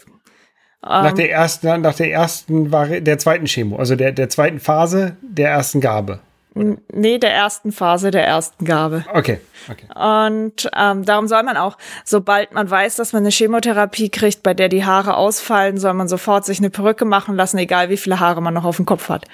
Nach 0.83 1.11
Ähm, 1.11 1.16
der 1.16 1.31
ersten, 1.31 1.81
nach 1.81 1.95
der 1.95 2.11
ersten 2.11 2.73
Vari 2.73 3.03
der 3.03 3.18
zweiten 3.18 3.47
Chemo, 3.47 3.77
also 3.77 3.97
der, 3.97 4.12
der 4.12 4.29
zweiten 4.29 4.61
Phase 4.61 5.16
der 5.23 5.51
ersten 5.51 5.81
Gabe. 5.81 6.18
nee, 6.55 7.18
der 7.18 7.33
ersten 7.33 7.73
Phase 7.73 8.11
der 8.11 8.27
ersten 8.27 8.64
Gabe. 8.64 9.05
Okay, 9.14 9.40
okay. 9.71 9.87
Und 9.95 10.68
ähm, 10.77 11.05
darum 11.05 11.29
soll 11.29 11.42
man 11.45 11.57
auch, 11.57 11.79
sobald 12.05 12.53
man 12.53 12.68
weiß, 12.68 12.97
dass 12.97 13.12
man 13.12 13.23
eine 13.23 13.31
Chemotherapie 13.31 14.11
kriegt, 14.11 14.42
bei 14.42 14.55
der 14.55 14.68
die 14.68 14.85
Haare 14.85 15.16
ausfallen, 15.16 15.79
soll 15.79 15.95
man 15.95 16.09
sofort 16.09 16.45
sich 16.45 16.59
eine 16.59 16.71
Perücke 16.71 17.05
machen 17.05 17.37
lassen, 17.37 17.59
egal 17.59 17.88
wie 17.88 17.97
viele 17.97 18.21
Haare 18.21 18.42
man 18.42 18.53
noch 18.53 18.64
auf 18.64 18.77
dem 18.77 18.87
Kopf 18.87 19.09
hat. 19.09 19.25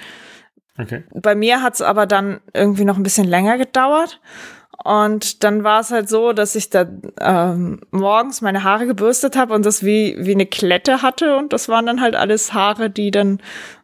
Okay. 0.79 1.05
Bei 1.15 1.35
mir 1.35 1.63
hat 1.63 1.75
es 1.75 1.83
aber 1.83 2.07
dann 2.07 2.41
irgendwie 2.55 2.85
noch 2.85 2.97
ein 2.97 3.03
bisschen 3.03 3.27
länger 3.27 3.59
gedauert. 3.59 4.21
Und 4.85 5.43
dann 5.43 5.65
war 5.65 5.81
es 5.81 5.91
halt 5.91 6.09
so, 6.09 6.33
dass 6.33 6.55
ich 6.55 6.71
da 6.71 6.87
ähm, 7.21 7.81
morgens 7.91 8.41
meine 8.41 8.63
Haare 8.63 8.87
gebürstet 8.87 9.37
habe 9.37 9.55
und 9.55 9.67
das 9.67 9.85
wie, 9.85 10.17
wie 10.21 10.35
eine 10.35 10.47
Klette 10.47 11.03
hatte. 11.03 11.37
Und 11.37 11.53
das 11.53 11.69
waren 11.69 11.87
dann 11.87 12.01
halt 12.01 12.15
alles 12.15 12.55
Haare, 12.55 12.89
die 12.89 13.11
dann 13.11 13.41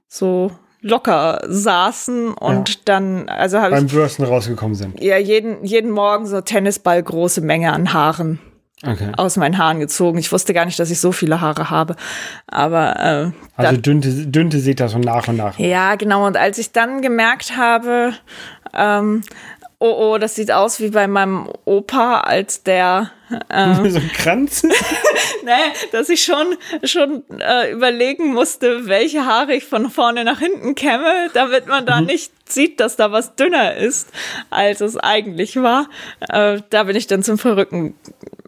so 0.06 0.52
locker 0.80 1.42
saßen. 1.48 2.32
Und 2.34 2.88
dann, 2.88 3.28
also 3.28 3.58
habe 3.58 3.74
Beim 3.74 3.86
ich 3.86 3.92
Bürsten 3.92 4.22
rausgekommen 4.22 4.76
sind. 4.76 5.02
ja 5.02 5.18
jeden, 5.18 5.64
jeden 5.64 5.90
Morgen 5.90 6.26
so 6.26 6.40
Tennisball 6.40 7.02
große 7.02 7.40
Menge 7.40 7.72
an 7.72 7.92
Haaren 7.92 8.38
Okay. 8.82 9.12
aus 9.16 9.36
meinen 9.36 9.56
Haaren 9.56 9.80
gezogen. 9.80 10.18
Ich 10.18 10.30
wusste 10.32 10.52
gar 10.52 10.64
nicht, 10.64 10.78
dass 10.78 10.90
ich 10.90 11.00
so 11.00 11.12
viele 11.12 11.40
Haare 11.40 11.70
habe. 11.70 11.96
Aber 12.46 13.32
äh, 13.56 13.62
Also 13.62 13.80
dünnte, 13.80 14.10
dünnte 14.26 14.58
sich 14.58 14.76
das 14.76 14.92
so 14.92 14.98
nach 14.98 15.28
und 15.28 15.36
nach. 15.36 15.58
Ja, 15.58 15.94
genau. 15.94 16.26
Und 16.26 16.36
als 16.36 16.58
ich 16.58 16.72
dann 16.72 17.00
gemerkt 17.00 17.56
habe, 17.56 18.14
ähm, 18.74 19.22
oh, 19.78 20.14
oh, 20.14 20.18
das 20.18 20.34
sieht 20.34 20.50
aus 20.50 20.80
wie 20.80 20.90
bei 20.90 21.06
meinem 21.06 21.48
Opa, 21.64 22.20
als 22.20 22.62
der, 22.62 23.10
ähm, 23.50 23.88
so 23.90 23.98
ein 23.98 24.10
Kranz? 24.12 24.62
ne, 25.44 25.56
dass 25.92 26.08
ich 26.08 26.24
schon, 26.24 26.56
schon 26.82 27.22
äh, 27.38 27.70
überlegen 27.70 28.32
musste, 28.32 28.86
welche 28.86 29.24
Haare 29.24 29.54
ich 29.54 29.64
von 29.64 29.90
vorne 29.90 30.24
nach 30.24 30.40
hinten 30.40 30.74
kämme, 30.74 31.30
damit 31.32 31.66
man 31.66 31.86
da 31.86 32.00
nicht 32.00 32.32
sieht, 32.50 32.80
dass 32.80 32.96
da 32.96 33.12
was 33.12 33.36
dünner 33.36 33.76
ist, 33.76 34.08
als 34.50 34.80
es 34.80 34.96
eigentlich 34.96 35.56
war. 35.56 35.88
Äh, 36.28 36.60
da 36.70 36.84
bin 36.84 36.96
ich 36.96 37.06
dann 37.06 37.22
zum 37.22 37.38
verrückten 37.38 37.94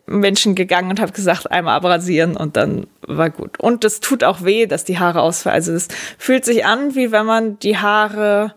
Menschen 0.07 0.55
gegangen 0.55 0.91
und 0.91 1.01
habe 1.01 1.13
gesagt, 1.13 1.51
einmal 1.51 1.77
abrasieren 1.77 2.37
und 2.37 2.57
dann 2.57 2.87
war 3.07 3.31
gut. 3.31 3.59
Und 3.59 3.85
es 3.85 4.01
tut 4.01 4.25
auch 4.25 4.45
weh, 4.45 4.67
dass 4.67 4.85
die 4.85 4.99
Haare 4.99 5.21
ausfallen. 5.21 5.57
Also 5.57 5.73
es 5.73 5.89
fühlt 6.19 6.45
sich 6.45 6.65
an, 6.65 6.95
wie 6.95 7.13
wenn 7.13 7.27
man 7.27 7.59
die 7.59 7.77
Haare 7.77 8.55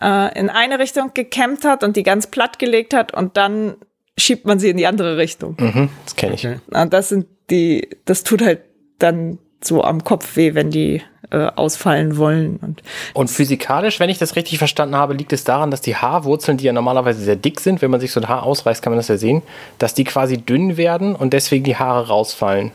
äh, 0.00 0.38
in 0.38 0.48
eine 0.48 0.78
Richtung 0.78 1.10
gekämmt 1.14 1.64
hat 1.64 1.82
und 1.84 1.96
die 1.96 2.02
ganz 2.02 2.28
platt 2.28 2.58
gelegt 2.58 2.94
hat 2.94 3.12
und 3.12 3.36
dann 3.36 3.74
schiebt 4.18 4.46
man 4.46 4.58
sie 4.58 4.70
in 4.70 4.76
die 4.76 4.86
andere 4.86 5.16
Richtung. 5.16 5.56
Mhm, 5.58 5.88
das 6.04 6.16
kenne 6.16 6.34
ich. 6.34 6.46
Okay. 6.46 6.58
Und 6.70 6.92
das 6.92 7.08
sind 7.08 7.26
die, 7.50 7.88
das 8.04 8.22
tut 8.22 8.42
halt 8.42 8.60
dann 8.98 9.38
so 9.64 9.82
am 9.84 10.04
Kopf 10.04 10.36
weh, 10.36 10.54
wenn 10.54 10.70
die 10.70 11.02
äh, 11.30 11.46
ausfallen 11.56 12.16
wollen. 12.16 12.56
Und 12.56 12.82
Und 13.14 13.30
physikalisch, 13.30 14.00
wenn 14.00 14.10
ich 14.10 14.18
das 14.18 14.36
richtig 14.36 14.58
verstanden 14.58 14.96
habe, 14.96 15.14
liegt 15.14 15.32
es 15.32 15.44
daran, 15.44 15.70
dass 15.70 15.80
die 15.80 15.96
Haarwurzeln, 15.96 16.58
die 16.58 16.64
ja 16.64 16.72
normalerweise 16.72 17.22
sehr 17.22 17.36
dick 17.36 17.60
sind, 17.60 17.80
wenn 17.82 17.90
man 17.90 18.00
sich 18.00 18.12
so 18.12 18.20
ein 18.20 18.28
Haar 18.28 18.42
ausreißt, 18.42 18.82
kann 18.82 18.92
man 18.92 18.98
das 18.98 19.08
ja 19.08 19.16
sehen, 19.16 19.42
dass 19.78 19.94
die 19.94 20.04
quasi 20.04 20.38
dünn 20.38 20.76
werden 20.76 21.14
und 21.14 21.32
deswegen 21.32 21.64
die 21.64 21.76
Haare 21.76 22.08
rausfallen. 22.08 22.70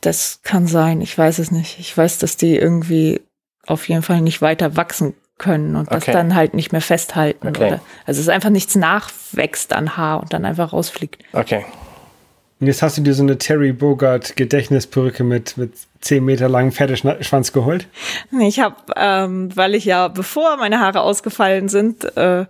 das 0.00 0.40
kann 0.42 0.66
sein, 0.66 1.00
ich 1.00 1.16
weiß 1.16 1.38
es 1.38 1.50
nicht. 1.50 1.78
Ich 1.78 1.96
weiß, 1.96 2.18
dass 2.18 2.36
die 2.36 2.56
irgendwie 2.56 3.22
auf 3.66 3.88
jeden 3.88 4.02
Fall 4.02 4.20
nicht 4.20 4.42
weiter 4.42 4.76
wachsen 4.76 5.14
können 5.38 5.76
und 5.76 5.90
das 5.90 6.02
Okay. 6.02 6.12
dann 6.12 6.34
halt 6.34 6.52
nicht 6.52 6.72
mehr 6.72 6.82
festhalten. 6.82 7.48
Okay. 7.48 7.66
Oder, 7.68 7.80
also 8.06 8.18
es 8.18 8.26
ist 8.26 8.28
einfach 8.28 8.50
nichts 8.50 8.76
nachwächst 8.76 9.72
an 9.72 9.96
Haar 9.96 10.20
und 10.20 10.32
dann 10.34 10.44
einfach 10.44 10.74
rausfliegt. 10.74 11.22
Okay. 11.32 11.64
Und 12.60 12.66
jetzt 12.68 12.82
hast 12.82 12.96
du 12.96 13.02
dir 13.02 13.14
so 13.14 13.22
eine 13.22 13.36
Terry 13.36 13.72
Bogart 13.72 14.36
Gedächtnisperücke 14.36 15.24
mit, 15.24 15.56
mit 15.56 15.72
10 16.00 16.24
Meter 16.24 16.48
langen 16.48 16.72
Pferdeschwanz 16.72 17.52
geholt. 17.52 17.88
Ich 18.40 18.60
habe, 18.60 18.76
ähm, 18.96 19.54
weil 19.56 19.74
ich 19.74 19.84
ja, 19.84 20.08
bevor 20.08 20.56
meine 20.56 20.80
Haare 20.80 21.00
ausgefallen 21.00 21.68
sind, 21.68 22.04
äh, 22.16 22.46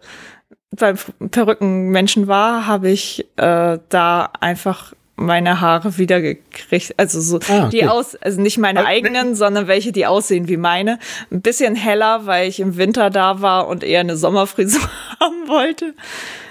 beim 0.76 0.96
Perückenmenschen 1.30 2.26
war, 2.26 2.66
habe 2.66 2.90
ich 2.90 3.26
äh, 3.36 3.78
da 3.88 4.30
einfach 4.40 4.92
meine 5.16 5.60
Haare 5.60 5.96
wieder 5.96 6.20
gekriegt. 6.20 6.94
Also 6.96 7.20
so 7.20 7.38
Ah, 7.48 7.68
die 7.68 7.82
cool. 7.82 7.88
aus, 7.88 8.16
also 8.16 8.40
nicht 8.40 8.58
meine 8.58 8.80
Ah, 8.80 8.86
eigenen, 8.88 9.36
sondern 9.36 9.68
welche, 9.68 9.92
die 9.92 10.06
aussehen 10.06 10.48
wie 10.48 10.56
meine. 10.56 10.98
Ein 11.30 11.40
bisschen 11.40 11.76
heller, 11.76 12.26
weil 12.26 12.48
ich 12.48 12.58
im 12.58 12.76
Winter 12.76 13.10
da 13.10 13.40
war 13.40 13.68
und 13.68 13.84
eher 13.84 14.00
eine 14.00 14.16
Sommerfrisur 14.16 14.82
haben 15.20 15.46
wollte. 15.48 15.94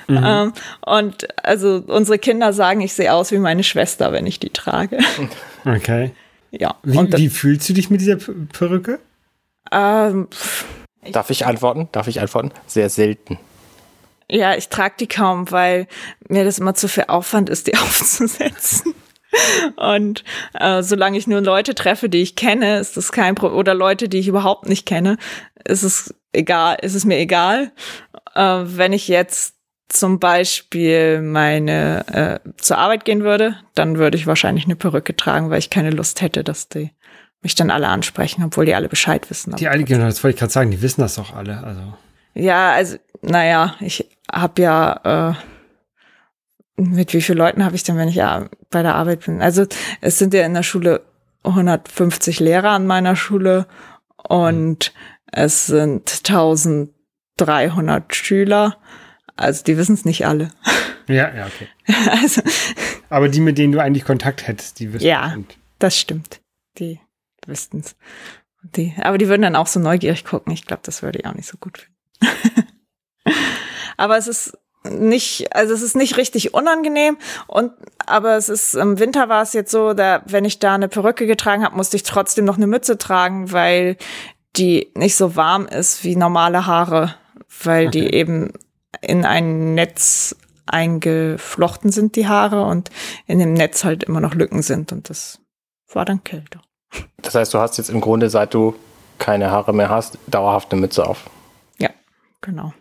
Mhm. 0.07 0.23
Ähm, 0.23 0.53
und 0.85 1.27
also 1.45 1.83
unsere 1.87 2.19
Kinder 2.19 2.53
sagen, 2.53 2.81
ich 2.81 2.93
sehe 2.93 3.13
aus 3.13 3.31
wie 3.31 3.39
meine 3.39 3.63
Schwester, 3.63 4.11
wenn 4.11 4.27
ich 4.27 4.39
die 4.39 4.49
trage. 4.49 4.99
Okay. 5.65 6.11
ja. 6.51 6.75
Wie, 6.83 6.97
und 6.97 7.17
wie 7.17 7.29
fühlst 7.29 7.69
du 7.69 7.73
dich 7.73 7.89
mit 7.89 8.01
dieser 8.01 8.17
Perücke? 8.17 8.99
Ähm, 9.71 10.27
pff, 10.29 10.65
Darf 11.11 11.29
ich 11.29 11.45
antworten? 11.45 11.89
Darf 11.91 12.07
ich 12.07 12.21
antworten? 12.21 12.51
Sehr 12.65 12.89
selten. 12.89 13.39
Ja, 14.29 14.55
ich 14.55 14.69
trage 14.69 14.95
die 14.99 15.07
kaum, 15.07 15.51
weil 15.51 15.87
mir 16.27 16.45
das 16.45 16.59
immer 16.59 16.73
zu 16.73 16.87
viel 16.87 17.05
Aufwand 17.07 17.49
ist, 17.49 17.67
die 17.67 17.75
aufzusetzen. 17.77 18.93
Und 19.75 20.23
äh, 20.53 20.83
solange 20.83 21.17
ich 21.17 21.27
nur 21.27 21.41
Leute 21.41 21.75
treffe, 21.75 22.07
die 22.07 22.21
ich 22.21 22.35
kenne, 22.35 22.79
ist 22.79 22.97
das 22.97 23.11
kein 23.11 23.35
Problem. 23.35 23.57
Oder 23.57 23.73
Leute, 23.73 24.07
die 24.07 24.19
ich 24.19 24.27
überhaupt 24.27 24.69
nicht 24.69 24.85
kenne, 24.85 25.17
ist 25.65 25.83
es 25.83 26.13
egal, 26.31 26.77
ist 26.81 26.93
es 26.93 27.03
mir 27.03 27.17
egal. 27.17 27.71
Äh, 28.35 28.61
wenn 28.63 28.93
ich 28.93 29.07
jetzt 29.07 29.55
zum 29.93 30.19
Beispiel 30.19 31.21
meine 31.21 32.41
äh, 32.43 32.49
zur 32.57 32.77
Arbeit 32.77 33.05
gehen 33.05 33.23
würde, 33.23 33.55
dann 33.75 33.97
würde 33.97 34.17
ich 34.17 34.27
wahrscheinlich 34.27 34.65
eine 34.65 34.75
Perücke 34.75 35.15
tragen, 35.15 35.49
weil 35.49 35.59
ich 35.59 35.69
keine 35.69 35.91
Lust 35.91 36.21
hätte, 36.21 36.43
dass 36.43 36.67
die 36.67 36.91
mich 37.41 37.55
dann 37.55 37.69
alle 37.69 37.87
ansprechen, 37.87 38.43
obwohl 38.43 38.65
die 38.65 38.75
alle 38.75 38.89
Bescheid 38.89 39.29
wissen. 39.29 39.55
Die 39.55 39.67
alle, 39.67 39.83
genau, 39.83 40.05
das 40.05 40.23
wollte 40.23 40.35
ich 40.35 40.39
gerade 40.39 40.53
sagen, 40.53 40.71
die 40.71 40.81
wissen 40.81 41.01
das 41.01 41.15
doch 41.15 41.35
alle. 41.35 41.63
Also. 41.63 41.81
Ja, 42.33 42.71
also, 42.71 42.97
naja, 43.21 43.75
ich 43.79 44.09
habe 44.31 44.61
ja, 44.61 45.33
äh, 45.33 46.81
mit 46.81 47.13
wie 47.13 47.21
vielen 47.21 47.37
Leuten 47.37 47.63
habe 47.63 47.75
ich 47.75 47.83
denn, 47.83 47.97
wenn 47.97 48.09
ich 48.09 48.15
ja 48.15 48.47
bei 48.71 48.81
der 48.81 48.95
Arbeit 48.95 49.25
bin? 49.25 49.41
Also 49.41 49.65
es 50.01 50.17
sind 50.17 50.33
ja 50.33 50.43
in 50.45 50.55
der 50.55 50.63
Schule 50.63 51.01
150 51.43 52.39
Lehrer 52.39 52.71
an 52.71 52.87
meiner 52.87 53.15
Schule 53.15 53.67
und 54.27 54.91
mhm. 54.93 55.29
es 55.31 55.67
sind 55.67 56.21
1300 56.27 58.15
Schüler. 58.15 58.77
Also 59.35 59.63
die 59.63 59.77
wissen 59.77 59.93
es 59.93 60.05
nicht 60.05 60.25
alle. 60.25 60.51
Ja, 61.07 61.33
ja, 61.33 61.47
okay. 61.47 61.67
also, 62.21 62.41
Aber 63.09 63.29
die, 63.29 63.41
mit 63.41 63.57
denen 63.57 63.73
du 63.73 63.81
eigentlich 63.81 64.05
Kontakt 64.05 64.47
hättest, 64.47 64.79
die 64.79 64.93
wissen 64.93 65.05
Ja, 65.05 65.35
das 65.79 65.99
stimmt. 65.99 66.41
Die 66.79 66.99
wüssten 67.45 67.79
es. 67.81 67.95
aber 69.01 69.17
die 69.17 69.27
würden 69.27 69.41
dann 69.41 69.55
auch 69.55 69.67
so 69.67 69.79
neugierig 69.79 70.23
gucken. 70.23 70.53
Ich 70.53 70.65
glaube, 70.65 70.81
das 70.85 71.03
würde 71.03 71.19
ich 71.19 71.25
auch 71.25 71.33
nicht 71.33 71.47
so 71.47 71.57
gut 71.57 71.79
finden. 71.79 72.67
aber 73.97 74.17
es 74.17 74.27
ist 74.27 74.57
nicht, 74.83 75.55
also 75.55 75.73
es 75.73 75.81
ist 75.81 75.95
nicht 75.95 76.17
richtig 76.17 76.53
unangenehm 76.53 77.17
und 77.47 77.71
aber 78.05 78.35
es 78.35 78.49
ist 78.49 78.75
im 78.75 78.99
Winter 78.99 79.29
war 79.29 79.41
es 79.41 79.53
jetzt 79.53 79.71
so, 79.71 79.93
da 79.93 80.21
wenn 80.25 80.45
ich 80.45 80.59
da 80.59 80.75
eine 80.75 80.89
Perücke 80.89 81.25
getragen 81.25 81.63
habe, 81.63 81.75
musste 81.75 81.95
ich 81.95 82.03
trotzdem 82.03 82.45
noch 82.45 82.57
eine 82.57 82.67
Mütze 82.67 82.97
tragen, 82.97 83.51
weil 83.51 83.97
die 84.57 84.91
nicht 84.95 85.15
so 85.15 85.35
warm 85.35 85.67
ist 85.67 86.03
wie 86.03 86.15
normale 86.15 86.65
Haare, 86.65 87.15
weil 87.63 87.87
okay. 87.87 87.99
die 87.99 88.13
eben 88.13 88.51
in 89.03 89.25
ein 89.25 89.75
Netz 89.75 90.35
eingeflochten 90.65 91.91
sind 91.91 92.15
die 92.15 92.27
Haare 92.27 92.63
und 92.65 92.89
in 93.27 93.39
dem 93.39 93.53
Netz 93.53 93.83
halt 93.83 94.03
immer 94.03 94.21
noch 94.21 94.33
Lücken 94.33 94.61
sind 94.61 94.91
und 94.91 95.09
das 95.09 95.39
war 95.91 96.05
dann 96.05 96.23
kälter. 96.23 96.61
Das 97.21 97.35
heißt, 97.35 97.53
du 97.53 97.59
hast 97.59 97.77
jetzt 97.77 97.89
im 97.89 98.01
Grunde, 98.01 98.29
seit 98.29 98.53
du 98.53 98.75
keine 99.19 99.51
Haare 99.51 99.73
mehr 99.73 99.89
hast, 99.89 100.17
dauerhaft 100.27 100.71
eine 100.71 100.81
Mütze 100.81 101.05
auf. 101.05 101.29
Ja, 101.79 101.89
genau. 102.41 102.73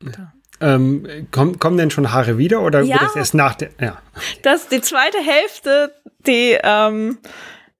Da. 0.00 0.32
Ähm, 0.60 1.28
kommen, 1.30 1.58
kommen 1.58 1.76
denn 1.76 1.90
schon 1.90 2.12
Haare 2.12 2.38
wieder 2.38 2.62
oder 2.62 2.82
ja, 2.82 2.94
wird 2.94 3.02
das 3.02 3.16
erst 3.16 3.34
nach 3.34 3.54
der? 3.54 3.70
Ja. 3.80 4.00
Das 4.42 4.68
die 4.68 4.80
zweite 4.80 5.18
Hälfte, 5.18 5.94
die 6.26 6.56
ähm, 6.62 7.18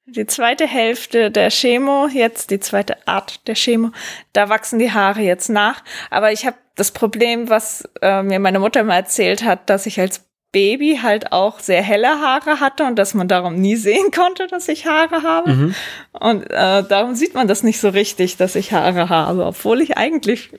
die 0.07 0.27
zweite 0.27 0.67
Hälfte 0.67 1.31
der 1.31 1.51
Chemo, 1.51 2.09
jetzt 2.09 2.51
die 2.51 2.61
zweite 2.61 3.07
Art 3.07 3.47
der 3.49 3.55
Chemo, 3.55 3.91
da 4.33 4.49
wachsen 4.49 4.79
die 4.79 4.93
Haare 4.93 5.21
jetzt 5.21 5.49
nach. 5.49 5.83
Aber 6.11 6.33
ich 6.33 6.47
habe 6.47 6.57
das 6.77 6.91
Problem, 6.91 7.49
was 7.49 7.89
äh, 8.03 8.23
mir 8.23 8.39
meine 8.39 8.59
Mutter 8.59 8.83
mal 8.83 8.97
erzählt 8.97 9.45
hat, 9.45 9.71
dass 9.71 9.87
ich 9.87 10.01
als 10.01 10.25
Baby 10.53 11.01
halt 11.03 11.33
auch 11.33 11.59
sehr 11.59 11.83
helle 11.83 12.21
Haare 12.21 12.61
hatte 12.61 12.85
und 12.85 12.97
dass 12.97 13.15
man 13.15 13.27
darum 13.27 13.57
nie 13.57 13.77
sehen 13.77 14.11
konnte, 14.13 14.47
dass 14.47 14.69
ich 14.69 14.87
Haare 14.87 15.23
habe. 15.23 15.53
Mhm. 15.53 15.75
Und 16.13 16.45
äh, 16.45 16.85
darum 16.85 17.17
sieht 17.17 17.35
man 17.35 17.49
das 17.49 17.63
nicht 17.63 17.81
so 17.81 17.89
richtig, 17.89 18.37
dass 18.37 18.55
ich 18.55 18.73
Haare 18.73 19.09
habe, 19.09 19.47
obwohl 19.47 19.81
ich 19.81 19.97
eigentlich, 19.97 20.51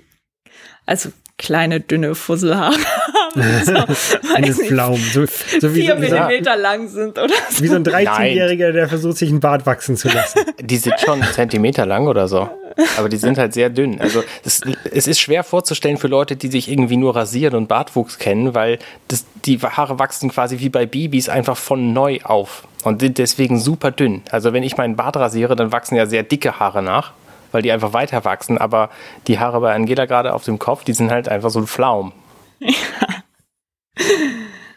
also 0.85 1.11
kleine, 1.37 1.79
dünne 1.81 2.15
Fusselhaare 2.15 2.75
haben. 2.75 3.15
So, 3.65 3.73
Eine 4.35 4.53
Pflaum. 4.53 4.95
So, 4.95 5.25
so 5.59 5.75
wie 5.75 5.81
vier 5.81 5.95
so, 5.95 5.99
Millimeter 5.99 6.55
lang 6.55 6.87
sind 6.87 7.17
oder 7.17 7.33
so. 7.49 7.63
Wie 7.63 7.67
so 7.67 7.75
ein 7.75 7.83
13-Jähriger, 7.83 8.71
der 8.71 8.87
versucht, 8.87 9.17
sich 9.17 9.29
einen 9.29 9.41
Bart 9.41 9.65
wachsen 9.65 9.97
zu 9.97 10.07
lassen. 10.07 10.39
Die 10.61 10.77
sind 10.77 10.97
schon 11.01 11.21
Zentimeter 11.21 11.85
lang 11.85 12.07
oder 12.07 12.29
so. 12.29 12.49
Aber 12.97 13.09
die 13.09 13.17
sind 13.17 13.37
halt 13.37 13.53
sehr 13.53 13.69
dünn. 13.69 14.01
Also 14.01 14.23
das, 14.43 14.61
es 14.91 15.07
ist 15.07 15.19
schwer 15.19 15.43
vorzustellen 15.43 15.97
für 15.97 16.07
Leute, 16.07 16.35
die 16.35 16.49
sich 16.49 16.69
irgendwie 16.69 16.97
nur 16.97 17.15
rasieren 17.15 17.55
und 17.55 17.67
Bartwuchs 17.67 18.19
kennen, 18.19 18.53
weil 18.53 18.79
das, 19.07 19.25
die 19.45 19.59
Haare 19.59 19.97
wachsen 19.97 20.29
quasi 20.29 20.59
wie 20.59 20.69
bei 20.69 20.85
Babys 20.85 21.29
einfach 21.29 21.55
von 21.55 21.93
neu 21.93 22.19
auf 22.23 22.67
und 22.83 23.01
sind 23.01 23.17
deswegen 23.17 23.59
super 23.59 23.91
dünn. 23.91 24.23
Also 24.29 24.51
wenn 24.51 24.63
ich 24.63 24.75
meinen 24.75 24.97
Bart 24.97 25.15
rasiere, 25.15 25.55
dann 25.55 25.71
wachsen 25.71 25.95
ja 25.95 26.05
sehr 26.05 26.23
dicke 26.23 26.59
Haare 26.59 26.83
nach 26.83 27.13
weil 27.55 27.63
die 27.63 27.71
einfach 27.71 27.93
weiter 27.93 28.23
wachsen. 28.25 28.59
Aber 28.59 28.89
die 29.27 29.39
Haare 29.39 29.61
bei 29.61 29.73
Angela 29.73 30.05
gerade 30.05 30.33
auf 30.33 30.43
dem 30.43 30.59
Kopf, 30.59 30.83
die 30.83 30.93
sind 30.93 31.09
halt 31.09 31.27
einfach 31.29 31.49
so 31.49 31.59
ein 31.59 31.67
Flaum. 31.67 32.13
Ja. 32.59 32.73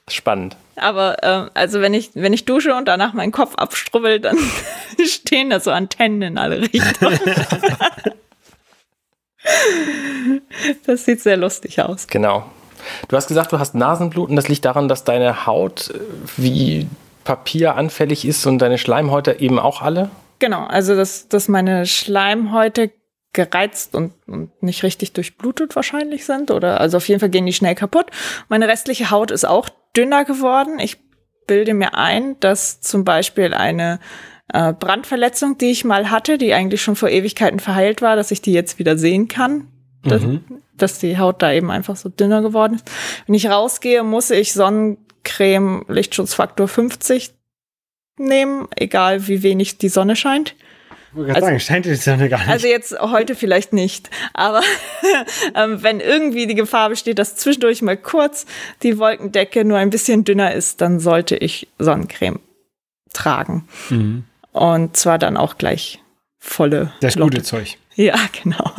Spannend. 0.09 0.57
Aber 0.77 1.23
äh, 1.23 1.51
also 1.55 1.81
wenn 1.81 1.93
ich, 1.93 2.13
wenn 2.15 2.33
ich 2.33 2.45
dusche 2.45 2.75
und 2.75 2.87
danach 2.87 3.13
meinen 3.13 3.33
Kopf 3.33 3.57
abstrubbel, 3.57 4.21
dann 4.21 4.39
stehen 5.05 5.51
da 5.51 5.61
so 5.61 5.71
Antennen 5.71 6.23
in 6.23 6.39
alle 6.39 6.63
Richtungen. 6.63 7.21
das 10.87 11.05
sieht 11.05 11.21
sehr 11.21 11.37
lustig 11.37 11.83
aus. 11.83 12.07
Genau. 12.07 12.45
Du 13.09 13.17
hast 13.17 13.27
gesagt, 13.27 13.53
du 13.53 13.59
hast 13.59 13.75
Nasenbluten. 13.75 14.37
Das 14.37 14.49
liegt 14.49 14.65
daran, 14.65 14.89
dass 14.89 15.05
deine 15.05 15.47
Haut 15.47 15.91
äh, 15.91 15.99
wie 16.37 16.89
Papier 17.25 17.75
anfällig 17.75 18.25
ist 18.25 18.47
und 18.47 18.59
deine 18.61 18.79
Schleimhäute 18.79 19.41
eben 19.41 19.59
auch 19.59 19.83
alle? 19.83 20.11
Genau, 20.39 20.65
also 20.65 20.95
dass, 20.95 21.29
dass 21.29 21.49
meine 21.49 21.87
Schleimhäute 21.87 22.93
gereizt 23.33 23.95
und, 23.95 24.15
und 24.27 24.63
nicht 24.63 24.83
richtig 24.83 25.13
durchblutet 25.13 25.77
wahrscheinlich 25.77 26.25
sind 26.25 26.51
oder 26.51 26.81
also 26.81 26.97
auf 26.97 27.09
jeden 27.09 27.21
Fall 27.21 27.29
gehen 27.29 27.47
die 27.47 27.53
schnell 27.53 27.75
kaputt. 27.75 28.07
Meine 28.49 28.69
restliche 28.69 29.11
Haut 29.11 29.31
ist 29.31 29.45
auch 29.45 29.69
dünner 29.97 30.25
geworden. 30.25 30.79
Ich 30.79 30.97
bilde 31.47 31.75
mir 31.75 31.95
ein, 31.95 32.39
dass 32.41 32.81
zum 32.81 33.05
Beispiel 33.05 33.55
eine 33.55 34.01
äh, 34.53 34.73
Brandverletzung, 34.73 35.59
die 35.59 35.71
ich 35.71 35.85
mal 35.85 36.11
hatte, 36.11 36.39
die 36.39 36.55
eigentlich 36.55 36.83
schon 36.83 36.97
vor 36.97 37.11
Ewigkeiten 37.11 37.61
verheilt 37.61 38.03
war, 38.03 38.17
dass 38.17 38.31
ich 38.31 38.41
die 38.43 38.53
jetzt 38.53 38.79
wieder 38.79 38.97
sehen 38.97 39.29
kann. 39.29 39.69
Dass, 40.05 40.23
mhm. 40.23 40.45
dass 40.77 41.01
die 41.01 41.19
Haut 41.19 41.43
da 41.43 41.53
eben 41.53 41.73
einfach 41.73 41.97
so 41.97 42.09
dünner 42.09 42.41
geworden 42.41 42.75
ist. 42.75 42.89
Wenn 43.27 43.35
ich 43.35 43.51
rausgehe, 43.51 44.05
muss 44.05 44.31
ich 44.31 44.53
Sonnencreme 44.53 45.85
Lichtschutzfaktor 45.89 46.69
50 46.69 47.35
nehmen, 48.19 48.69
egal 48.77 49.27
wie 49.29 49.43
wenig 49.43 49.79
die 49.79 49.89
Sonne 49.89 50.17
scheint. 50.17 50.55
Ich 51.15 51.35
also, 51.35 51.41
sagen, 51.41 51.61
scheint 51.61 51.87
die 51.87 51.95
Sonne 51.95 52.29
gar 52.29 52.39
nicht. 52.39 52.49
Also 52.49 52.67
jetzt 52.67 52.99
heute 53.01 53.35
vielleicht 53.35 53.73
nicht, 53.73 54.11
aber 54.35 54.61
ähm, 55.55 55.83
wenn 55.83 56.01
irgendwie 56.01 56.47
die 56.47 56.55
Gefahr 56.55 56.91
besteht, 56.91 57.19
dass 57.19 57.37
zwischendurch 57.37 57.81
mal 57.83 57.97
kurz 57.97 58.47
die 58.83 58.99
Wolkendecke 58.99 59.65
nur 59.65 59.79
ein 59.79 59.91
bisschen 59.91 60.25
dünner 60.25 60.53
ist, 60.53 60.81
dann 60.81 61.01
sollte 61.01 61.37
ich 61.37 61.69
Sonnencreme 61.79 62.41
tragen. 63.13 63.67
Mhm. 63.89 64.25
Und 64.53 64.97
zwar 64.97 65.19
dann 65.19 65.37
auch 65.37 65.57
gleich 65.57 66.01
volle. 66.39 66.93
Das 67.01 67.15
Lotte. 67.17 67.37
gute 67.37 67.43
Zeug. 67.43 67.79
Ja, 67.95 68.17
genau. 68.43 68.73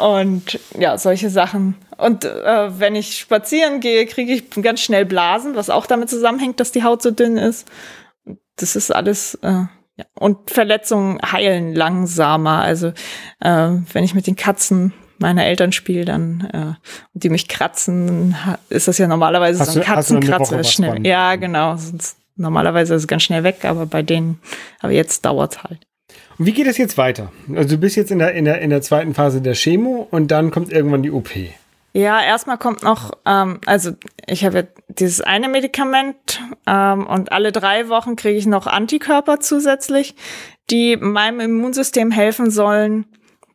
Und 0.00 0.58
ja, 0.78 0.98
solche 0.98 1.30
Sachen. 1.30 1.76
Und 1.96 2.24
äh, 2.24 2.78
wenn 2.78 2.94
ich 2.94 3.18
spazieren 3.18 3.80
gehe, 3.80 4.06
kriege 4.06 4.32
ich 4.32 4.50
ganz 4.62 4.80
schnell 4.80 5.04
Blasen, 5.04 5.56
was 5.56 5.70
auch 5.70 5.86
damit 5.86 6.10
zusammenhängt, 6.10 6.60
dass 6.60 6.72
die 6.72 6.82
Haut 6.82 7.02
so 7.02 7.10
dünn 7.10 7.36
ist. 7.36 7.68
Das 8.56 8.76
ist 8.76 8.94
alles. 8.94 9.34
Äh, 9.42 9.64
ja. 9.96 10.04
Und 10.18 10.50
Verletzungen 10.50 11.20
heilen 11.22 11.74
langsamer. 11.74 12.62
Also 12.62 12.88
äh, 13.40 13.70
wenn 13.92 14.04
ich 14.04 14.14
mit 14.14 14.26
den 14.26 14.36
Katzen 14.36 14.92
meiner 15.18 15.44
Eltern 15.44 15.72
spiele, 15.72 16.04
dann 16.04 16.48
äh, 16.52 16.88
und 17.14 17.22
die 17.22 17.30
mich 17.30 17.48
kratzen, 17.48 18.36
ist 18.68 18.88
das 18.88 18.98
ja 18.98 19.06
normalerweise 19.06 19.60
hast 19.60 19.72
so 19.72 19.80
ein 19.80 19.86
Katzenkratzer. 19.86 20.64
Schnell. 20.64 21.06
Ja, 21.06 21.36
genau. 21.36 21.76
Sonst, 21.76 22.16
normalerweise 22.36 22.94
ist 22.94 23.02
es 23.02 23.08
ganz 23.08 23.22
schnell 23.22 23.44
weg, 23.44 23.64
aber 23.64 23.86
bei 23.86 24.02
denen, 24.02 24.40
aber 24.80 24.92
jetzt 24.92 25.24
dauert 25.24 25.62
halt. 25.62 25.86
Und 26.38 26.46
wie 26.46 26.52
geht 26.52 26.66
es 26.66 26.78
jetzt 26.78 26.98
weiter? 26.98 27.32
Also 27.54 27.76
du 27.76 27.78
bist 27.80 27.96
jetzt 27.96 28.10
in 28.10 28.18
der, 28.18 28.34
in 28.34 28.44
der, 28.44 28.60
in 28.60 28.70
der 28.70 28.82
zweiten 28.82 29.14
Phase 29.14 29.40
der 29.40 29.54
Chemo 29.54 30.06
und 30.10 30.30
dann 30.30 30.50
kommt 30.50 30.72
irgendwann 30.72 31.02
die 31.02 31.10
OP. 31.10 31.30
Ja, 31.92 32.20
erstmal 32.20 32.58
kommt 32.58 32.82
noch, 32.82 33.12
ähm, 33.24 33.60
also 33.66 33.92
ich 34.26 34.44
habe 34.44 34.66
dieses 34.88 35.20
eine 35.20 35.48
Medikament 35.48 36.40
ähm, 36.66 37.06
und 37.06 37.30
alle 37.30 37.52
drei 37.52 37.88
Wochen 37.88 38.16
kriege 38.16 38.36
ich 38.36 38.46
noch 38.46 38.66
Antikörper 38.66 39.38
zusätzlich, 39.38 40.16
die 40.70 40.96
meinem 40.96 41.38
Immunsystem 41.38 42.10
helfen 42.10 42.50
sollen, 42.50 43.06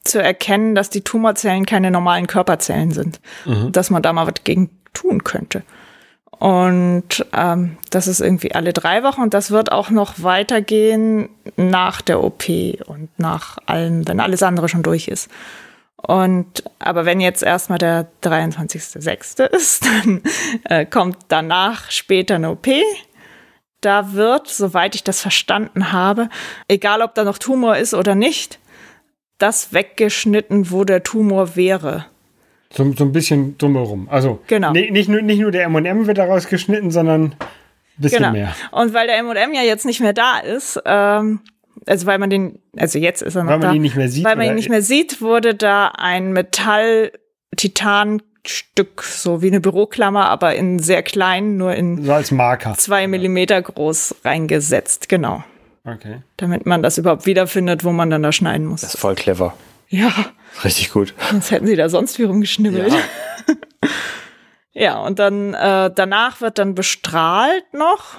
zu 0.05 0.21
erkennen, 0.21 0.73
dass 0.73 0.89
die 0.89 1.01
Tumorzellen 1.01 1.65
keine 1.65 1.91
normalen 1.91 2.27
Körperzellen 2.27 2.91
sind. 2.91 3.19
Mhm. 3.45 3.73
Dass 3.73 3.89
man 3.89 4.01
da 4.01 4.13
mal 4.13 4.25
was 4.25 4.43
gegen 4.45 4.69
tun 4.93 5.23
könnte. 5.25 5.63
Und 6.39 7.25
ähm, 7.33 7.77
das 7.89 8.07
ist 8.07 8.21
irgendwie 8.21 8.55
alle 8.55 8.71
drei 8.71 9.03
Wochen 9.03 9.21
und 9.21 9.33
das 9.33 9.51
wird 9.51 9.73
auch 9.73 9.89
noch 9.89 10.23
weitergehen 10.23 11.27
nach 11.57 11.99
der 11.99 12.23
OP 12.23 12.47
und 12.85 13.09
nach 13.17 13.57
allem, 13.65 14.07
wenn 14.07 14.21
alles 14.21 14.41
andere 14.41 14.69
schon 14.69 14.81
durch 14.81 15.09
ist. 15.09 15.29
Und 15.97 16.63
aber 16.79 17.05
wenn 17.05 17.19
jetzt 17.19 17.43
erstmal 17.43 17.77
der 17.77 18.07
23.06. 18.23 19.47
ist, 19.47 19.85
dann 20.05 20.21
äh, 20.63 20.85
kommt 20.85 21.17
danach 21.27 21.91
später 21.91 22.35
eine 22.35 22.51
OP. 22.51 22.69
Da 23.81 24.13
wird, 24.13 24.47
soweit 24.47 24.95
ich 24.95 25.03
das 25.03 25.21
verstanden 25.21 25.91
habe, 25.91 26.29
egal 26.69 27.01
ob 27.01 27.15
da 27.15 27.25
noch 27.25 27.37
Tumor 27.37 27.75
ist 27.75 27.93
oder 27.93 28.15
nicht, 28.15 28.59
das 29.39 29.73
weggeschnitten, 29.73 30.71
wo 30.71 30.85
der 30.85 31.03
Tumor 31.03 31.57
wäre. 31.57 32.05
So, 32.71 32.91
so 32.93 33.03
ein 33.03 33.11
bisschen 33.11 33.57
drumherum. 33.57 34.07
Also 34.09 34.39
Genau. 34.47 34.71
ni- 34.71 34.91
nicht, 34.91 35.09
nur, 35.09 35.21
nicht 35.21 35.39
nur 35.39 35.51
der 35.51 35.63
M&M 35.65 36.05
wird 36.07 36.17
da 36.19 36.25
rausgeschnitten, 36.25 36.91
sondern 36.91 37.23
ein 37.23 37.35
bisschen 37.97 38.19
Genau. 38.19 38.31
mehr. 38.31 38.55
Und 38.71 38.93
weil 38.93 39.07
der 39.07 39.17
M&M 39.17 39.53
ja 39.53 39.63
jetzt 39.63 39.85
nicht 39.85 39.99
mehr 40.01 40.13
da 40.13 40.37
ist, 40.39 40.79
ähm, 40.85 41.39
also 41.87 42.05
weil 42.05 42.19
man 42.19 42.29
den, 42.29 42.59
also 42.77 42.99
jetzt 42.99 43.21
ist 43.23 43.35
er 43.35 43.43
noch 43.43 43.51
Weil 43.51 43.59
man 43.59 43.67
da, 43.69 43.73
ihn 43.73 43.81
nicht 43.81 43.95
mehr 43.95 44.09
sieht, 44.09 44.23
weil 44.23 44.35
man 44.35 44.45
ihn 44.47 44.55
nicht 44.55 44.69
mehr 44.69 44.81
sieht, 44.83 45.21
wurde 45.21 45.55
da 45.55 45.93
ein 45.97 46.31
Metall-Titan-Stück, 46.33 49.03
so 49.03 49.41
wie 49.41 49.47
eine 49.47 49.59
Büroklammer, 49.61 50.25
aber 50.29 50.55
in 50.55 50.79
sehr 50.79 51.03
klein, 51.03 51.57
nur 51.57 51.73
in 51.75 52.03
So 52.03 52.13
als 52.13 52.31
Marker. 52.31 52.75
zwei 52.77 53.07
Millimeter 53.07 53.61
groß 53.61 54.15
reingesetzt, 54.23 55.09
genau. 55.09 55.43
Okay. 55.85 56.17
Damit 56.37 56.65
man 56.65 56.83
das 56.83 56.97
überhaupt 56.97 57.25
wiederfindet, 57.25 57.83
wo 57.83 57.91
man 57.91 58.09
dann 58.09 58.23
da 58.23 58.31
schneiden 58.31 58.67
muss. 58.67 58.81
Das 58.81 58.93
ist 58.95 58.99
voll 58.99 59.15
clever. 59.15 59.53
ja, 59.87 60.11
Richtig 60.63 60.91
gut. 60.91 61.13
sonst 61.31 61.51
hätten 61.51 61.67
sie 61.67 61.75
da 61.75 61.89
sonst 61.89 62.19
wie 62.19 62.23
rumgeschnibbelt. 62.23 62.91
Ja. 62.93 62.99
Ja, 64.71 64.99
und 65.01 65.19
dann 65.19 65.53
äh, 65.55 65.91
danach 65.93 66.39
wird 66.41 66.57
dann 66.57 66.73
bestrahlt 66.75 67.65
noch. 67.73 68.17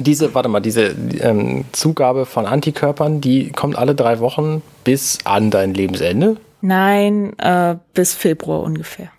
Diese, 0.00 0.34
warte 0.34 0.48
mal, 0.48 0.60
diese 0.60 0.86
ähm, 1.20 1.64
Zugabe 1.70 2.26
von 2.26 2.46
Antikörpern, 2.46 3.20
die 3.20 3.52
kommt 3.52 3.76
alle 3.78 3.94
drei 3.94 4.18
Wochen 4.18 4.62
bis 4.82 5.18
an 5.24 5.50
dein 5.50 5.72
Lebensende. 5.72 6.38
Nein, 6.60 7.38
äh, 7.38 7.76
bis 7.92 8.14
Februar 8.14 8.62
ungefähr. 8.62 9.10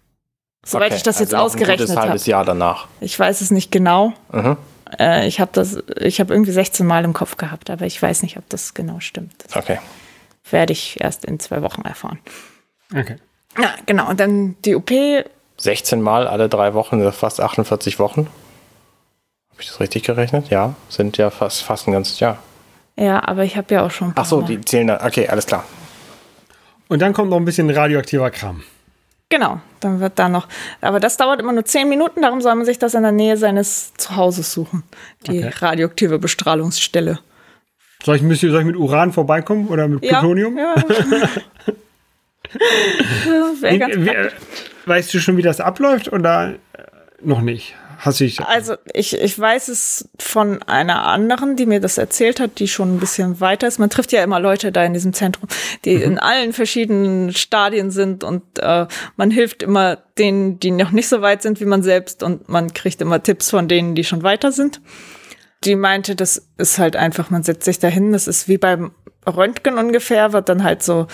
Soweit 0.66 0.88
Okay, 0.88 0.96
ich 0.98 1.04
das 1.04 1.20
jetzt 1.20 1.34
also 1.34 1.38
noch 1.38 1.44
ausgerechnet 1.54 1.90
Ein 1.92 1.96
habe. 1.96 2.08
halbes 2.10 2.26
Jahr 2.26 2.44
danach. 2.44 2.88
Ich 3.00 3.18
weiß 3.18 3.40
es 3.42 3.52
nicht 3.52 3.72
genau. 3.72 4.12
Mhm. 4.34 4.58
Äh, 5.00 5.28
ich 5.28 5.40
habe 5.40 5.52
das, 5.54 5.78
ich 6.02 6.20
habe 6.20 6.34
irgendwie 6.34 6.52
16 6.52 6.86
Mal 6.86 7.06
im 7.06 7.14
Kopf 7.14 7.38
gehabt, 7.38 7.70
aber 7.70 7.86
ich 7.86 8.02
weiß 8.02 8.24
nicht, 8.24 8.38
ob 8.38 8.50
das 8.50 8.74
genau 8.74 9.00
stimmt. 9.00 9.46
Okay. 9.54 9.78
Werde 10.50 10.74
ich 10.74 11.02
erst 11.02 11.26
in 11.26 11.40
zwei 11.40 11.62
Wochen 11.62 11.82
erfahren. 11.82 12.20
Okay. 12.96 13.16
Ja, 13.58 13.74
genau. 13.86 14.10
Und 14.10 14.20
dann 14.20 14.56
die 14.66 14.76
OP. 14.76 14.92
16 15.58 16.02
Mal 16.02 16.28
alle 16.28 16.50
drei 16.50 16.74
Wochen, 16.74 17.00
ist 17.00 17.16
fast 17.16 17.40
48 17.40 17.98
Wochen. 18.00 18.28
Habe 19.52 19.62
ich 19.62 19.68
das 19.68 19.80
richtig 19.80 20.04
gerechnet? 20.04 20.50
Ja, 20.50 20.76
sind 20.90 21.18
ja 21.18 21.30
fast, 21.30 21.64
fast 21.64 21.88
ein 21.88 21.94
ganzes 21.94 22.20
Jahr. 22.20 22.40
Ja, 22.98 23.26
aber 23.26 23.44
ich 23.44 23.56
habe 23.56 23.74
ja 23.74 23.86
auch 23.86 23.92
schon. 23.92 24.12
Ach 24.16 24.26
so, 24.26 24.42
die 24.42 24.60
zählen 24.62 24.88
dann. 24.88 25.02
Okay, 25.02 25.28
alles 25.30 25.46
klar. 25.46 25.64
Und 26.88 27.02
dann 27.02 27.14
kommt 27.14 27.30
noch 27.30 27.38
ein 27.38 27.46
bisschen 27.46 27.70
radioaktiver 27.70 28.30
Kram. 28.32 28.64
Genau, 29.30 29.60
dann 29.80 30.00
wird 30.02 30.20
da 30.20 30.30
noch. 30.30 30.48
Aber 30.82 31.00
das 31.00 31.18
dauert 31.18 31.40
immer 31.40 31.52
nur 31.52 31.66
10 31.66 31.90
Minuten, 31.90 32.22
darum 32.22 32.42
soll 32.42 32.54
man 32.56 32.66
sich 32.66 32.78
das 32.78 32.94
in 32.94 33.02
der 33.02 33.12
Nähe 33.12 33.38
seines 33.38 33.94
Zuhauses 33.96 34.52
suchen. 34.54 34.84
Die 35.28 35.40
Okay. 35.46 35.52
radioaktive 35.60 36.20
Bestrahlungsstelle. 36.20 37.20
Soll 38.06 38.18
ich, 38.18 38.22
müsst 38.22 38.44
ihr- 38.44 38.52
soll 38.52 38.60
ich 38.62 38.68
mit 38.68 38.76
Uran 38.76 39.12
vorbeikommen 39.12 39.68
oder 39.68 39.88
mit 39.88 40.02
Plutonium? 40.02 40.58
Ja. 40.58 40.76
ja. 40.78 41.30
Wäre 43.62 43.80
ganz 43.80 43.96
Wie- 43.96 44.90
weißt 44.90 45.14
du 45.14 45.20
schon, 45.20 45.38
wie 45.38 45.42
das 45.42 45.60
abläuft 45.60 46.12
oder 46.14 46.52
äh, 46.74 46.84
noch 47.22 47.42
nicht? 47.42 47.76
Hast 47.98 48.20
du. 48.20 48.28
Also 48.46 48.76
ich, 48.94 49.20
ich 49.20 49.40
weiß 49.40 49.70
es 49.70 50.10
von 50.20 50.62
einer 50.64 51.06
anderen, 51.08 51.56
die 51.56 51.66
mir 51.66 51.80
das 51.80 51.98
erzählt 51.98 52.40
hat, 52.40 52.60
die 52.60 52.68
schon 52.68 52.96
ein 52.96 53.00
bisschen 53.00 53.40
weiter 53.40 53.68
ist. 53.68 53.80
Man 53.80 53.90
trifft 53.90 54.12
ja 54.12 54.22
immer 54.22 54.40
Leute 54.40 54.72
da 54.72 54.84
in 54.84 54.94
diesem 54.94 55.14
Zentrum, 55.14 55.48
die 55.86 55.94
in 55.96 56.20
allen 56.20 56.52
verschiedenen 56.54 57.34
Stadien 57.34 57.90
sind 57.92 58.24
und 58.24 58.44
äh, 58.60 58.86
man 59.16 59.32
hilft 59.32 59.64
immer 59.64 59.98
denen, 60.20 60.60
die 60.60 60.72
noch 60.72 60.92
nicht 60.92 61.08
so 61.08 61.22
weit 61.22 61.42
sind 61.42 61.60
wie 61.62 61.66
man 61.66 61.82
selbst 61.84 62.22
und 62.22 62.48
man 62.50 62.74
kriegt 62.74 63.02
immer 63.02 63.24
Tipps 63.24 63.50
von 63.50 63.68
denen, 63.68 63.96
die 63.96 64.04
schon 64.04 64.22
weiter 64.24 64.52
sind. 64.52 64.82
Die 65.66 65.76
meinte, 65.76 66.16
das 66.16 66.50
ist 66.58 66.78
halt 66.80 66.96
einfach, 66.96 67.30
man 67.30 67.44
setzt 67.44 67.66
sich 67.66 67.80
dahin, 67.80 68.12
das 68.12 68.28
ist 68.28 68.48
wie 68.48 68.58
beim 68.58 68.92
Röntgen 69.28 69.78
ungefähr, 69.78 70.34
wird 70.34 70.50
dann 70.50 70.64
halt 70.64 70.84
so 70.84 71.08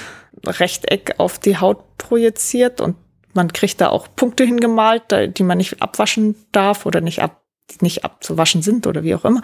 Rechteck 0.45 1.16
auf 1.18 1.39
die 1.39 1.58
Haut 1.58 1.97
projiziert 1.97 2.82
und 2.82 2.95
man 3.34 3.54
kriegt 3.54 3.80
da 3.80 3.89
auch 3.89 4.08
Punkte 4.16 4.43
hingemalt, 4.43 5.04
die 5.38 5.43
man 5.43 5.58
nicht 5.58 5.82
abwaschen 5.82 6.36
darf 6.52 6.86
oder 6.86 6.99
nicht 6.99 7.22
ab, 7.22 7.41
nicht 7.80 8.04
abzuwaschen 8.04 8.62
sind 8.62 8.88
oder 8.88 9.04
wie 9.04 9.16
auch 9.16 9.24
immer. 9.24 9.41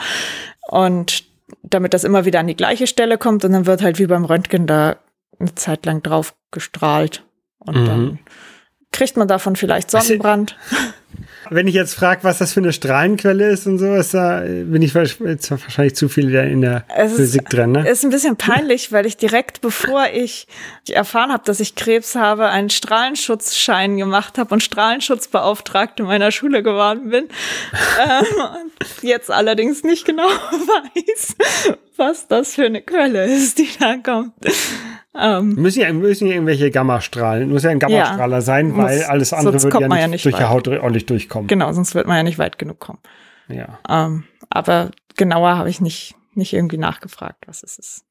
Und 0.67 1.23
damit 1.63 1.93
das 1.93 2.03
immer 2.03 2.25
wieder 2.25 2.41
an 2.41 2.47
die 2.47 2.57
gleiche 2.57 2.87
Stelle 2.87 3.17
kommt 3.17 3.45
und 3.45 3.53
dann 3.53 3.65
wird 3.65 3.81
halt 3.81 3.99
wie 3.99 4.07
beim 4.07 4.25
Röntgen 4.25 4.67
da 4.67 4.97
eine 5.39 5.55
Zeit 5.55 5.85
lang 5.85 6.03
drauf 6.03 6.35
gestrahlt. 6.51 7.23
Und 7.59 7.77
Mhm. 7.77 7.85
dann 7.85 8.19
kriegt 8.91 9.15
man 9.15 9.29
davon 9.29 9.55
vielleicht 9.55 9.91
Sonnenbrand. 9.91 10.57
Wenn 11.49 11.67
ich 11.67 11.73
jetzt 11.73 11.93
frage, 11.93 12.23
was 12.23 12.37
das 12.39 12.51
für 12.53 12.59
eine 12.59 12.73
Strahlenquelle 12.73 13.49
ist 13.49 13.65
und 13.67 13.77
so, 13.79 13.93
ist 13.95 14.13
da, 14.13 14.41
bin 14.41 14.81
ich 14.81 14.93
jetzt 14.93 15.49
wahrscheinlich 15.51 15.95
zu 15.95 16.09
viel 16.09 16.33
in 16.35 16.61
der 16.61 16.83
Es 16.95 17.11
ist- 17.13 17.17
Physik 17.17 17.49
drin, 17.49 17.71
ne? 17.71 17.87
Ist 17.87 18.03
ein 18.03 18.09
bisschen 18.11 18.35
peinlich, 18.35 18.91
weil 18.91 19.05
ich 19.05 19.15
direkt 19.17 19.61
bevor 19.61 20.07
ich 20.13 20.47
erfahren 20.89 21.31
habe, 21.31 21.43
dass 21.45 21.59
ich 21.61 21.75
Krebs 21.75 22.15
habe, 22.15 22.47
einen 22.49 22.69
Strahlenschutzschein 22.69 23.97
gemacht 23.97 24.37
habe 24.37 24.53
und 24.53 24.61
Strahlenschutzbeauftragte 24.61 26.03
meiner 26.03 26.31
Schule 26.31 26.61
geworden 26.63 27.09
bin. 27.09 27.25
ähm, 28.03 28.71
jetzt 29.01 29.31
allerdings 29.31 29.83
nicht 29.83 30.05
genau 30.05 30.27
weiß, 31.07 31.35
was 31.95 32.27
das 32.27 32.55
für 32.55 32.65
eine 32.65 32.81
Quelle 32.81 33.25
ist, 33.25 33.57
die 33.57 33.69
da 33.79 33.95
kommt. 33.97 34.33
Ähm, 35.19 35.55
Müssen 35.55 35.81
ja, 35.81 35.91
müssen 35.91 36.27
ja 36.27 36.33
irgendwelche 36.35 36.69
Gammastrahlen, 36.69 37.49
muss 37.49 37.63
ja 37.63 37.71
ein 37.71 37.79
Gammastrahler 37.79 38.41
sein, 38.43 38.69
Muss- 38.69 38.85
weil 38.85 39.03
alles 39.03 39.33
andere 39.33 39.57
kommt 39.69 39.81
ja 39.81 39.87
nicht, 39.87 39.99
ja 40.01 40.07
nicht 40.07 40.25
durch 40.25 40.35
die 40.35 40.41
weit. 40.43 40.49
Haut 40.49 40.67
ordentlich 40.97 41.05
durchkommen. 41.05 41.47
genau, 41.47 41.71
sonst 41.73 41.95
wird 41.95 42.07
man 42.07 42.17
ja 42.17 42.23
nicht 42.23 42.39
weit 42.39 42.57
genug 42.57 42.79
kommen. 42.79 42.99
Ja. 43.47 43.79
Ähm, 43.87 44.25
aber 44.49 44.91
genauer 45.15 45.57
habe 45.57 45.69
ich 45.69 45.81
nicht, 45.81 46.15
nicht 46.33 46.53
irgendwie 46.53 46.77
nachgefragt, 46.77 47.47
was 47.47 47.63
es 47.63 47.77
ist. 47.77 48.03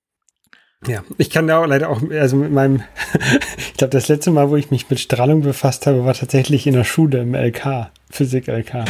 Ja, 0.87 1.03
ich 1.17 1.31
kann 1.31 1.47
da 1.47 1.63
auch 1.63 1.67
leider 1.67 1.89
auch, 1.89 2.01
also 2.11 2.37
mit 2.37 2.53
meinem, 2.53 2.83
ich 3.59 3.75
glaube, 3.75 3.93
das 3.93 4.09
letzte 4.09 4.31
Mal, 4.31 4.51
wo 4.51 4.57
ich 4.57 4.71
mich 4.71 4.89
mit 4.89 5.01
Strahlung 5.01 5.43
befasst 5.43 5.87
habe, 5.87 6.05
war 6.05 6.15
tatsächlich 6.15 6.67
in 6.67 6.75
der 6.75 6.85
Schule 6.85 7.23
im 7.23 7.35
LK, 7.35 7.91
Physik-LK. 8.11 8.85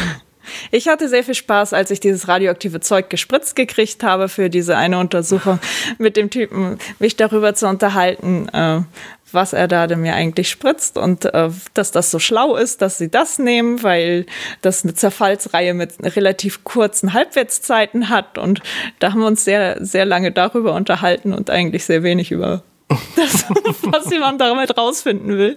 Ich 0.70 0.86
hatte 0.86 1.08
sehr 1.08 1.24
viel 1.24 1.34
Spaß, 1.34 1.72
als 1.72 1.90
ich 1.90 1.98
dieses 1.98 2.28
radioaktive 2.28 2.78
Zeug 2.78 3.10
gespritzt 3.10 3.56
gekriegt 3.56 4.04
habe 4.04 4.28
für 4.28 4.48
diese 4.48 4.76
eine 4.76 5.00
Untersuchung 5.00 5.58
mit 5.98 6.16
dem 6.16 6.30
Typen, 6.30 6.78
mich 7.00 7.16
darüber 7.16 7.54
zu 7.54 7.66
unterhalten, 7.66 8.48
äh, 8.50 8.82
was 9.32 9.52
er 9.52 9.68
da 9.68 9.86
denn 9.86 10.00
mir 10.00 10.14
eigentlich 10.14 10.48
spritzt 10.48 10.96
und 10.96 11.24
äh, 11.24 11.50
dass 11.74 11.90
das 11.90 12.10
so 12.10 12.18
schlau 12.18 12.56
ist, 12.56 12.82
dass 12.82 12.98
sie 12.98 13.10
das 13.10 13.38
nehmen, 13.38 13.82
weil 13.82 14.26
das 14.62 14.84
eine 14.84 14.94
Zerfallsreihe 14.94 15.74
mit 15.74 15.94
relativ 16.00 16.64
kurzen 16.64 17.12
Halbwertszeiten 17.12 18.08
hat 18.08 18.38
und 18.38 18.62
da 18.98 19.12
haben 19.12 19.20
wir 19.20 19.26
uns 19.26 19.44
sehr, 19.44 19.84
sehr 19.84 20.04
lange 20.04 20.32
darüber 20.32 20.74
unterhalten 20.74 21.32
und 21.32 21.50
eigentlich 21.50 21.84
sehr 21.84 22.02
wenig 22.02 22.30
über 22.30 22.62
das, 23.16 23.46
was 23.82 24.10
jemand 24.10 24.40
damit 24.40 24.76
rausfinden 24.78 25.36
will. 25.36 25.56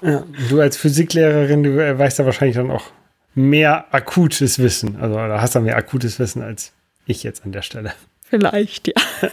Ja, 0.00 0.24
du 0.48 0.60
als 0.60 0.76
Physiklehrerin, 0.76 1.62
du 1.62 1.84
äh, 1.84 1.98
weißt 1.98 2.18
ja 2.18 2.24
wahrscheinlich 2.24 2.56
dann 2.56 2.70
auch 2.70 2.84
mehr 3.34 3.86
akutes 3.92 4.58
Wissen. 4.58 4.96
Also 5.00 5.14
da 5.16 5.40
hast 5.40 5.54
du 5.54 5.60
mehr 5.60 5.76
akutes 5.76 6.18
Wissen 6.18 6.42
als 6.42 6.72
ich 7.04 7.22
jetzt 7.22 7.44
an 7.44 7.52
der 7.52 7.62
Stelle. 7.62 7.92
Vielleicht, 8.24 8.88
ja. 8.88 8.94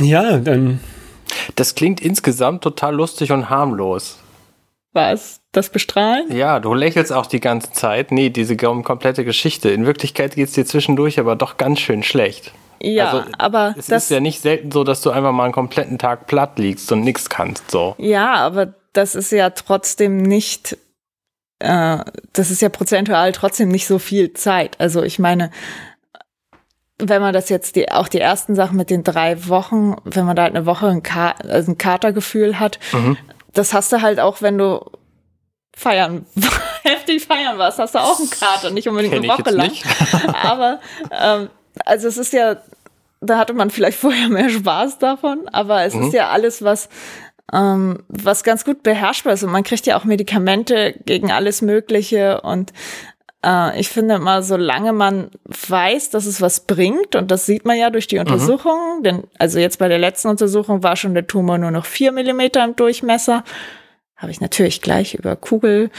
Ja, 0.00 0.38
dann 0.38 0.80
Das 1.58 1.74
klingt 1.74 2.00
insgesamt 2.00 2.62
total 2.62 2.94
lustig 2.94 3.32
und 3.32 3.50
harmlos. 3.50 4.18
Was? 4.92 5.40
Das 5.52 5.70
Bestrahlen? 5.70 6.30
Ja, 6.34 6.60
du 6.60 6.72
lächelst 6.74 7.12
auch 7.12 7.26
die 7.26 7.40
ganze 7.40 7.72
Zeit. 7.72 8.10
Nee, 8.12 8.30
diese 8.30 8.54
kom- 8.54 8.82
komplette 8.82 9.24
Geschichte. 9.24 9.68
In 9.70 9.86
Wirklichkeit 9.86 10.34
geht 10.34 10.48
es 10.48 10.54
dir 10.54 10.64
zwischendurch 10.66 11.18
aber 11.18 11.36
doch 11.36 11.56
ganz 11.56 11.80
schön 11.80 12.02
schlecht. 12.02 12.52
Ja, 12.80 13.10
Also, 13.10 13.24
aber 13.38 13.74
Es 13.76 13.86
das 13.86 14.04
ist 14.04 14.10
ja 14.10 14.20
nicht 14.20 14.40
selten 14.40 14.70
so, 14.70 14.84
dass 14.84 15.00
du 15.02 15.10
einfach 15.10 15.32
mal 15.32 15.44
einen 15.44 15.52
kompletten 15.52 15.98
Tag 15.98 16.26
platt 16.26 16.58
liegst 16.58 16.90
und 16.92 17.00
nichts 17.00 17.28
kannst. 17.28 17.70
So. 17.70 17.94
Ja, 17.98 18.34
aber 18.36 18.74
das 18.92 19.14
ist 19.14 19.32
ja 19.32 19.50
trotzdem 19.50 20.18
nicht, 20.22 20.78
äh, 21.58 21.98
das 22.32 22.50
ist 22.50 22.62
ja 22.62 22.68
prozentual 22.68 23.32
trotzdem 23.32 23.68
nicht 23.68 23.86
so 23.86 23.98
viel 23.98 24.32
Zeit. 24.32 24.78
Also 24.80 25.02
ich 25.02 25.18
meine, 25.18 25.50
wenn 27.00 27.22
man 27.22 27.32
das 27.32 27.48
jetzt 27.48 27.76
die, 27.76 27.90
auch 27.90 28.08
die 28.08 28.20
ersten 28.20 28.54
Sachen 28.54 28.76
mit 28.76 28.90
den 28.90 29.04
drei 29.04 29.46
Wochen, 29.48 29.96
wenn 30.04 30.24
man 30.26 30.34
da 30.36 30.42
halt 30.42 30.56
eine 30.56 30.66
Woche 30.66 30.88
ein, 30.88 31.02
Ka 31.02 31.30
also 31.48 31.72
ein 31.72 31.78
Katergefühl 31.78 32.58
hat, 32.58 32.78
Mhm. 32.92 33.16
das 33.52 33.72
hast 33.72 33.92
du 33.92 34.02
halt 34.02 34.18
auch, 34.20 34.42
wenn 34.42 34.58
du 34.58 34.84
feiern, 35.76 36.26
heftig 36.82 37.24
feiern 37.24 37.56
warst, 37.58 37.78
hast 37.78 37.94
du 37.94 38.00
auch 38.00 38.18
einen 38.18 38.30
Kater, 38.30 38.70
nicht 38.70 38.88
unbedingt 38.88 39.14
Kenn 39.14 39.22
eine 39.30 39.32
Woche 39.32 39.50
lang. 39.50 39.70
aber 40.42 40.80
ähm, 41.12 41.50
also 41.84 42.08
es 42.08 42.16
ist 42.18 42.32
ja, 42.32 42.56
da 43.20 43.38
hatte 43.38 43.52
man 43.54 43.70
vielleicht 43.70 43.98
vorher 44.00 44.28
mehr 44.28 44.48
Spaß 44.50 44.98
davon, 44.98 45.48
aber 45.52 45.84
es 45.84 45.94
ist 45.94 46.12
ja 46.12 46.30
alles, 46.30 46.62
was 46.62 46.88
ähm, 47.52 48.04
was 48.08 48.44
ganz 48.44 48.64
gut 48.64 48.82
beherrschbar 48.82 49.32
ist 49.32 49.42
und 49.42 49.50
man 49.52 49.62
kriegt 49.62 49.86
ja 49.86 49.96
auch 49.98 50.04
Medikamente 50.04 50.94
gegen 51.06 51.30
alles 51.32 51.62
Mögliche 51.62 52.40
und 52.42 52.72
äh, 53.44 53.78
ich 53.78 53.88
finde 53.88 54.16
immer, 54.16 54.42
solange 54.42 54.92
man 54.92 55.30
weiß, 55.44 56.10
dass 56.10 56.26
es 56.26 56.40
was 56.40 56.60
bringt, 56.60 57.16
und 57.16 57.30
das 57.30 57.46
sieht 57.46 57.64
man 57.64 57.76
ja 57.76 57.90
durch 57.90 58.06
die 58.06 58.18
Untersuchungen, 58.18 59.02
denn 59.02 59.24
also 59.38 59.58
jetzt 59.58 59.78
bei 59.78 59.88
der 59.88 59.98
letzten 59.98 60.28
Untersuchung 60.28 60.82
war 60.82 60.96
schon 60.96 61.14
der 61.14 61.26
Tumor 61.26 61.58
nur 61.58 61.70
noch 61.70 61.86
vier 61.86 62.12
Millimeter 62.12 62.64
im 62.64 62.76
Durchmesser, 62.76 63.44
habe 64.16 64.32
ich 64.32 64.40
natürlich 64.40 64.82
gleich 64.82 65.14
über 65.14 65.36
Kugelvolumen 65.36 65.92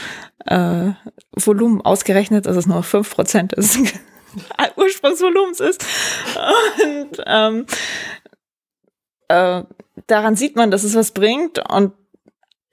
äh, 0.46 1.84
ausgerechnet, 1.84 2.46
dass 2.46 2.56
es 2.56 2.66
nur 2.66 2.82
fünf 2.82 3.14
Prozent 3.14 3.56
des 3.56 3.78
Ursprungsvolumens 4.76 5.60
ist. 5.60 5.84
Und 6.84 7.22
ähm, 7.26 7.66
äh, 9.28 9.62
daran 10.06 10.36
sieht 10.36 10.56
man, 10.56 10.70
dass 10.70 10.84
es 10.84 10.94
was 10.94 11.12
bringt 11.12 11.58
und 11.70 11.92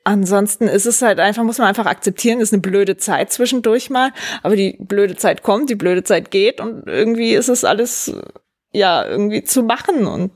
Ansonsten 0.08 0.70
ist 0.70 0.86
es 0.86 1.01
halt 1.01 1.20
einfach, 1.20 1.43
muss 1.43 1.58
man 1.58 1.68
einfach 1.68 1.86
akzeptieren, 1.86 2.39
ist 2.39 2.53
eine 2.53 2.62
blöde 2.62 2.95
Zeit 2.95 3.30
zwischendurch 3.30 3.89
mal, 3.89 4.12
aber 4.41 4.55
die 4.55 4.78
blöde 4.80 5.18
Zeit 5.18 5.43
kommt, 5.43 5.70
die 5.70 5.76
blöde 5.76 6.01
Zeit 6.01 6.32
geht 6.32 6.62
und 6.62 6.88
irgendwie 6.88 7.34
ist 7.34 7.49
es 7.49 7.66
alles 7.66 8.14
ja 8.72 9.05
irgendwie 9.05 9.43
zu 9.43 9.64
machen 9.64 10.08
und 10.08 10.32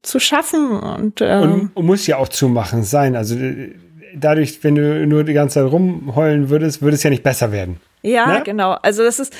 zu 0.00 0.18
schaffen 0.18 0.70
und, 0.80 1.20
ähm, 1.20 1.70
und 1.74 1.84
muss 1.84 2.06
ja 2.06 2.16
auch 2.16 2.28
zu 2.28 2.48
machen 2.48 2.84
sein. 2.84 3.14
Also 3.14 3.34
äh, 3.34 3.74
dadurch, 4.16 4.64
wenn 4.64 4.76
du 4.76 5.06
nur 5.06 5.24
die 5.24 5.34
ganze 5.34 5.60
Zeit 5.60 5.70
rumheulen 5.70 6.48
würdest, 6.48 6.80
würde 6.80 6.94
es 6.94 7.02
ja 7.02 7.10
nicht 7.10 7.22
besser 7.22 7.52
werden. 7.52 7.80
Ja, 8.00 8.38
ne? 8.38 8.42
genau. 8.46 8.72
Also 8.80 9.02
das 9.02 9.18
ist 9.18 9.34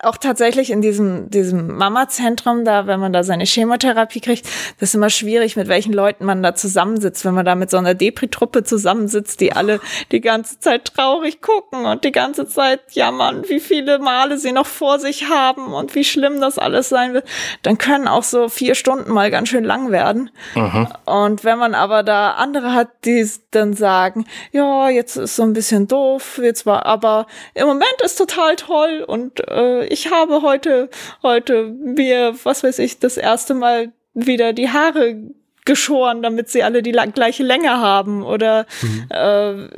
auch 0.00 0.16
tatsächlich 0.16 0.70
in 0.70 0.80
diesem, 0.80 1.28
diesem 1.28 1.76
Mama-Zentrum 1.76 2.64
da, 2.64 2.86
wenn 2.86 3.00
man 3.00 3.12
da 3.12 3.24
seine 3.24 3.44
Chemotherapie 3.44 4.20
kriegt, 4.20 4.46
das 4.78 4.90
ist 4.90 4.94
immer 4.94 5.10
schwierig, 5.10 5.56
mit 5.56 5.66
welchen 5.66 5.92
Leuten 5.92 6.24
man 6.24 6.40
da 6.40 6.54
zusammensitzt, 6.54 7.24
wenn 7.24 7.34
man 7.34 7.44
da 7.44 7.56
mit 7.56 7.68
so 7.70 7.78
einer 7.78 7.94
Depri-Truppe 7.94 8.62
zusammensitzt, 8.62 9.40
die 9.40 9.52
alle 9.52 9.80
die 10.12 10.20
ganze 10.20 10.60
Zeit 10.60 10.84
traurig 10.84 11.40
gucken 11.42 11.84
und 11.84 12.04
die 12.04 12.12
ganze 12.12 12.46
Zeit 12.46 12.80
jammern, 12.92 13.48
wie 13.48 13.58
viele 13.58 13.98
Male 13.98 14.38
sie 14.38 14.52
noch 14.52 14.66
vor 14.66 15.00
sich 15.00 15.28
haben 15.28 15.72
und 15.72 15.96
wie 15.96 16.04
schlimm 16.04 16.40
das 16.40 16.58
alles 16.58 16.88
sein 16.88 17.12
wird, 17.12 17.26
dann 17.62 17.76
können 17.76 18.06
auch 18.06 18.22
so 18.22 18.48
vier 18.48 18.76
Stunden 18.76 19.12
mal 19.12 19.32
ganz 19.32 19.48
schön 19.48 19.64
lang 19.64 19.90
werden. 19.90 20.30
Mhm. 20.54 20.86
Und 21.06 21.42
wenn 21.42 21.58
man 21.58 21.74
aber 21.74 22.04
da 22.04 22.32
andere 22.32 22.72
hat, 22.72 22.88
die 23.04 23.28
dann 23.50 23.74
sagen, 23.74 24.26
ja, 24.52 24.90
jetzt 24.90 25.16
ist 25.16 25.34
so 25.34 25.42
ein 25.42 25.54
bisschen 25.54 25.88
doof, 25.88 26.40
jetzt 26.40 26.66
war, 26.66 26.86
aber 26.86 27.26
im 27.54 27.66
Moment 27.66 28.00
ist 28.04 28.16
total 28.16 28.54
toll 28.54 29.04
und 29.06 29.40
äh, 29.48 29.87
ich 29.88 30.10
habe 30.10 30.42
heute, 30.42 30.90
heute 31.22 31.64
mir, 31.64 32.34
was 32.42 32.62
weiß 32.62 32.78
ich, 32.78 32.98
das 32.98 33.16
erste 33.16 33.54
Mal 33.54 33.92
wieder 34.14 34.52
die 34.52 34.70
Haare 34.70 35.16
geschoren, 35.64 36.22
damit 36.22 36.48
sie 36.48 36.62
alle 36.62 36.82
die 36.82 36.92
gleiche 36.92 37.42
Länge 37.42 37.78
haben. 37.78 38.22
Oder 38.22 38.66
mhm. 38.82 39.06
äh, 39.10 39.68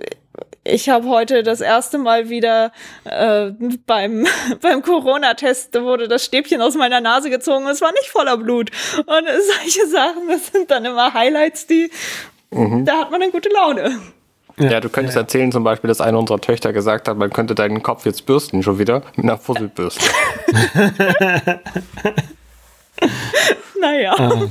ich 0.63 0.89
habe 0.89 1.09
heute 1.09 1.43
das 1.43 1.61
erste 1.61 1.99
Mal 1.99 2.29
wieder 2.29 2.73
äh, 3.05 3.51
beim, 3.87 4.27
beim 4.61 4.83
Corona-Test 4.83 5.81
wurde 5.81 6.09
das 6.09 6.25
Stäbchen 6.25 6.63
aus 6.63 6.75
meiner 6.75 7.01
Nase 7.01 7.31
gezogen 7.31 7.65
und 7.65 7.73
es 7.73 7.81
war 7.81 7.93
nicht 7.93 8.09
voller 8.09 8.37
Blut. 8.37 8.71
Und 8.99 9.27
solche 9.59 9.87
Sachen, 9.87 10.29
das 10.29 10.49
sind 10.49 10.71
dann 10.71 10.85
immer 10.85 11.13
Highlights, 11.13 11.67
die, 11.67 11.91
mhm. 12.51 12.85
da 12.85 12.99
hat 12.99 13.11
man 13.11 13.23
eine 13.23 13.33
gute 13.33 13.49
Laune. 13.49 13.99
Ja, 14.61 14.73
ja, 14.73 14.81
du 14.81 14.89
könntest 14.89 15.17
ja. 15.17 15.23
erzählen 15.23 15.51
zum 15.51 15.65
Beispiel, 15.65 15.89
dass 15.89 16.01
eine 16.01 16.19
unserer 16.19 16.41
Töchter 16.41 16.73
gesagt 16.73 17.09
hat, 17.09 17.17
man 17.17 17.31
könnte 17.31 17.55
deinen 17.55 17.83
Kopf 17.83 18.05
jetzt 18.05 18.27
bürsten 18.27 18.63
schon 18.63 18.79
wieder 18.79 19.03
mit 19.17 19.25
einer 19.25 19.39
Fusselbürste. 19.39 20.05
naja. 23.81 24.15
Ah. 24.19 24.49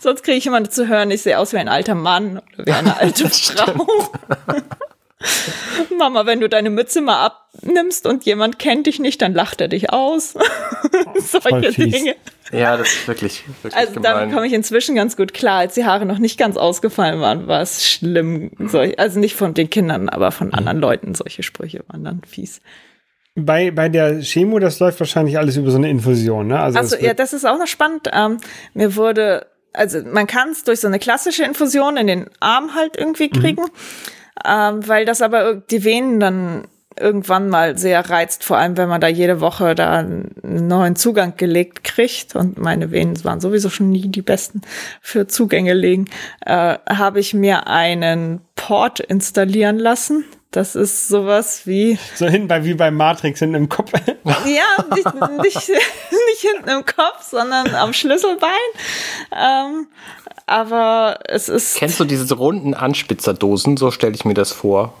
Sonst 0.00 0.22
kriege 0.22 0.36
ich 0.36 0.46
immer 0.46 0.68
zu 0.68 0.88
hören, 0.88 1.10
ich 1.10 1.22
sehe 1.22 1.38
aus 1.38 1.52
wie 1.52 1.58
ein 1.58 1.68
alter 1.68 1.94
Mann 1.94 2.42
oder 2.54 2.66
wie 2.66 2.72
eine 2.72 2.96
alte 2.98 3.28
Frau. 3.30 3.86
Mama, 5.98 6.26
wenn 6.26 6.40
du 6.40 6.48
deine 6.48 6.70
Mütze 6.70 7.00
mal 7.00 7.24
abnimmst 7.24 8.06
und 8.06 8.24
jemand 8.24 8.58
kennt 8.58 8.86
dich 8.86 9.00
nicht, 9.00 9.20
dann 9.20 9.34
lacht 9.34 9.60
er 9.60 9.68
dich 9.68 9.92
aus. 9.92 10.34
Solche 11.16 11.72
Dinge. 11.72 12.14
Ja, 12.52 12.76
das 12.76 12.88
ist 12.88 13.08
wirklich, 13.08 13.44
wirklich 13.62 13.76
Also 13.76 13.94
gemein. 13.94 14.14
damit 14.14 14.34
komme 14.34 14.46
ich 14.46 14.52
inzwischen 14.52 14.94
ganz 14.94 15.16
gut 15.16 15.34
klar. 15.34 15.58
Als 15.58 15.74
die 15.74 15.84
Haare 15.84 16.06
noch 16.06 16.18
nicht 16.18 16.38
ganz 16.38 16.56
ausgefallen 16.56 17.20
waren, 17.20 17.46
war 17.46 17.62
es 17.62 17.88
schlimm. 17.88 18.50
Solch, 18.58 18.98
also 18.98 19.18
nicht 19.18 19.36
von 19.36 19.54
den 19.54 19.70
Kindern, 19.70 20.08
aber 20.08 20.30
von 20.32 20.54
anderen 20.54 20.78
Leuten. 20.78 21.14
Solche 21.14 21.42
Sprüche 21.42 21.84
waren 21.88 22.04
dann 22.04 22.22
fies. 22.26 22.60
Bei, 23.34 23.70
bei 23.70 23.88
der 23.88 24.20
Chemo, 24.20 24.58
das 24.58 24.80
läuft 24.80 24.98
wahrscheinlich 25.00 25.38
alles 25.38 25.56
über 25.56 25.70
so 25.70 25.78
eine 25.78 25.90
Infusion, 25.90 26.48
ne? 26.48 26.58
Also 26.58 26.78
Achso, 26.78 26.96
ja, 26.96 27.14
das 27.14 27.32
ist 27.32 27.44
auch 27.44 27.58
noch 27.58 27.68
spannend. 27.68 28.08
Ähm, 28.12 28.38
mir 28.74 28.96
wurde, 28.96 29.46
also 29.72 30.00
man 30.02 30.26
kann 30.26 30.50
es 30.50 30.64
durch 30.64 30.80
so 30.80 30.88
eine 30.88 30.98
klassische 30.98 31.44
Infusion 31.44 31.96
in 31.96 32.08
den 32.08 32.30
Arm 32.40 32.74
halt 32.74 32.96
irgendwie 32.96 33.30
mhm. 33.32 33.40
kriegen. 33.40 33.62
Mhm 33.62 33.70
ähm, 34.44 34.86
weil 34.86 35.04
das 35.04 35.22
aber 35.22 35.56
die 35.56 35.84
Venen 35.84 36.20
dann 36.20 36.68
irgendwann 37.00 37.48
mal 37.48 37.78
sehr 37.78 38.08
reizt, 38.08 38.44
vor 38.44 38.58
allem 38.58 38.76
wenn 38.76 38.88
man 38.88 39.00
da 39.00 39.08
jede 39.08 39.40
Woche 39.40 39.74
da 39.74 39.98
einen 39.98 40.32
neuen 40.42 40.96
Zugang 40.96 41.34
gelegt 41.36 41.84
kriegt 41.84 42.34
und 42.36 42.58
meine 42.58 42.90
Venen 42.90 43.22
waren 43.24 43.40
sowieso 43.40 43.70
schon 43.70 43.90
nie 43.90 44.08
die 44.08 44.22
besten 44.22 44.62
für 45.00 45.26
Zugänge 45.26 45.74
legen, 45.74 46.06
äh, 46.44 46.78
habe 46.88 47.20
ich 47.20 47.34
mir 47.34 47.66
einen 47.66 48.40
Port 48.56 49.00
installieren 49.00 49.78
lassen. 49.78 50.24
Das 50.50 50.74
ist 50.74 51.08
sowas 51.08 51.66
wie. 51.66 51.98
So 52.14 52.26
hinten 52.26 52.48
bei, 52.48 52.64
wie 52.64 52.72
bei 52.72 52.90
Matrix 52.90 53.40
hinten 53.40 53.54
im 53.54 53.68
Kopf. 53.68 53.92
ja, 54.24 54.84
nicht, 54.94 55.14
nicht, 55.42 55.68
nicht 55.68 56.40
hinten 56.40 56.70
im 56.70 56.86
Kopf, 56.86 57.22
sondern 57.30 57.74
am 57.74 57.92
Schlüsselbein. 57.92 58.48
Ähm, 59.30 59.88
aber 60.46 61.18
es 61.24 61.50
ist. 61.50 61.76
Kennst 61.76 62.00
du 62.00 62.04
diese 62.04 62.34
runden 62.34 62.72
Anspitzerdosen? 62.72 63.76
So 63.76 63.90
stelle 63.90 64.14
ich 64.14 64.24
mir 64.24 64.34
das 64.34 64.50
vor. 64.52 64.94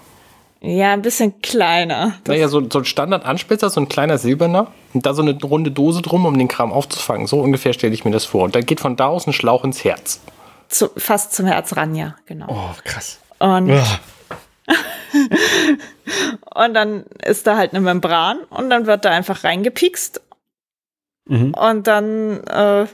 Ja, 0.60 0.92
ein 0.92 1.02
bisschen 1.02 1.40
kleiner. 1.40 2.14
Naja, 2.26 2.48
so, 2.48 2.68
so 2.68 2.80
ein 2.80 2.84
Standard-Anspitzer, 2.84 3.70
so 3.70 3.80
ein 3.80 3.88
kleiner 3.88 4.18
silberner 4.18 4.72
und 4.92 5.06
da 5.06 5.14
so 5.14 5.22
eine 5.22 5.38
runde 5.40 5.70
Dose 5.70 6.02
drum, 6.02 6.26
um 6.26 6.36
den 6.36 6.48
Kram 6.48 6.72
aufzufangen. 6.72 7.28
So 7.28 7.40
ungefähr 7.40 7.72
stelle 7.72 7.94
ich 7.94 8.04
mir 8.04 8.10
das 8.10 8.24
vor. 8.24 8.44
Und 8.44 8.56
dann 8.56 8.66
geht 8.66 8.80
von 8.80 8.96
da 8.96 9.06
aus 9.06 9.26
ein 9.26 9.32
Schlauch 9.32 9.62
ins 9.64 9.84
Herz. 9.84 10.20
Zu, 10.68 10.90
fast 10.96 11.32
zum 11.32 11.46
Herz 11.46 11.76
ran, 11.76 11.94
ja, 11.94 12.16
genau. 12.26 12.46
Oh, 12.48 12.74
krass. 12.84 13.20
Und, 13.38 13.70
und 16.54 16.74
dann 16.74 17.04
ist 17.24 17.46
da 17.46 17.56
halt 17.56 17.72
eine 17.72 17.80
Membran 17.80 18.38
und 18.50 18.68
dann 18.68 18.86
wird 18.86 19.04
da 19.04 19.10
einfach 19.10 19.44
reingepikst. 19.44 20.20
Mhm. 21.26 21.54
Und 21.54 21.86
dann 21.86 22.42
äh, 22.48 22.86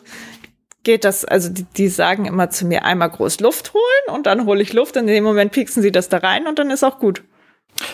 geht 0.83 1.05
das, 1.05 1.25
also 1.25 1.49
die, 1.49 1.65
die 1.65 1.89
sagen 1.89 2.27
immer 2.27 2.51
zu 2.51 2.67
mir 2.67 2.85
einmal 2.85 3.11
groß 3.11 3.41
Luft 3.41 3.73
holen 3.73 4.15
und 4.15 4.27
dann 4.27 4.45
hole 4.45 4.61
ich 4.63 4.75
Luft. 4.75 4.97
In 4.97 5.07
dem 5.07 5.25
Moment 5.25 5.53
pieksen 5.53 5.83
sie 5.83 5.93
das 5.93 6.11
da 6.11 6.19
rein 6.19 6.47
und 6.47 6.59
dann 6.59 6.71
ist 6.71 6.85
auch 6.85 6.99
gut. 6.99 7.23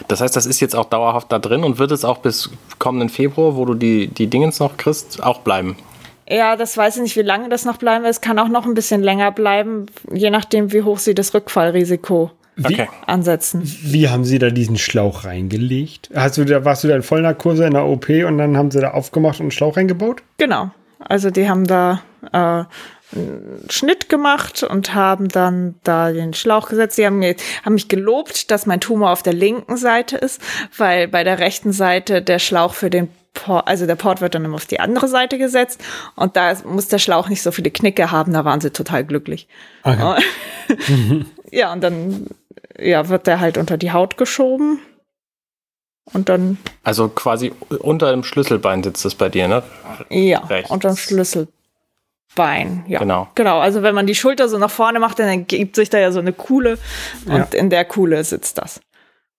Das 0.08 0.20
heißt, 0.20 0.34
das 0.36 0.46
ist 0.46 0.60
jetzt 0.60 0.76
auch 0.76 0.86
dauerhaft 0.86 1.32
da 1.32 1.38
drin 1.38 1.64
und 1.64 1.78
wird 1.78 1.90
es 1.90 2.04
auch 2.04 2.18
bis 2.18 2.50
kommenden 2.78 3.08
Februar, 3.08 3.56
wo 3.56 3.64
du 3.64 3.74
die, 3.74 4.08
die 4.08 4.26
Dingens 4.26 4.60
noch 4.60 4.76
kriegst, 4.76 5.22
auch 5.22 5.40
bleiben? 5.40 5.76
Ja, 6.28 6.54
das 6.56 6.76
weiß 6.76 6.96
ich 6.96 7.02
nicht, 7.02 7.16
wie 7.16 7.22
lange 7.22 7.48
das 7.48 7.64
noch 7.64 7.78
bleiben 7.78 8.04
wird. 8.04 8.12
Es 8.12 8.20
kann 8.20 8.38
auch 8.38 8.48
noch 8.48 8.64
ein 8.64 8.74
bisschen 8.74 9.02
länger 9.02 9.32
bleiben, 9.32 9.86
je 10.12 10.30
nachdem, 10.30 10.72
wie 10.72 10.82
hoch 10.82 10.98
sie 10.98 11.14
das 11.14 11.34
Rückfallrisiko 11.34 12.30
wie, 12.56 12.86
ansetzen. 13.06 13.62
Wie 13.64 14.08
haben 14.08 14.24
sie 14.24 14.38
da 14.38 14.50
diesen 14.50 14.78
Schlauch 14.78 15.24
reingelegt? 15.24 16.10
Hast 16.14 16.38
du 16.38 16.44
da, 16.44 16.64
warst 16.64 16.84
du 16.84 16.88
da 16.88 16.96
in 16.96 17.02
Vollnarkose 17.02 17.64
in 17.64 17.72
der 17.72 17.86
OP 17.86 18.08
und 18.08 18.38
dann 18.38 18.56
haben 18.56 18.70
sie 18.70 18.80
da 18.80 18.92
aufgemacht 18.92 19.40
und 19.40 19.44
einen 19.44 19.50
Schlauch 19.50 19.76
reingebaut? 19.76 20.22
Genau. 20.38 20.70
Also 21.00 21.30
die 21.30 21.48
haben 21.48 21.66
da 21.66 22.02
äh, 22.32 22.64
einen 23.12 23.66
Schnitt 23.68 24.08
gemacht 24.08 24.62
und 24.62 24.94
haben 24.94 25.28
dann 25.28 25.76
da 25.82 26.12
den 26.12 26.34
Schlauch 26.34 26.68
gesetzt. 26.68 26.96
Sie 26.96 27.06
haben, 27.06 27.18
mir, 27.18 27.34
haben 27.64 27.74
mich 27.74 27.88
gelobt, 27.88 28.50
dass 28.50 28.66
mein 28.66 28.80
Tumor 28.80 29.10
auf 29.10 29.22
der 29.22 29.32
linken 29.32 29.76
Seite 29.76 30.16
ist, 30.16 30.40
weil 30.76 31.08
bei 31.08 31.24
der 31.24 31.38
rechten 31.38 31.72
Seite 31.72 32.22
der 32.22 32.38
Schlauch 32.38 32.74
für 32.74 32.90
den 32.90 33.08
Port, 33.32 33.68
also 33.68 33.86
der 33.86 33.94
Port 33.94 34.20
wird 34.20 34.34
dann 34.34 34.44
immer 34.44 34.56
auf 34.56 34.66
die 34.66 34.80
andere 34.80 35.08
Seite 35.08 35.38
gesetzt 35.38 35.80
und 36.16 36.36
da 36.36 36.52
muss 36.64 36.88
der 36.88 36.98
Schlauch 36.98 37.28
nicht 37.28 37.42
so 37.42 37.52
viele 37.52 37.70
Knicke 37.70 38.10
haben, 38.10 38.32
da 38.32 38.44
waren 38.44 38.60
sie 38.60 38.70
total 38.70 39.04
glücklich. 39.04 39.46
Okay. 39.84 40.22
ja, 41.50 41.72
und 41.72 41.80
dann 41.80 42.26
ja, 42.78 43.08
wird 43.08 43.26
der 43.26 43.40
halt 43.40 43.56
unter 43.56 43.76
die 43.76 43.92
Haut 43.92 44.16
geschoben 44.16 44.80
und 46.12 46.28
dann. 46.28 46.58
Also 46.82 47.08
quasi 47.08 47.52
unter 47.78 48.10
dem 48.10 48.24
Schlüsselbein 48.24 48.82
sitzt 48.82 49.04
es 49.04 49.14
bei 49.14 49.28
dir, 49.28 49.48
ne? 49.48 49.62
Ja, 50.08 50.40
Rechts. 50.40 50.70
unter 50.70 50.88
dem 50.88 50.96
Schlüsselbein. 50.96 51.59
Ja. 52.36 53.00
Genau. 53.00 53.28
Genau. 53.34 53.58
Also 53.58 53.82
wenn 53.82 53.94
man 53.94 54.06
die 54.06 54.14
Schulter 54.14 54.48
so 54.48 54.56
nach 54.56 54.70
vorne 54.70 54.98
macht, 54.98 55.18
dann 55.18 55.28
ergibt 55.28 55.76
sich 55.76 55.90
da 55.90 55.98
ja 55.98 56.12
so 56.12 56.20
eine 56.20 56.32
Kuhle 56.32 56.78
und 57.26 57.52
ja. 57.52 57.58
in 57.58 57.70
der 57.70 57.84
Kuhle 57.84 58.24
sitzt 58.24 58.58
das. 58.58 58.80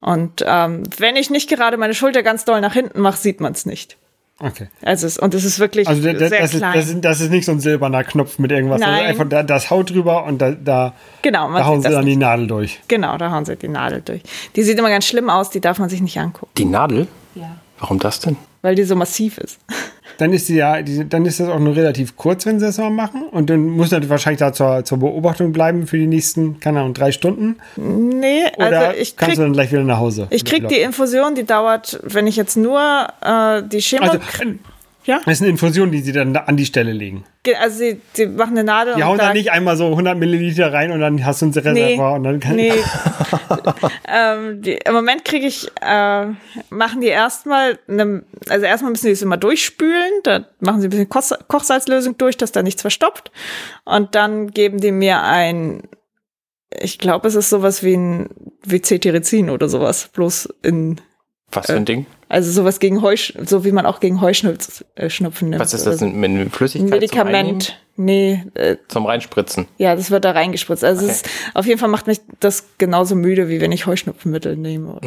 Und 0.01 0.43
ähm, 0.45 0.83
wenn 0.97 1.15
ich 1.15 1.29
nicht 1.29 1.49
gerade 1.49 1.77
meine 1.77 1.93
Schulter 1.93 2.23
ganz 2.23 2.45
doll 2.45 2.59
nach 2.61 2.73
hinten 2.73 3.01
mache, 3.01 3.17
sieht 3.17 3.39
man 3.39 3.53
es 3.53 3.65
nicht. 3.65 3.97
Okay. 4.43 4.67
Also 4.81 5.05
es, 5.05 5.19
und 5.19 5.35
es 5.35 5.45
ist 5.45 5.59
wirklich 5.59 5.87
also 5.87 6.01
der, 6.01 6.13
der, 6.13 6.29
sehr 6.29 6.41
das 6.41 6.51
klein. 6.51 6.73
Ist, 6.73 6.87
das, 6.87 6.95
ist, 6.95 7.05
das, 7.05 7.21
ist, 7.21 7.29
nicht 7.29 7.45
so 7.45 7.51
ein 7.51 7.59
silberner 7.59 8.03
Knopf 8.03 8.39
mit 8.39 8.51
irgendwas. 8.51 8.81
Nein. 8.81 9.05
einfach 9.05 9.29
da, 9.29 9.43
das 9.43 9.69
Haut 9.69 9.91
drüber 9.91 10.25
und 10.25 10.39
da, 10.39 10.51
da, 10.51 10.93
genau, 11.21 11.51
da 11.53 11.65
hauen 11.65 11.83
sie 11.83 11.89
dann 11.89 12.03
nicht. 12.03 12.15
die 12.15 12.17
Nadel 12.17 12.47
durch. 12.47 12.79
Genau, 12.87 13.17
da 13.17 13.31
hauen 13.31 13.45
sie 13.45 13.55
die 13.55 13.67
Nadel 13.67 14.01
durch. 14.01 14.23
Die 14.55 14.63
sieht 14.63 14.79
immer 14.79 14.89
ganz 14.89 15.05
schlimm 15.05 15.29
aus, 15.29 15.51
die 15.51 15.61
darf 15.61 15.77
man 15.77 15.89
sich 15.89 16.01
nicht 16.01 16.19
angucken. 16.19 16.51
Die 16.57 16.65
Nadel? 16.65 17.07
Ja. 17.35 17.55
Warum 17.79 17.99
das 17.99 18.19
denn? 18.19 18.35
Weil 18.63 18.75
die 18.75 18.83
so 18.83 18.95
massiv 18.95 19.37
ist. 19.37 19.59
Dann 20.21 20.33
ist 20.33 20.45
sie 20.45 20.57
ja, 20.57 20.83
die, 20.83 21.09
dann 21.09 21.25
ist 21.25 21.39
das 21.39 21.49
auch 21.49 21.57
nur 21.57 21.75
relativ 21.75 22.15
kurz, 22.15 22.45
wenn 22.45 22.59
sie 22.59 22.67
das 22.67 22.77
mal 22.77 22.91
machen. 22.91 23.23
Und 23.31 23.49
dann 23.49 23.65
muss 23.65 23.89
das 23.89 24.07
wahrscheinlich 24.07 24.37
da 24.37 24.53
zur, 24.53 24.85
zur 24.85 24.99
Beobachtung 24.99 25.51
bleiben 25.51 25.87
für 25.87 25.97
die 25.97 26.05
nächsten, 26.05 26.59
keine 26.59 26.81
Ahnung, 26.81 26.93
drei 26.93 27.11
Stunden. 27.11 27.57
Nee, 27.75 28.43
Oder 28.55 28.65
also 28.89 28.99
ich 28.99 29.15
krieg, 29.15 29.17
kannst 29.17 29.37
du 29.39 29.41
dann 29.41 29.53
gleich 29.53 29.71
wieder 29.71 29.83
nach 29.83 29.97
Hause. 29.97 30.27
Ich 30.29 30.45
krieg 30.45 30.67
die 30.67 30.79
Infusion, 30.79 31.33
die 31.33 31.43
dauert, 31.43 31.99
wenn 32.03 32.27
ich 32.27 32.35
jetzt 32.35 32.55
nur 32.55 33.07
äh, 33.19 33.63
die 33.63 33.79
Chemo. 33.79 34.03
Also, 34.03 34.19
Ja? 35.03 35.19
Das 35.25 35.35
ist 35.35 35.41
eine 35.41 35.49
Infusion, 35.49 35.91
die 35.91 35.99
sie 36.01 36.11
dann 36.11 36.33
da 36.33 36.41
an 36.41 36.57
die 36.57 36.65
Stelle 36.65 36.91
legen. 36.91 37.23
Ge- 37.43 37.55
Also 37.55 37.79
sie, 37.79 37.99
sie 38.13 38.27
machen 38.27 38.51
eine 38.51 38.63
Nadel 38.63 38.95
Die 38.95 39.03
hauen 39.03 39.17
da 39.17 39.33
nicht 39.33 39.51
einmal 39.51 39.75
so 39.77 39.87
100 39.87 40.17
Milliliter 40.17 40.71
rein 40.71 40.91
und 40.91 40.99
dann 40.99 41.25
hast 41.25 41.41
du 41.41 41.47
ein 41.47 41.51
Reservoir 41.53 42.13
und 42.13 42.23
dann 42.23 42.39
kann 42.39 42.55
Nee. 42.55 42.71
ähm, 44.07 44.61
die, 44.61 44.73
Im 44.73 44.93
Moment 44.93 45.25
kriege 45.25 45.47
ich, 45.47 45.67
äh, 45.81 46.25
machen 46.69 47.01
die 47.01 47.07
erstmal, 47.07 47.79
ne, 47.87 48.23
also 48.49 48.65
erstmal 48.65 48.91
müssen 48.91 49.07
die 49.07 49.11
es 49.13 49.21
immer 49.21 49.37
durchspülen, 49.37 50.11
da 50.23 50.45
machen 50.59 50.81
sie 50.81 50.87
ein 50.87 50.91
bisschen 50.91 51.09
Koch 51.09 51.31
Kochsalzlösung 51.47 52.17
durch, 52.17 52.37
dass 52.37 52.51
da 52.51 52.61
nichts 52.63 52.81
verstopft. 52.81 53.31
Und 53.85 54.15
dann 54.15 54.51
geben 54.51 54.79
die 54.79 54.91
mir 54.91 55.21
ein, 55.23 55.83
ich 56.79 56.99
glaube, 56.99 57.27
es 57.27 57.35
ist 57.35 57.49
sowas 57.49 57.83
wie 57.83 57.95
ein 57.95 58.29
wie 58.63 58.81
Cetirizin 58.81 59.49
oder 59.49 59.67
sowas, 59.67 60.09
bloß 60.13 60.49
in, 60.63 61.01
Was 61.51 61.67
für 61.67 61.73
ein 61.73 61.85
Ding? 61.85 62.05
also 62.31 62.49
sowas 62.49 62.79
gegen 62.79 63.01
Heusch, 63.01 63.33
so 63.43 63.65
wie 63.65 63.73
man 63.73 63.85
auch 63.85 63.99
gegen 63.99 64.21
Heuschnupfen 64.21 64.87
äh, 64.95 65.09
nimmt. 65.41 65.59
Was 65.59 65.73
ist 65.73 65.85
das? 65.85 65.99
so. 65.99 66.05
Ein, 66.05 66.23
ein 66.23 66.41
Ein 66.41 66.49
Flüssigkeit 66.49 66.89
zum? 66.89 66.99
Medikament. 66.99 67.77
Nee, 67.97 68.45
äh, 68.53 68.77
Zum 68.87 69.05
Reinspritzen. 69.05 69.67
ja, 69.77 69.95
das 69.95 70.11
wird 70.11 70.23
da 70.23 70.31
reingespritzt. 70.31 70.83
Also 70.83 71.05
es 71.05 71.11
ist, 71.23 71.29
auf 71.53 71.65
jeden 71.65 71.77
Fall 71.77 71.89
macht 71.89 72.07
mich 72.07 72.21
das 72.39 72.69
genauso 72.77 73.15
müde, 73.15 73.49
wie 73.49 73.59
wenn 73.59 73.73
ich 73.73 73.85
Heuschnupfenmittel 73.85 74.55
nehme. 74.55 74.99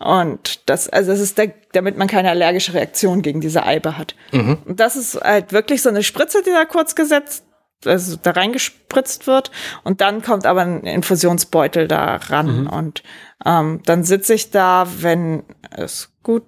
Und 0.00 0.68
das, 0.68 0.88
also 0.88 1.12
das 1.12 1.20
ist 1.20 1.38
der, 1.38 1.52
damit 1.72 1.96
man 1.96 2.08
keine 2.08 2.30
allergische 2.30 2.74
Reaktion 2.74 3.22
gegen 3.22 3.40
diese 3.40 3.64
Eibe 3.64 3.96
hat. 3.96 4.16
Und 4.32 4.80
das 4.80 4.96
ist 4.96 5.14
halt 5.20 5.52
wirklich 5.52 5.82
so 5.82 5.88
eine 5.88 6.02
Spritze, 6.02 6.42
die 6.44 6.50
da 6.50 6.64
kurz 6.64 6.96
gesetzt, 6.96 7.44
also 7.84 8.16
da 8.22 8.30
reingespritzt 8.30 9.26
wird. 9.26 9.50
Und 9.82 10.00
dann 10.00 10.22
kommt 10.22 10.46
aber 10.46 10.62
ein 10.62 10.82
Infusionsbeutel 10.82 11.88
da 11.88 12.16
ran. 12.16 12.66
Und 12.66 13.02
ähm, 13.44 13.80
dann 13.84 14.04
sitze 14.04 14.34
ich 14.34 14.50
da, 14.50 14.86
wenn 15.00 15.42
es 15.70 16.12
gut 16.22 16.44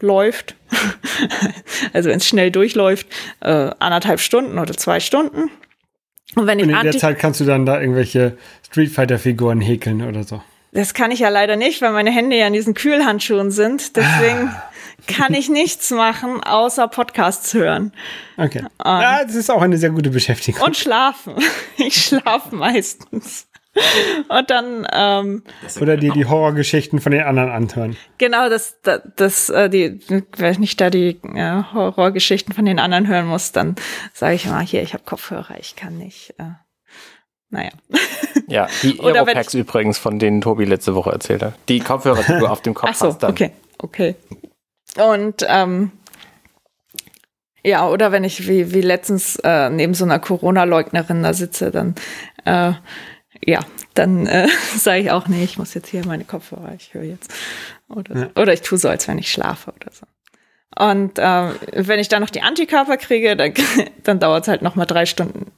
läuft, 0.00 0.56
also 1.92 2.10
wenn 2.10 2.18
es 2.18 2.26
schnell 2.26 2.50
durchläuft, 2.50 3.06
äh, 3.40 3.70
anderthalb 3.78 4.20
Stunden 4.20 4.58
oder 4.58 4.74
zwei 4.74 5.00
Stunden. 5.00 5.50
Und 6.34 6.46
wenn 6.46 6.58
ich 6.58 6.64
Und 6.64 6.70
in 6.70 6.76
der 6.76 6.80
Anti 6.80 6.98
Zeit 6.98 7.18
kannst 7.18 7.40
du 7.40 7.44
dann 7.44 7.66
da 7.66 7.80
irgendwelche 7.80 8.36
Street 8.66 8.90
Fighter 8.90 9.18
Figuren 9.18 9.60
häkeln 9.60 10.02
oder 10.02 10.24
so. 10.24 10.42
Das 10.72 10.94
kann 10.94 11.10
ich 11.10 11.20
ja 11.20 11.28
leider 11.28 11.56
nicht, 11.56 11.80
weil 11.82 11.92
meine 11.92 12.10
Hände 12.10 12.36
ja 12.36 12.46
in 12.46 12.52
diesen 12.54 12.74
Kühlhandschuhen 12.74 13.50
sind. 13.50 13.96
Deswegen 13.96 14.54
kann 15.06 15.34
ich 15.34 15.48
nichts 15.48 15.90
machen, 15.90 16.42
außer 16.42 16.86
Podcasts 16.88 17.52
hören 17.54 17.92
Okay. 18.36 18.64
ja, 18.84 19.24
das 19.24 19.34
ist 19.34 19.50
auch 19.50 19.60
eine 19.62 19.76
sehr 19.76 19.90
gute 19.90 20.10
Beschäftigung. 20.10 20.62
und 20.62 20.76
schlafen. 20.76 21.34
Ich 21.76 22.04
schlafe 22.04 22.54
meistens. 22.54 23.48
Und 24.28 24.50
dann, 24.50 24.86
ähm, 24.92 25.42
Oder 25.80 25.96
dir 25.96 26.12
die 26.12 26.26
Horrorgeschichten 26.26 27.00
von 27.00 27.10
den 27.12 27.22
anderen 27.22 27.50
anhören. 27.50 27.96
genau, 28.18 28.48
das, 28.50 28.78
das, 28.82 29.00
das 29.16 29.48
äh, 29.48 29.70
die, 29.70 29.98
wenn 30.36 30.52
ich 30.52 30.58
nicht 30.58 30.80
da 30.80 30.90
die 30.90 31.18
äh, 31.34 31.62
Horrorgeschichten 31.72 32.54
von 32.54 32.66
den 32.66 32.78
anderen 32.78 33.08
hören 33.08 33.26
muss, 33.26 33.50
dann 33.52 33.74
sage 34.12 34.34
ich 34.34 34.46
mal, 34.46 34.60
hier, 34.64 34.82
ich 34.82 34.92
habe 34.92 35.04
Kopfhörer, 35.04 35.56
ich 35.58 35.74
kann 35.74 35.96
nicht. 35.96 36.34
Äh, 36.38 36.52
naja. 37.48 37.70
Ja, 38.46 38.68
die 38.82 39.00
Aeropacks 39.02 39.54
übrigens, 39.54 39.98
von 39.98 40.18
denen 40.18 40.40
Tobi 40.40 40.64
letzte 40.64 40.94
Woche 40.94 41.10
erzählt 41.10 41.42
hat. 41.42 41.54
Die 41.68 41.80
Kopfhörer, 41.80 42.22
die 42.22 42.38
du 42.38 42.46
auf 42.46 42.62
dem 42.62 42.74
Kopf 42.74 42.90
Ach 42.92 42.96
so, 42.96 43.06
hast 43.06 43.22
dann. 43.22 43.30
okay, 43.30 43.50
okay. 43.78 44.14
Und 44.96 45.46
ähm, 45.48 45.92
ja, 47.64 47.88
oder 47.88 48.12
wenn 48.12 48.24
ich 48.24 48.48
wie, 48.48 48.72
wie 48.72 48.80
letztens 48.80 49.36
äh, 49.36 49.70
neben 49.70 49.94
so 49.94 50.04
einer 50.04 50.18
Corona-Leugnerin 50.18 51.22
da 51.22 51.32
sitze, 51.32 51.70
dann 51.70 51.94
äh, 52.44 52.72
ja, 53.44 53.60
dann 53.94 54.26
äh, 54.26 54.48
sage 54.76 55.00
ich 55.00 55.10
auch, 55.10 55.28
nee, 55.28 55.44
ich 55.44 55.58
muss 55.58 55.74
jetzt 55.74 55.88
hier 55.88 56.04
meine 56.06 56.24
Kopfhörer, 56.24 56.74
ich 56.76 56.94
höre 56.94 57.04
jetzt. 57.04 57.32
Oder, 57.88 58.18
so. 58.18 58.40
oder 58.40 58.52
ich 58.52 58.62
tue 58.62 58.78
so, 58.78 58.88
als 58.88 59.08
wenn 59.08 59.18
ich 59.18 59.30
schlafe 59.30 59.72
oder 59.72 59.90
so. 59.92 60.06
Und 60.74 61.18
ähm, 61.18 61.54
wenn 61.72 62.00
ich 62.00 62.08
dann 62.08 62.22
noch 62.22 62.30
die 62.30 62.42
Antikörper 62.42 62.96
kriege, 62.96 63.36
dann, 63.36 63.52
dann 64.02 64.18
dauert 64.18 64.42
es 64.42 64.48
halt 64.48 64.62
noch 64.62 64.74
mal 64.74 64.86
drei 64.86 65.06
Stunden 65.06 65.52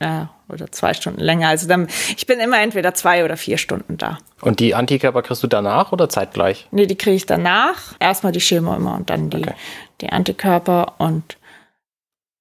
ja, 0.00 0.30
oder 0.48 0.70
zwei 0.70 0.94
Stunden 0.94 1.20
länger. 1.20 1.48
Also 1.48 1.68
dann, 1.68 1.88
ich 2.16 2.26
bin 2.26 2.40
immer 2.40 2.60
entweder 2.60 2.94
zwei 2.94 3.24
oder 3.24 3.36
vier 3.36 3.58
Stunden 3.58 3.96
da. 3.96 4.18
Und 4.40 4.60
die 4.60 4.74
Antikörper 4.74 5.22
kriegst 5.22 5.42
du 5.42 5.46
danach 5.48 5.92
oder 5.92 6.08
zeitgleich? 6.08 6.68
Nee, 6.70 6.86
die 6.86 6.96
kriege 6.96 7.16
ich 7.16 7.26
danach. 7.26 7.94
Erstmal 7.98 8.32
die 8.32 8.40
Chemo 8.40 8.74
immer 8.74 8.94
und 8.94 9.10
dann 9.10 9.30
die, 9.30 9.38
Okay. 9.38 9.54
die 10.00 10.10
Antikörper 10.10 10.94
und 10.98 11.36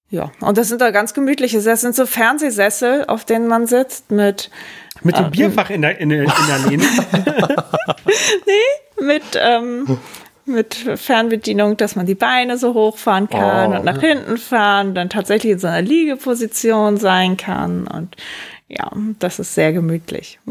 ja. 0.09 0.31
Und 0.39 0.57
das 0.57 0.69
sind 0.69 0.79
da 0.79 0.91
ganz 0.91 1.13
gemütliche 1.13 1.59
Sessel. 1.59 1.71
Das 1.73 1.81
sind 1.81 1.95
so 1.95 2.05
Fernsehsessel, 2.05 3.05
auf 3.07 3.25
denen 3.25 3.47
man 3.47 3.67
sitzt 3.67 4.09
mit, 4.09 4.49
Mit 5.03 5.17
dem 5.17 5.25
Ah, 5.25 5.29
Bierfach 5.29 5.69
in 5.69 5.81
der, 5.81 5.99
in 5.99 6.09
der, 6.09 6.23
in 6.23 6.31
der 6.47 6.59
Lehne. 6.69 6.85
mit, 9.01 9.23
ähm, 9.35 9.97
mit 10.47 10.73
Fernbedienung, 10.75 11.77
dass 11.77 11.95
man 11.95 12.05
die 12.05 12.15
Beine 12.15 12.57
so 12.57 12.73
hochfahren 12.73 13.29
kann 13.29 13.73
Oh. 13.73 13.75
und 13.77 13.85
nach 13.85 13.99
hinten 13.99 14.37
fahren, 14.37 14.95
dann 14.95 15.09
tatsächlich 15.09 15.53
in 15.53 15.59
so 15.59 15.67
einer 15.67 15.81
Liegeposition 15.81 16.97
sein 16.97 17.37
kann. 17.37 17.87
Und 17.87 18.15
ja, 18.67 18.91
das 19.19 19.39
ist 19.39 19.53
sehr 19.55 19.73
gemütlich. 19.73 20.39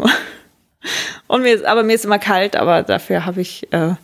Und 1.27 1.43
mir 1.43 1.55
ist, 1.55 1.65
aber 1.65 1.83
mir 1.83 1.95
ist 1.95 2.05
immer 2.05 2.21
kalt, 2.21 2.55
aber 2.55 2.85
dafür 2.85 3.27
habe 3.27 3.41
ich, 3.41 3.67
äh, 3.73 3.95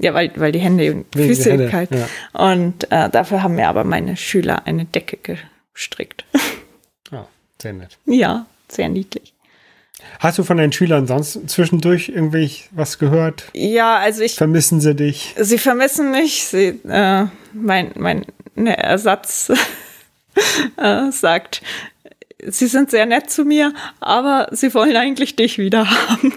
ja, 0.00 0.14
weil, 0.14 0.32
weil 0.34 0.50
die 0.50 0.58
Hände 0.58 0.92
und 0.92 1.06
Füße 1.14 1.52
Hände, 1.52 1.68
kalt. 1.68 1.90
ja. 1.92 2.08
Und 2.32 2.90
äh, 2.90 3.08
dafür 3.08 3.44
haben 3.44 3.54
mir 3.54 3.68
aber 3.68 3.84
meine 3.84 4.16
Schüler 4.16 4.66
eine 4.66 4.84
Decke 4.84 5.36
gestrickt. 5.72 6.24
Oh, 7.12 7.18
sehr 7.62 7.72
nett. 7.74 7.96
ja, 8.06 8.46
sehr 8.68 8.88
niedlich. 8.88 9.32
Hast 10.20 10.38
du 10.38 10.44
von 10.44 10.56
deinen 10.56 10.72
Schülern 10.72 11.06
sonst 11.06 11.48
zwischendurch 11.48 12.08
irgendwie 12.08 12.50
was 12.70 12.98
gehört? 12.98 13.44
Ja, 13.54 13.96
also 13.96 14.22
ich 14.22 14.34
Vermissen 14.36 14.80
sie 14.80 14.94
dich? 14.94 15.34
Sie 15.38 15.58
vermissen 15.58 16.10
mich. 16.10 16.44
Sie, 16.46 16.80
äh, 16.88 17.26
mein, 17.52 17.92
mein 17.96 18.26
ne, 18.54 18.76
Ersatz 18.76 19.52
äh, 20.76 21.10
sagt, 21.10 21.62
Sie 22.46 22.68
sind 22.68 22.90
sehr 22.92 23.04
nett 23.04 23.30
zu 23.30 23.44
mir, 23.44 23.74
aber 23.98 24.46
Sie 24.52 24.72
wollen 24.72 24.96
eigentlich 24.96 25.34
dich 25.34 25.58
wieder 25.58 25.88
haben. 25.90 26.32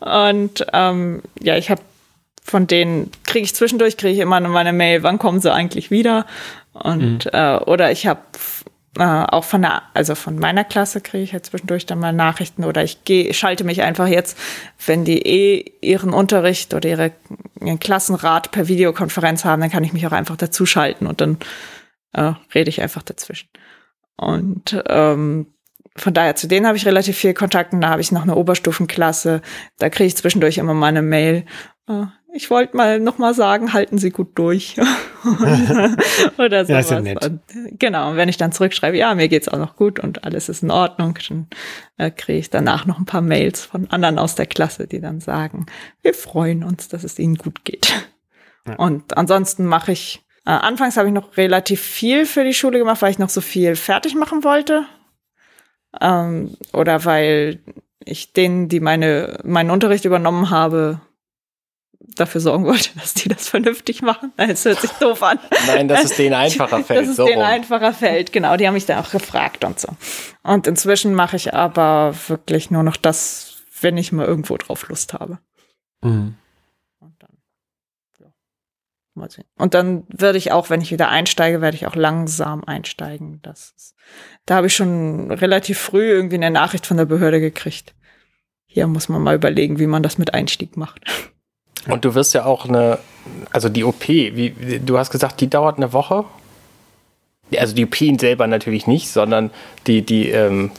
Und 0.34 0.66
ähm, 0.74 1.22
ja, 1.40 1.56
ich 1.56 1.70
habe 1.70 1.80
von 2.44 2.66
denen 2.66 3.10
kriege 3.24 3.44
ich 3.44 3.54
zwischendurch 3.54 3.96
kriege 3.96 4.12
ich 4.12 4.18
immer 4.18 4.40
meine 4.40 4.72
Mail, 4.72 5.02
wann 5.02 5.18
kommen 5.18 5.40
sie 5.40 5.52
eigentlich 5.52 5.90
wieder? 5.90 6.26
Und 6.72 7.32
äh, 7.32 7.58
oder 7.64 7.92
ich 7.92 8.06
habe 8.06 8.20
äh, 8.98 9.04
auch 9.04 9.44
von 9.44 9.62
der, 9.62 9.82
also 9.94 10.14
von 10.14 10.38
meiner 10.38 10.64
Klasse 10.64 11.00
kriege 11.00 11.24
ich 11.24 11.32
halt 11.32 11.46
zwischendurch 11.46 11.86
dann 11.86 11.98
mal 11.98 12.12
Nachrichten 12.12 12.64
oder 12.64 12.82
ich 12.82 13.04
gehe, 13.04 13.32
schalte 13.32 13.64
mich 13.64 13.82
einfach 13.82 14.06
jetzt, 14.06 14.38
wenn 14.86 15.04
die 15.04 15.22
eh 15.22 15.72
ihren 15.80 16.12
Unterricht 16.12 16.74
oder 16.74 16.88
ihre, 16.88 17.12
ihren 17.60 17.80
Klassenrat 17.80 18.50
per 18.50 18.68
Videokonferenz 18.68 19.44
haben, 19.44 19.62
dann 19.62 19.70
kann 19.70 19.84
ich 19.84 19.94
mich 19.94 20.06
auch 20.06 20.12
einfach 20.12 20.36
dazuschalten 20.36 21.06
und 21.06 21.20
dann 21.22 21.38
äh, 22.12 22.34
rede 22.54 22.68
ich 22.68 22.82
einfach 22.82 23.02
dazwischen. 23.02 23.48
Und 24.16 24.82
ähm, 24.88 25.46
von 25.96 26.14
daher, 26.14 26.36
zu 26.36 26.46
denen 26.46 26.66
habe 26.66 26.76
ich 26.76 26.86
relativ 26.86 27.16
viel 27.16 27.34
Kontakt 27.34 27.72
und 27.72 27.80
da 27.80 27.90
habe 27.90 28.00
ich 28.00 28.12
noch 28.12 28.22
eine 28.22 28.36
Oberstufenklasse. 28.36 29.42
Da 29.78 29.90
kriege 29.90 30.06
ich 30.06 30.16
zwischendurch 30.16 30.58
immer 30.58 30.74
mal 30.74 30.86
eine 30.86 31.02
Mail. 31.02 31.44
Äh, 31.88 32.06
ich 32.34 32.50
wollte 32.50 32.76
mal 32.76 32.98
noch 33.00 33.18
mal 33.18 33.34
sagen, 33.34 33.72
halten 33.72 33.98
Sie 33.98 34.10
gut 34.10 34.38
durch. 34.38 34.76
Oder 36.38 36.58
Ja, 36.62 36.82
sowas. 36.82 36.90
ja 36.90 37.00
nett. 37.00 37.24
Und, 37.24 37.40
genau, 37.78 38.10
und 38.10 38.16
wenn 38.16 38.28
ich 38.28 38.36
dann 38.36 38.52
zurückschreibe, 38.52 38.96
ja, 38.96 39.14
mir 39.14 39.28
geht's 39.28 39.48
auch 39.48 39.58
noch 39.58 39.76
gut 39.76 40.00
und 40.00 40.24
alles 40.24 40.48
ist 40.48 40.62
in 40.62 40.70
Ordnung, 40.70 41.18
dann 41.28 41.46
äh, 41.98 42.10
kriege 42.10 42.38
ich 42.38 42.50
danach 42.50 42.86
noch 42.86 42.98
ein 42.98 43.04
paar 43.04 43.20
Mails 43.20 43.64
von 43.64 43.90
anderen 43.90 44.18
aus 44.18 44.34
der 44.34 44.46
Klasse, 44.46 44.86
die 44.86 45.00
dann 45.00 45.20
sagen, 45.20 45.66
wir 46.02 46.14
freuen 46.14 46.64
uns, 46.64 46.88
dass 46.88 47.04
es 47.04 47.18
Ihnen 47.18 47.36
gut 47.36 47.64
geht. 47.64 47.92
Und 48.76 49.16
ansonsten 49.16 49.66
mache 49.66 49.90
ich, 49.92 50.22
äh, 50.46 50.50
anfangs 50.50 50.96
habe 50.96 51.08
ich 51.08 51.14
noch 51.14 51.36
relativ 51.36 51.80
viel 51.80 52.26
für 52.26 52.44
die 52.44 52.54
Schule 52.54 52.78
gemacht, 52.78 53.02
weil 53.02 53.10
ich 53.10 53.18
noch 53.18 53.28
so 53.28 53.40
viel 53.40 53.74
fertig 53.76 54.14
machen 54.14 54.44
wollte. 54.44 54.84
Ähm, 56.00 56.56
oder 56.72 57.04
weil 57.04 57.60
ich 58.04 58.32
denen, 58.32 58.68
die 58.68 58.80
meine, 58.80 59.38
meinen 59.44 59.70
Unterricht 59.70 60.04
übernommen 60.04 60.50
habe, 60.50 61.00
dafür 62.16 62.40
sorgen 62.40 62.64
wollte, 62.64 62.90
dass 62.98 63.14
die 63.14 63.28
das 63.28 63.48
vernünftig 63.48 64.02
machen. 64.02 64.32
Es 64.52 64.64
hört 64.64 64.80
sich 64.80 64.90
doof 64.92 65.22
an. 65.22 65.38
Nein, 65.66 65.88
dass 65.88 66.04
es 66.04 66.16
denen 66.16 66.34
einfacher 66.34 66.82
fällt. 66.82 67.02
Dass 67.02 67.08
es 67.08 67.16
so 67.16 67.26
denen 67.26 67.40
rum. 67.40 67.46
einfacher 67.46 67.92
fällt, 67.92 68.32
genau. 68.32 68.56
Die 68.56 68.66
haben 68.66 68.74
mich 68.74 68.86
dann 68.86 69.02
auch 69.02 69.10
gefragt 69.10 69.64
und 69.64 69.78
so. 69.78 69.88
Und 70.42 70.66
inzwischen 70.66 71.14
mache 71.14 71.36
ich 71.36 71.54
aber 71.54 72.14
wirklich 72.28 72.70
nur 72.70 72.82
noch 72.82 72.96
das, 72.96 73.62
wenn 73.80 73.96
ich 73.96 74.12
mal 74.12 74.26
irgendwo 74.26 74.56
drauf 74.56 74.88
Lust 74.88 75.14
habe. 75.14 75.38
Mhm. 76.02 76.36
Und 76.98 77.14
dann, 77.22 77.30
ja, 78.20 78.26
mal 79.14 79.30
sehen. 79.30 79.44
Und 79.56 79.74
dann 79.74 80.04
würde 80.08 80.38
ich 80.38 80.52
auch, 80.52 80.70
wenn 80.70 80.80
ich 80.80 80.90
wieder 80.90 81.08
einsteige, 81.08 81.60
werde 81.60 81.76
ich 81.76 81.86
auch 81.86 81.96
langsam 81.96 82.64
einsteigen. 82.64 83.40
Das 83.42 83.72
ist, 83.76 83.94
da 84.46 84.56
habe 84.56 84.66
ich 84.66 84.74
schon 84.74 85.30
relativ 85.30 85.78
früh 85.78 86.10
irgendwie 86.10 86.36
eine 86.36 86.50
Nachricht 86.50 86.86
von 86.86 86.96
der 86.96 87.06
Behörde 87.06 87.40
gekriegt. 87.40 87.94
Hier 88.66 88.86
muss 88.86 89.08
man 89.08 89.22
mal 89.22 89.34
überlegen, 89.34 89.78
wie 89.78 89.86
man 89.86 90.02
das 90.02 90.16
mit 90.18 90.32
Einstieg 90.34 90.76
macht. 90.78 91.02
Und 91.88 92.04
du 92.04 92.14
wirst 92.14 92.34
ja 92.34 92.44
auch 92.44 92.68
eine, 92.68 92.98
also 93.50 93.68
die 93.68 93.84
OP, 93.84 94.08
wie, 94.08 94.80
du 94.84 94.98
hast 94.98 95.10
gesagt, 95.10 95.40
die 95.40 95.48
dauert 95.50 95.76
eine 95.76 95.92
Woche. 95.92 96.24
Also 97.56 97.74
die 97.74 97.84
OP 97.84 97.96
selber 98.18 98.46
natürlich 98.46 98.86
nicht, 98.86 99.10
sondern 99.10 99.50
die, 99.86 100.02
die 100.02 100.30
ähm, 100.30 100.70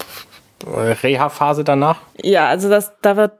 Reha-Phase 0.66 1.64
danach. 1.64 1.99
Ja, 2.22 2.47
also 2.47 2.70
das, 2.70 2.91
da 3.01 3.16
wird 3.16 3.34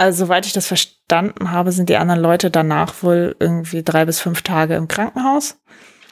also 0.00 0.24
soweit 0.24 0.46
ich 0.46 0.54
das 0.54 0.66
verstanden 0.66 1.50
habe, 1.50 1.72
sind 1.72 1.90
die 1.90 1.96
anderen 1.98 2.22
Leute 2.22 2.50
danach 2.50 3.02
wohl 3.02 3.36
irgendwie 3.38 3.82
drei 3.82 4.06
bis 4.06 4.18
fünf 4.18 4.40
Tage 4.40 4.74
im 4.74 4.88
Krankenhaus. 4.88 5.58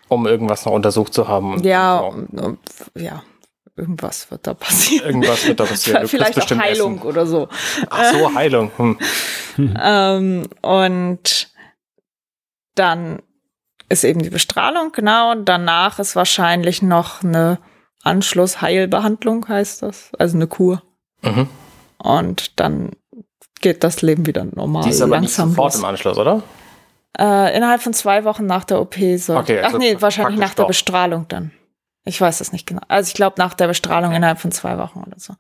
Um 0.09 0.26
irgendwas 0.26 0.66
noch 0.66 0.72
untersucht 0.72 1.14
zu 1.14 1.26
haben. 1.26 1.62
Ja, 1.62 2.11
So. 2.34 2.59
ja, 2.95 3.22
irgendwas 3.78 4.30
wird 4.30 4.46
da 4.46 4.54
passieren. 4.54 5.06
Irgendwas 5.06 5.46
wird 5.46 5.60
da 5.60 5.64
passieren. 5.66 6.02
Du 6.02 6.08
Vielleicht 6.08 6.40
auch 6.40 6.58
Heilung 6.58 6.98
Essen. 6.98 7.06
oder 7.06 7.26
so. 7.26 7.48
Ach 7.90 8.12
so, 8.12 8.34
Heilung. 8.34 8.70
Hm. 8.76 8.98
Ähm, 9.80 10.46
und 10.62 11.48
dann 12.74 13.22
ist 13.88 14.04
eben 14.04 14.20
die 14.22 14.30
Bestrahlung, 14.30 14.92
genau. 14.92 15.32
Und 15.32 15.46
danach 15.46 15.98
ist 15.98 16.14
wahrscheinlich 16.16 16.82
noch 16.82 17.22
eine 17.22 17.58
Anschlussheilbehandlung, 18.02 19.48
heißt 19.48 19.82
das. 19.82 20.10
Also 20.18 20.36
eine 20.36 20.46
Kur. 20.46 20.82
Mhm. 21.22 21.48
Und 21.98 22.60
dann 22.60 22.90
geht 23.60 23.82
das 23.82 24.02
Leben 24.02 24.26
wieder 24.26 24.44
normal. 24.44 24.84
Die 24.84 24.90
ist 24.90 25.00
aber 25.00 25.20
nicht 25.20 25.30
langsam 25.36 25.50
sofort 25.50 25.72
los. 25.74 25.82
im 25.82 25.84
Anschluss, 25.84 26.18
oder? 26.18 26.42
Äh, 27.18 27.56
innerhalb 27.56 27.82
von 27.82 27.92
zwei 27.92 28.24
Wochen 28.24 28.46
nach 28.46 28.64
der 28.64 28.80
OP 28.80 28.94
soll. 29.16 29.38
Okay, 29.38 29.58
Ach 29.60 29.66
also 29.66 29.78
nee, 29.78 29.96
wahrscheinlich 30.00 30.38
nach 30.38 30.54
der 30.54 30.64
doch. 30.64 30.68
Bestrahlung 30.68 31.26
dann. 31.28 31.50
Ich 32.09 32.20
weiß 32.20 32.38
das 32.38 32.52
nicht 32.52 32.66
genau. 32.66 32.82
Also 32.88 33.09
ich 33.09 33.14
glaube 33.14 33.34
nach 33.38 33.54
der 33.54 33.68
Bestrahlung 33.68 34.12
innerhalb 34.12 34.40
von 34.40 34.50
zwei 34.52 34.78
Wochen 34.78 35.00
oder 35.00 35.18
so. 35.18 35.34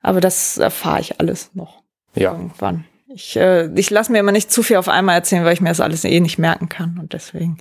Aber 0.00 0.20
das 0.20 0.58
erfahre 0.58 1.00
ich 1.00 1.20
alles 1.20 1.50
noch 1.54 1.82
Ja. 2.14 2.32
irgendwann. 2.32 2.84
Ich, 3.14 3.36
äh, 3.36 3.66
ich 3.78 3.90
lasse 3.90 4.10
mir 4.10 4.18
immer 4.20 4.32
nicht 4.32 4.50
zu 4.50 4.62
viel 4.62 4.76
auf 4.78 4.88
einmal 4.88 5.16
erzählen, 5.16 5.44
weil 5.44 5.52
ich 5.52 5.60
mir 5.60 5.68
das 5.68 5.80
alles 5.80 6.04
eh 6.04 6.18
nicht 6.20 6.38
merken 6.38 6.68
kann. 6.70 6.98
Und 6.98 7.12
deswegen 7.12 7.58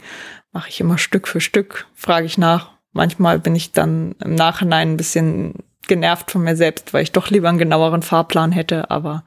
mache 0.53 0.69
ich 0.69 0.79
immer 0.79 0.97
Stück 0.97 1.27
für 1.27 1.41
Stück, 1.41 1.87
frage 1.93 2.25
ich 2.25 2.37
nach. 2.37 2.71
Manchmal 2.93 3.37
bin 3.39 3.55
ich 3.55 3.73
dann 3.73 4.15
im 4.23 4.35
Nachhinein 4.35 4.93
ein 4.93 4.97
bisschen 4.97 5.55
genervt 5.87 6.31
von 6.31 6.43
mir 6.43 6.55
selbst, 6.55 6.93
weil 6.93 7.03
ich 7.03 7.11
doch 7.11 7.29
lieber 7.29 7.49
einen 7.49 7.57
genaueren 7.57 8.01
Fahrplan 8.01 8.51
hätte. 8.53 8.89
Aber 8.91 9.23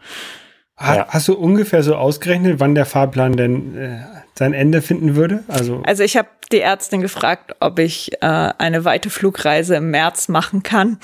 Ja. 0.80 1.06
Hast 1.08 1.28
du 1.28 1.34
ungefähr 1.34 1.82
so 1.82 1.94
ausgerechnet, 1.94 2.58
wann 2.58 2.74
der 2.74 2.84
Fahrplan 2.84 3.34
denn 3.36 3.76
äh, 3.76 3.98
sein 4.36 4.52
Ende 4.52 4.82
finden 4.82 5.14
würde? 5.14 5.44
Also, 5.46 5.82
Also 5.84 6.02
ich 6.02 6.16
habe 6.16 6.28
die 6.50 6.60
Ärztin 6.60 7.00
gefragt, 7.00 7.54
ob 7.60 7.78
ich 7.78 8.12
äh, 8.14 8.26
eine 8.26 8.84
weite 8.84 9.08
Flugreise 9.08 9.76
im 9.76 9.90
März 9.90 10.28
machen 10.28 10.62
kann. 10.64 10.98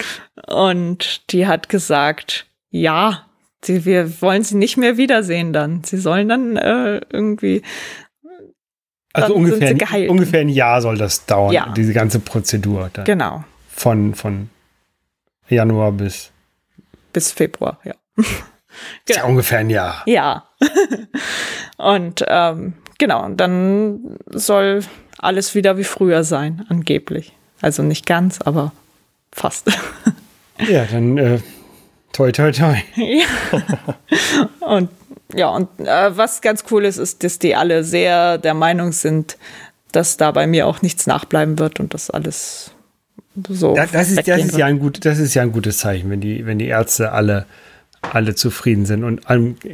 Und 0.48 1.30
die 1.32 1.46
hat 1.46 1.68
gesagt, 1.68 2.46
ja, 2.70 3.26
sie, 3.64 3.84
wir 3.84 4.20
wollen 4.20 4.42
sie 4.42 4.56
nicht 4.56 4.76
mehr 4.76 4.96
wiedersehen 4.96 5.52
dann. 5.52 5.84
Sie 5.84 5.98
sollen 5.98 6.28
dann 6.28 6.56
äh, 6.56 7.00
irgendwie, 7.10 7.62
also 9.12 9.34
dann 9.34 9.44
sind 9.46 9.54
ungefähr, 9.70 10.10
ungefähr 10.10 10.40
ein 10.40 10.48
Jahr 10.48 10.82
soll 10.82 10.98
das 10.98 11.26
dauern, 11.26 11.52
Ja. 11.52 11.72
diese 11.76 11.92
ganze 11.92 12.18
Prozedur. 12.18 12.90
Dann. 12.92 13.04
genau, 13.04 13.44
Von, 13.68 14.14
von 14.16 14.50
Januar 15.48 15.92
bis 15.92 16.32
bis 17.12 17.32
Februar, 17.32 17.78
ja. 17.84 17.94
Ist 19.06 19.16
ja 19.16 19.24
ungefähr 19.24 19.58
ein 19.58 19.70
Jahr. 19.70 20.02
Ja. 20.06 20.44
und 21.76 22.24
ähm, 22.28 22.74
genau, 22.98 23.24
und 23.24 23.36
dann 23.38 24.16
soll 24.30 24.82
alles 25.18 25.54
wieder 25.54 25.76
wie 25.76 25.84
früher 25.84 26.24
sein, 26.24 26.64
angeblich. 26.68 27.32
Also 27.60 27.82
nicht 27.82 28.06
ganz, 28.06 28.40
aber 28.40 28.72
fast. 29.32 29.70
Ja, 30.68 30.84
dann 30.84 31.18
äh, 31.18 31.40
toi 32.12 32.32
toi 32.32 32.52
toi. 32.52 32.76
Ja. 32.96 34.66
und 34.66 34.90
ja, 35.34 35.48
und 35.48 35.68
äh, 35.78 36.16
was 36.16 36.40
ganz 36.40 36.64
cool 36.70 36.84
ist, 36.84 36.96
ist, 36.96 37.22
dass 37.22 37.38
die 37.38 37.54
alle 37.54 37.84
sehr 37.84 38.38
der 38.38 38.54
Meinung 38.54 38.92
sind, 38.92 39.38
dass 39.92 40.16
da 40.16 40.30
bei 40.32 40.46
mir 40.46 40.66
auch 40.66 40.82
nichts 40.82 41.06
nachbleiben 41.06 41.58
wird 41.58 41.80
und 41.80 41.94
das 41.94 42.10
alles 42.10 42.72
so. 43.48 43.74
Da, 43.74 43.86
das, 43.86 44.10
ist, 44.10 44.28
das, 44.28 44.38
ist 44.38 44.52
wird. 44.52 44.58
ja 44.58 44.66
ein 44.66 44.78
gut, 44.78 45.04
das 45.04 45.18
ist 45.18 45.34
ja 45.34 45.42
ein 45.42 45.52
gutes 45.52 45.78
Zeichen, 45.78 46.10
wenn 46.10 46.20
die, 46.20 46.46
wenn 46.46 46.58
die 46.58 46.66
Ärzte 46.66 47.12
alle, 47.12 47.46
alle 48.03 48.34
zufrieden 48.34 48.86
sind 48.86 49.05
und 49.05 49.22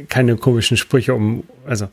keine 0.09 0.35
komischen 0.35 0.77
Sprüche 0.77 1.13
um. 1.13 1.43
Also, 1.65 1.87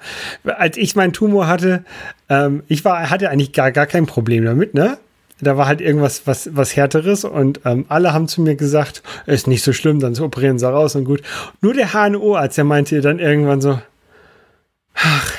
als 0.45 0.76
ich 0.76 0.97
meinen 0.97 1.12
Tumor 1.12 1.47
hatte, 1.47 1.85
ähm, 2.28 2.62
ich 2.68 2.85
war, 2.85 3.11
hatte 3.11 3.30
eigentlich 3.30 3.53
gar, 3.53 3.72
gar 3.72 3.87
kein 3.87 4.07
Problem 4.07 4.45
damit, 4.45 4.74
ne? 4.74 4.99
Da 5.41 5.57
war 5.57 5.66
halt 5.66 5.80
irgendwas 5.80 6.26
was, 6.26 6.51
was 6.55 6.76
Härteres 6.76 7.24
und 7.24 7.61
ähm, 7.64 7.87
alle 7.89 8.12
haben 8.12 8.28
zu 8.28 8.41
mir 8.41 8.55
gesagt, 8.55 9.03
ist 9.26 9.49
nicht 9.49 9.64
so 9.64 9.72
schlimm, 9.72 9.99
dann 9.99 10.16
operieren 10.20 10.59
sie 10.59 10.70
raus 10.70 10.95
und 10.95 11.05
gut. 11.05 11.22
Nur 11.61 11.74
der 11.74 11.93
HNO-Arzt, 11.93 12.57
der 12.57 12.64
meinte 12.64 13.01
dann 13.01 13.18
irgendwann 13.18 13.61
so, 13.61 13.80
ach, 14.95 15.32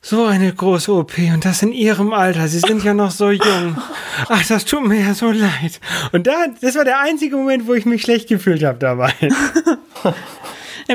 so 0.00 0.24
eine 0.24 0.52
große 0.52 0.92
OP 0.92 1.18
und 1.18 1.44
das 1.44 1.62
in 1.62 1.72
ihrem 1.72 2.12
Alter. 2.12 2.48
Sie 2.48 2.60
sind 2.60 2.84
ja 2.84 2.94
noch 2.94 3.10
so 3.10 3.30
jung. 3.30 3.76
Ach, 4.28 4.46
das 4.46 4.64
tut 4.64 4.86
mir 4.86 5.00
ja 5.00 5.14
so 5.14 5.30
leid. 5.30 5.80
Und 6.12 6.26
da, 6.26 6.46
das 6.60 6.76
war 6.76 6.84
der 6.84 7.00
einzige 7.00 7.36
Moment, 7.36 7.66
wo 7.66 7.74
ich 7.74 7.84
mich 7.84 8.02
schlecht 8.02 8.28
gefühlt 8.28 8.62
habe 8.64 8.78
dabei. 8.78 9.12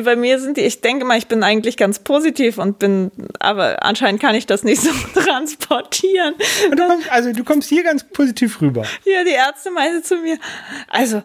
Bei 0.04 0.16
mir 0.16 0.40
sind 0.40 0.58
die, 0.58 0.62
ich 0.62 0.82
denke 0.82 1.06
mal, 1.06 1.20
ich 1.20 1.28
bin 1.28 1.44
eigentlich 1.44 1.78
ganz 1.78 2.00
positiv 2.00 2.58
und 2.58 2.80
bin, 2.80 3.12
aber 3.40 3.84
anscheinend 3.84 4.20
kann 4.20 4.34
ich 4.34 4.48
das 4.48 4.64
nicht 4.64 4.82
so 4.82 4.90
transportieren. 5.20 6.34
Du 6.72 6.88
kommst, 6.88 7.12
also 7.12 7.32
du 7.32 7.44
kommst 7.44 7.70
hier 7.70 7.84
ganz 7.84 8.04
positiv 8.04 8.60
rüber. 8.60 8.86
Ja, 9.06 9.24
die 9.24 9.32
Ärzte 9.32 9.70
meinte 9.70 10.02
zu 10.02 10.16
mir, 10.18 10.40
also 10.88 11.22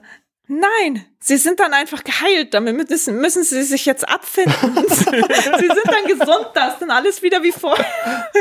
nein, 0.49 1.07
sie 1.19 1.39
sind 1.39 1.61
dann 1.61 1.73
einfach 1.73 2.05
geheilt, 2.05 2.53
damit 2.53 2.77
müssen, 2.91 3.19
müssen 3.21 3.43
sie 3.43 3.63
sich 3.63 3.87
jetzt 3.87 4.07
abfinden. 4.07 4.55
sie 4.89 5.05
sind 5.05 5.87
dann 5.87 6.05
gesund, 6.07 6.49
das 6.53 6.75
ist 6.75 6.83
dann 6.83 6.91
alles 6.91 7.23
wieder 7.23 7.43
wie 7.43 7.53
vorher. 7.53 7.87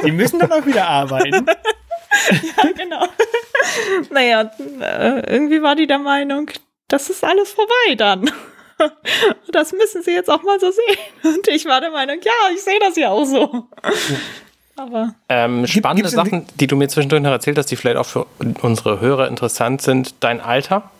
Die 0.03 0.11
müssen 0.11 0.39
dann 0.39 0.51
auch 0.51 0.65
wieder 0.65 0.87
arbeiten. 0.87 1.45
Ja, 2.41 2.71
genau. 2.71 3.05
naja, 4.09 4.51
äh, 4.81 5.33
irgendwie 5.33 5.61
war 5.61 5.75
die 5.75 5.87
der 5.87 5.99
Meinung, 5.99 6.49
das 6.87 7.09
ist 7.09 7.23
alles 7.23 7.51
vorbei 7.51 7.95
dann. 7.95 8.31
Das 9.51 9.71
müssen 9.71 10.03
sie 10.03 10.11
jetzt 10.11 10.29
auch 10.29 10.43
mal 10.43 10.59
so 10.59 10.69
sehen. 10.71 10.97
Und 11.23 11.47
ich 11.47 11.65
war 11.65 11.81
der 11.81 11.91
Meinung, 11.91 12.17
ja, 12.23 12.31
ich 12.53 12.61
sehe 12.61 12.79
das 12.79 12.95
ja 12.97 13.09
auch 13.09 13.25
so. 13.25 13.67
Aber 14.75 15.15
Ähm, 15.29 15.65
spannende 15.65 16.03
gibt's- 16.03 16.15
Sachen, 16.15 16.45
die 16.59 16.67
du 16.67 16.75
mir 16.75 16.87
zwischendurch 16.87 17.21
noch 17.23 17.31
erzählt 17.31 17.57
hast, 17.57 17.71
die 17.71 17.75
vielleicht 17.75 17.97
auch 17.97 18.05
für 18.05 18.27
unsere 18.61 18.99
Hörer 18.99 19.27
interessant 19.27 19.81
sind. 19.81 20.13
Dein 20.19 20.39
Alter. 20.41 20.91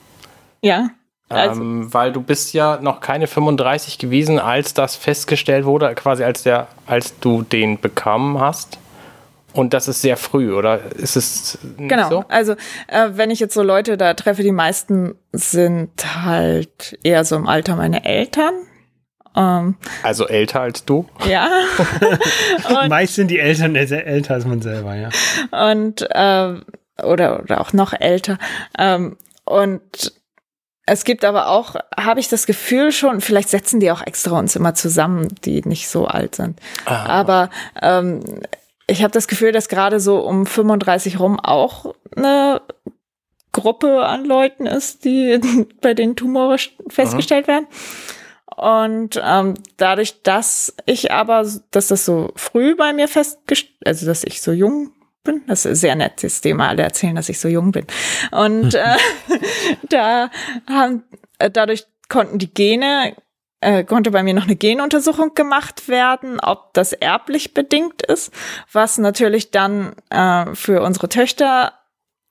ja, 0.61 0.89
also, 1.29 1.59
ähm, 1.61 1.93
weil 1.93 2.13
du 2.13 2.21
bist 2.21 2.53
ja 2.53 2.79
noch 2.81 3.01
keine 3.01 3.27
35 3.27 3.97
gewesen, 3.99 4.39
als 4.39 4.73
das 4.73 4.95
festgestellt 4.95 5.65
wurde, 5.65 5.93
quasi 5.93 6.23
als 6.23 6.43
der, 6.43 6.67
als 6.85 7.19
du 7.19 7.41
den 7.43 7.79
bekommen 7.81 8.39
hast. 8.39 8.79
Und 9.53 9.73
das 9.73 9.87
ist 9.87 10.01
sehr 10.01 10.17
früh, 10.17 10.53
oder 10.53 10.79
ist 10.97 11.15
es 11.15 11.57
nicht 11.77 11.89
Genau, 11.89 12.09
so? 12.09 12.25
also 12.27 12.53
äh, 12.87 13.09
wenn 13.13 13.31
ich 13.31 13.39
jetzt 13.39 13.53
so 13.53 13.63
Leute 13.63 13.97
da 13.97 14.13
treffe, 14.13 14.43
die 14.43 14.51
meisten 14.51 15.15
sind 15.31 15.91
halt 16.23 16.99
eher 17.03 17.25
so 17.25 17.35
im 17.35 17.47
Alter 17.47 17.75
meiner 17.75 18.05
Eltern. 18.05 18.53
Ähm, 19.35 19.75
Also 20.03 20.27
älter 20.27 20.61
als 20.61 20.85
du? 20.85 21.07
ja. 21.27 21.47
Meist 22.89 23.15
sind 23.15 23.29
die 23.31 23.39
Eltern 23.39 23.73
sehr 23.87 24.05
älter 24.05 24.35
als 24.35 24.45
man 24.45 24.61
selber, 24.61 24.95
ja. 24.95 25.09
und 25.69 26.07
ähm, 26.13 26.63
oder, 27.01 27.41
oder 27.41 27.61
auch 27.61 27.73
noch 27.73 27.93
älter. 27.93 28.37
Ähm, 28.77 29.17
und 29.45 30.13
es 30.85 31.03
gibt 31.03 31.25
aber 31.25 31.49
auch, 31.49 31.75
habe 31.97 32.19
ich 32.19 32.29
das 32.29 32.45
Gefühl 32.45 32.91
schon, 32.91 33.21
vielleicht 33.21 33.49
setzen 33.49 33.79
die 33.79 33.91
auch 33.91 34.01
extra 34.05 34.37
uns 34.37 34.55
immer 34.55 34.73
zusammen, 34.73 35.27
die 35.45 35.61
nicht 35.67 35.89
so 35.89 36.05
alt 36.07 36.35
sind. 36.35 36.59
Ah. 36.85 37.05
Aber 37.07 37.49
ähm, 37.81 38.21
ich 38.87 39.03
habe 39.03 39.11
das 39.11 39.27
Gefühl, 39.27 39.51
dass 39.51 39.67
gerade 39.69 39.99
so 39.99 40.19
um 40.19 40.45
35 40.45 41.19
rum 41.19 41.39
auch 41.39 41.93
eine 42.15 42.61
Gruppe 43.51 44.05
an 44.05 44.25
Leuten 44.25 44.65
ist, 44.65 45.03
die 45.05 45.39
bei 45.81 45.93
denen 45.93 46.15
Tumore 46.15 46.55
sch- 46.55 46.71
festgestellt 46.89 47.47
werden. 47.47 47.67
Und 48.55 49.21
ähm, 49.23 49.53
dadurch, 49.77 50.23
dass 50.23 50.73
ich 50.85 51.11
aber, 51.11 51.45
dass 51.71 51.87
das 51.87 52.05
so 52.05 52.31
früh 52.35 52.75
bei 52.75 52.93
mir 52.93 53.07
festgestellt, 53.07 53.75
also 53.85 54.05
dass 54.05 54.23
ich 54.23 54.41
so 54.41 54.51
jung 54.51 54.91
bin, 55.23 55.43
das 55.47 55.65
ist 55.65 55.81
sehr 55.81 55.95
nett, 55.95 56.23
dass 56.23 56.41
die 56.41 56.49
immer 56.49 56.69
alle 56.69 56.81
erzählen, 56.83 57.15
dass 57.15 57.29
ich 57.29 57.39
so 57.39 57.49
jung 57.49 57.71
bin. 57.71 57.85
Und 58.31 58.73
äh, 58.73 58.95
da 59.89 60.31
haben, 60.67 61.03
äh, 61.37 61.51
dadurch 61.51 61.85
konnten 62.09 62.39
die 62.39 62.51
Gene, 62.51 63.15
äh, 63.61 63.83
konnte 63.83 64.11
bei 64.11 64.23
mir 64.23 64.33
noch 64.33 64.45
eine 64.45 64.55
Genuntersuchung 64.55 65.33
gemacht 65.33 65.87
werden, 65.87 66.39
ob 66.39 66.73
das 66.73 66.93
erblich 66.93 67.53
bedingt 67.53 68.01
ist, 68.03 68.31
was 68.71 68.97
natürlich 68.97 69.51
dann 69.51 69.93
äh, 70.09 70.53
für 70.53 70.81
unsere 70.81 71.09
Töchter 71.09 71.73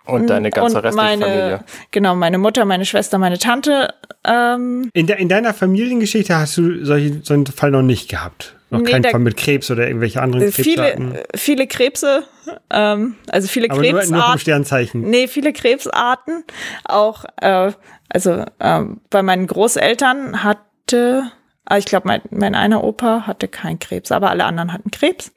Und 0.05 0.31
deine 0.31 0.51
ganze 0.51 0.77
und 0.77 0.85
restliche 0.85 0.97
meine, 1.09 1.24
Familie. 1.24 1.64
Genau, 1.91 2.14
meine 2.14 2.39
Mutter, 2.39 2.64
meine 2.64 2.85
Schwester, 2.85 3.18
meine 3.18 3.39
Tante. 3.39 3.93
Ähm, 4.24 4.89
In, 4.93 5.07
de, 5.07 5.20
in 5.20 5.29
deiner 5.29 5.53
Familiengeschichte 5.53 6.37
hast 6.37 6.57
du 6.59 6.85
solche, 6.85 7.20
so 7.22 7.35
einen 7.35 7.47
Fall 7.47 7.70
noch 7.72 7.83
nicht 7.83 8.09
gehabt. 8.09 8.55
Noch 8.70 8.81
Nee, 8.81 8.91
keinen 8.91 9.05
Fall 9.05 9.20
mit 9.20 9.37
Krebs 9.37 9.70
oder 9.70 9.87
irgendwelche 9.87 10.20
anderen 10.20 10.51
viele, 10.51 10.83
Krebsarten. 10.83 11.14
äh, 11.14 11.22
viele 11.37 11.66
Krebse, 11.68 12.24
ähm, 12.70 13.14
also 13.31 13.47
viele 13.47 13.70
Aber 13.70 13.81
nur, 13.81 13.93
nur 13.93 14.01
vom 14.01 14.11
Krebsarten. 14.11 14.41
Sternzeichen. 14.41 15.01
Nee, 15.03 15.29
viele 15.29 15.53
Krebsarten. 15.53 16.43
Auch, 16.85 17.24
äh, 17.41 17.70
also 18.09 18.45
ähm, 18.59 19.01
bei 19.11 19.22
meinen 19.22 19.47
Großeltern 19.47 20.43
hatte, 20.87 21.32
ah, 21.64 21.78
ich 21.78 21.84
glaube, 21.84 22.07
mein, 22.07 22.22
mein 22.30 22.55
einer 22.55 22.84
Opa 22.84 23.26
hatte 23.26 23.49
keinen 23.49 23.78
Krebs, 23.78 24.12
aber 24.12 24.30
alle 24.30 24.45
anderen 24.45 24.72
hatten 24.72 24.91
Krebs. 24.91 25.32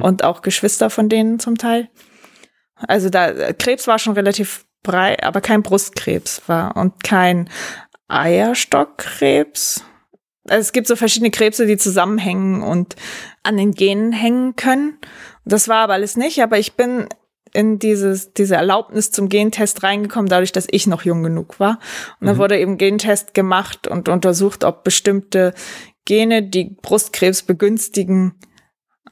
Und 0.00 0.24
auch 0.24 0.42
Geschwister 0.42 0.90
von 0.90 1.08
denen 1.08 1.38
zum 1.38 1.58
Teil. 1.58 1.88
Also 2.76 3.10
da, 3.10 3.28
äh, 3.28 3.54
Krebs 3.54 3.86
war 3.86 3.98
schon 3.98 4.14
relativ 4.14 4.64
breit, 4.82 5.22
aber 5.22 5.40
kein 5.40 5.62
Brustkrebs 5.62 6.42
war 6.46 6.76
und 6.76 7.04
kein 7.04 7.48
Eierstockkrebs. 8.08 9.84
also 10.48 10.60
es 10.60 10.72
gibt 10.72 10.86
so 10.86 10.96
verschiedene 10.96 11.30
Krebse, 11.30 11.66
die 11.66 11.78
zusammenhängen 11.78 12.62
und 12.62 12.96
an 13.42 13.56
den 13.56 13.72
Genen 13.72 14.12
hängen 14.12 14.56
können. 14.56 14.98
Das 15.44 15.68
war 15.68 15.84
aber 15.84 15.94
alles 15.94 16.16
nicht, 16.16 16.42
aber 16.42 16.58
ich 16.58 16.74
bin 16.74 17.08
in 17.54 17.78
dieses, 17.78 18.34
diese 18.34 18.56
Erlaubnis 18.56 19.10
zum 19.10 19.28
Gentest 19.28 19.82
reingekommen, 19.82 20.28
dadurch, 20.28 20.52
dass 20.52 20.66
ich 20.70 20.86
noch 20.86 21.04
jung 21.04 21.22
genug 21.22 21.58
war. 21.60 21.78
Und 22.20 22.26
dann 22.26 22.36
wurde 22.36 22.58
eben 22.58 22.76
Gentest 22.76 23.32
gemacht 23.32 23.86
und 23.86 24.08
untersucht, 24.08 24.64
ob 24.64 24.84
bestimmte 24.84 25.54
Gene, 26.04 26.42
die 26.42 26.76
Brustkrebs 26.82 27.44
begünstigen, 27.44 28.34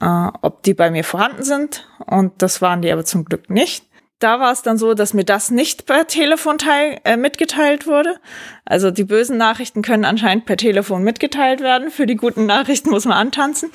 äh, 0.01 0.29
ob 0.43 0.63
die 0.65 0.75
bei 0.75 0.91
mir 0.91 1.05
vorhanden 1.05 1.45
sind. 1.45 1.89
Und 2.05 2.43
das 2.43 2.61
waren 2.61 2.83
die 2.83 2.91
aber 2.91 3.05
zum 3.05 3.25
Glück 3.25 3.49
nicht. 3.49 3.87
Da 4.19 4.39
war 4.39 4.53
es 4.53 4.63
dann 4.63 4.79
so, 4.79 4.95
dass 4.95 5.15
mir 5.15 5.25
das 5.25 5.51
nicht 5.51 5.87
per 5.87 6.07
Telefon 6.07 6.59
teil, 6.59 7.01
äh, 7.05 7.17
mitgeteilt 7.17 7.87
wurde. 7.87 8.21
Also 8.65 8.91
die 8.91 9.05
bösen 9.05 9.37
Nachrichten 9.37 9.83
können 9.83 10.05
anscheinend 10.05 10.47
per 10.47 10.57
Telefon 10.57 11.03
mitgeteilt 11.03 11.61
werden. 11.61 11.91
Für 11.91 12.07
die 12.07 12.17
guten 12.17 12.47
Nachrichten 12.47 12.91
muss 12.91 13.05
man 13.05 13.17
antanzen. 13.17 13.71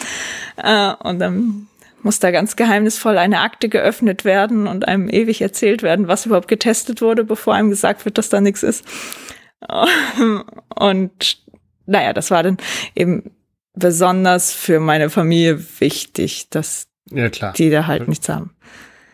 Äh, 0.57 0.93
und 1.03 1.19
dann 1.19 1.67
muss 2.07 2.19
da 2.19 2.31
ganz 2.31 2.55
geheimnisvoll 2.55 3.17
eine 3.17 3.41
Akte 3.41 3.67
geöffnet 3.67 4.23
werden 4.23 4.65
und 4.65 4.87
einem 4.87 5.09
ewig 5.09 5.41
erzählt 5.41 5.83
werden, 5.83 6.07
was 6.07 6.25
überhaupt 6.25 6.47
getestet 6.47 7.01
wurde, 7.01 7.25
bevor 7.25 7.53
einem 7.53 7.69
gesagt 7.69 8.05
wird, 8.05 8.17
dass 8.17 8.29
da 8.29 8.39
nichts 8.39 8.63
ist. 8.63 8.85
Und 10.73 11.43
naja, 11.85 12.13
das 12.13 12.31
war 12.31 12.43
dann 12.43 12.59
eben 12.95 13.31
besonders 13.73 14.53
für 14.53 14.79
meine 14.79 15.09
Familie 15.09 15.61
wichtig, 15.81 16.49
dass 16.49 16.87
Ja, 17.11 17.27
die 17.27 17.69
da 17.69 17.87
halt 17.87 18.07
nichts 18.07 18.29
haben. 18.29 18.55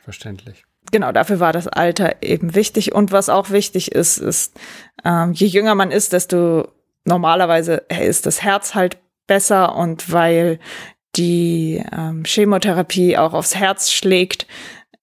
Verständlich. 0.03 0.63
Genau, 0.91 1.11
dafür 1.11 1.39
war 1.39 1.51
das 1.51 1.67
Alter 1.67 2.21
eben 2.21 2.53
wichtig. 2.53 2.93
Und 2.93 3.11
was 3.11 3.27
auch 3.27 3.49
wichtig 3.49 3.91
ist, 3.91 4.19
ist, 4.19 4.53
ähm, 5.03 5.33
je 5.33 5.47
jünger 5.47 5.73
man 5.73 5.89
ist, 5.89 6.13
desto 6.13 6.67
normalerweise 7.05 7.85
ist 7.89 8.27
das 8.27 8.43
Herz 8.43 8.75
halt 8.75 8.99
besser 9.25 9.75
und 9.75 10.11
weil 10.11 10.59
die 11.16 11.84
ähm, 11.91 12.24
Chemotherapie 12.26 13.18
auch 13.18 13.34
aufs 13.34 13.55
Herz 13.55 13.91
schlägt, 13.91 14.47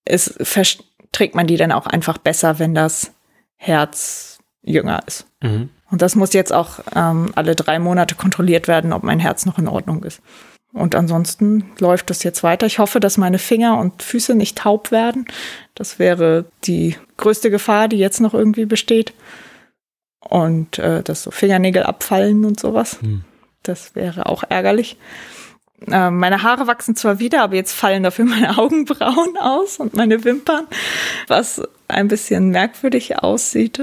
ist, 0.05 0.35
verträgt 0.41 1.35
man 1.35 1.47
die 1.47 1.57
dann 1.57 1.73
auch 1.73 1.87
einfach 1.87 2.19
besser, 2.19 2.59
wenn 2.59 2.75
das 2.75 3.13
Herz 3.57 4.39
jünger 4.63 5.01
ist. 5.07 5.27
Mhm. 5.43 5.71
Und 5.91 6.03
das 6.03 6.15
muss 6.15 6.33
jetzt 6.33 6.53
auch 6.53 6.81
ähm, 6.95 7.33
alle 7.35 7.55
drei 7.55 7.79
Monate 7.79 8.15
kontrolliert 8.15 8.69
werden, 8.69 8.93
ob 8.93 9.03
mein 9.03 9.19
Herz 9.21 9.47
noch 9.47 9.59
in 9.59 9.69
Ordnung 9.69 10.05
ist. 10.05 10.21
Und 10.73 10.95
ansonsten 10.95 11.65
läuft 11.79 12.11
das 12.11 12.23
jetzt 12.23 12.45
weiter. 12.45 12.67
Ich 12.67 12.79
hoffe, 12.79 13.01
dass 13.01 13.19
meine 13.19 13.39
Finger 13.39 13.79
und 13.79 14.03
Füße 14.03 14.37
nicht 14.37 14.59
taub 14.59 14.93
werden. 14.93 15.27
Das 15.75 15.99
wäre 15.99 16.45
die 16.65 16.97
größte 17.17 17.51
Gefahr, 17.51 17.89
die 17.89 17.99
jetzt 17.99 18.21
noch 18.21 18.35
irgendwie 18.35 18.67
besteht. 18.67 19.13
Und 20.21 20.79
äh, 20.79 21.03
dass 21.03 21.25
so 21.25 21.33
Fingernägel 21.33 21.83
abfallen 21.83 22.45
und 22.45 22.61
sowas. 22.61 22.99
Hm. 23.01 23.25
Das 23.65 23.97
wäre 23.97 24.27
auch 24.27 24.45
ärgerlich. 24.49 24.97
Äh, 25.91 26.11
meine 26.11 26.43
Haare 26.43 26.67
wachsen 26.67 26.97
zwar 26.97 27.19
wieder, 27.19 27.43
aber 27.43 27.55
jetzt 27.57 27.73
fallen 27.73 28.03
dafür 28.03 28.25
meine 28.27 28.59
Augenbrauen 28.59 29.37
aus 29.39 29.79
und 29.79 29.95
meine 29.95 30.25
Wimpern, 30.25 30.67
was 31.29 31.63
ein 31.89 32.09
bisschen 32.09 32.49
merkwürdig 32.51 33.19
aussieht, 33.19 33.81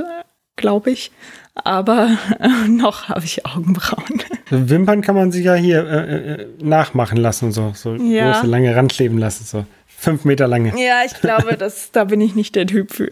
glaube 0.55 0.91
ich. 0.91 1.11
Aber 1.55 2.17
äh, 2.39 2.67
noch 2.67 3.09
habe 3.09 3.25
ich 3.25 3.45
Augenbrauen. 3.45 4.21
Wimpern 4.49 5.01
kann 5.01 5.15
man 5.15 5.31
sich 5.31 5.45
ja 5.45 5.55
hier 5.55 5.85
äh, 5.87 6.15
äh, 6.43 6.47
nachmachen 6.61 7.17
lassen 7.17 7.45
und 7.45 7.51
so. 7.53 7.71
So 7.73 7.95
Ja. 7.95 8.31
große, 8.31 8.45
lange 8.47 8.75
rankleben 8.75 9.17
lassen. 9.17 9.43
So 9.43 9.65
fünf 9.87 10.23
Meter 10.23 10.47
lange. 10.47 10.73
Ja, 10.79 11.01
ich 11.03 11.19
glaube, 11.19 11.57
das, 11.59 11.91
da 11.91 12.03
bin 12.03 12.21
ich 12.21 12.35
nicht 12.35 12.55
der 12.55 12.67
Typ 12.67 12.91
für. 12.91 13.09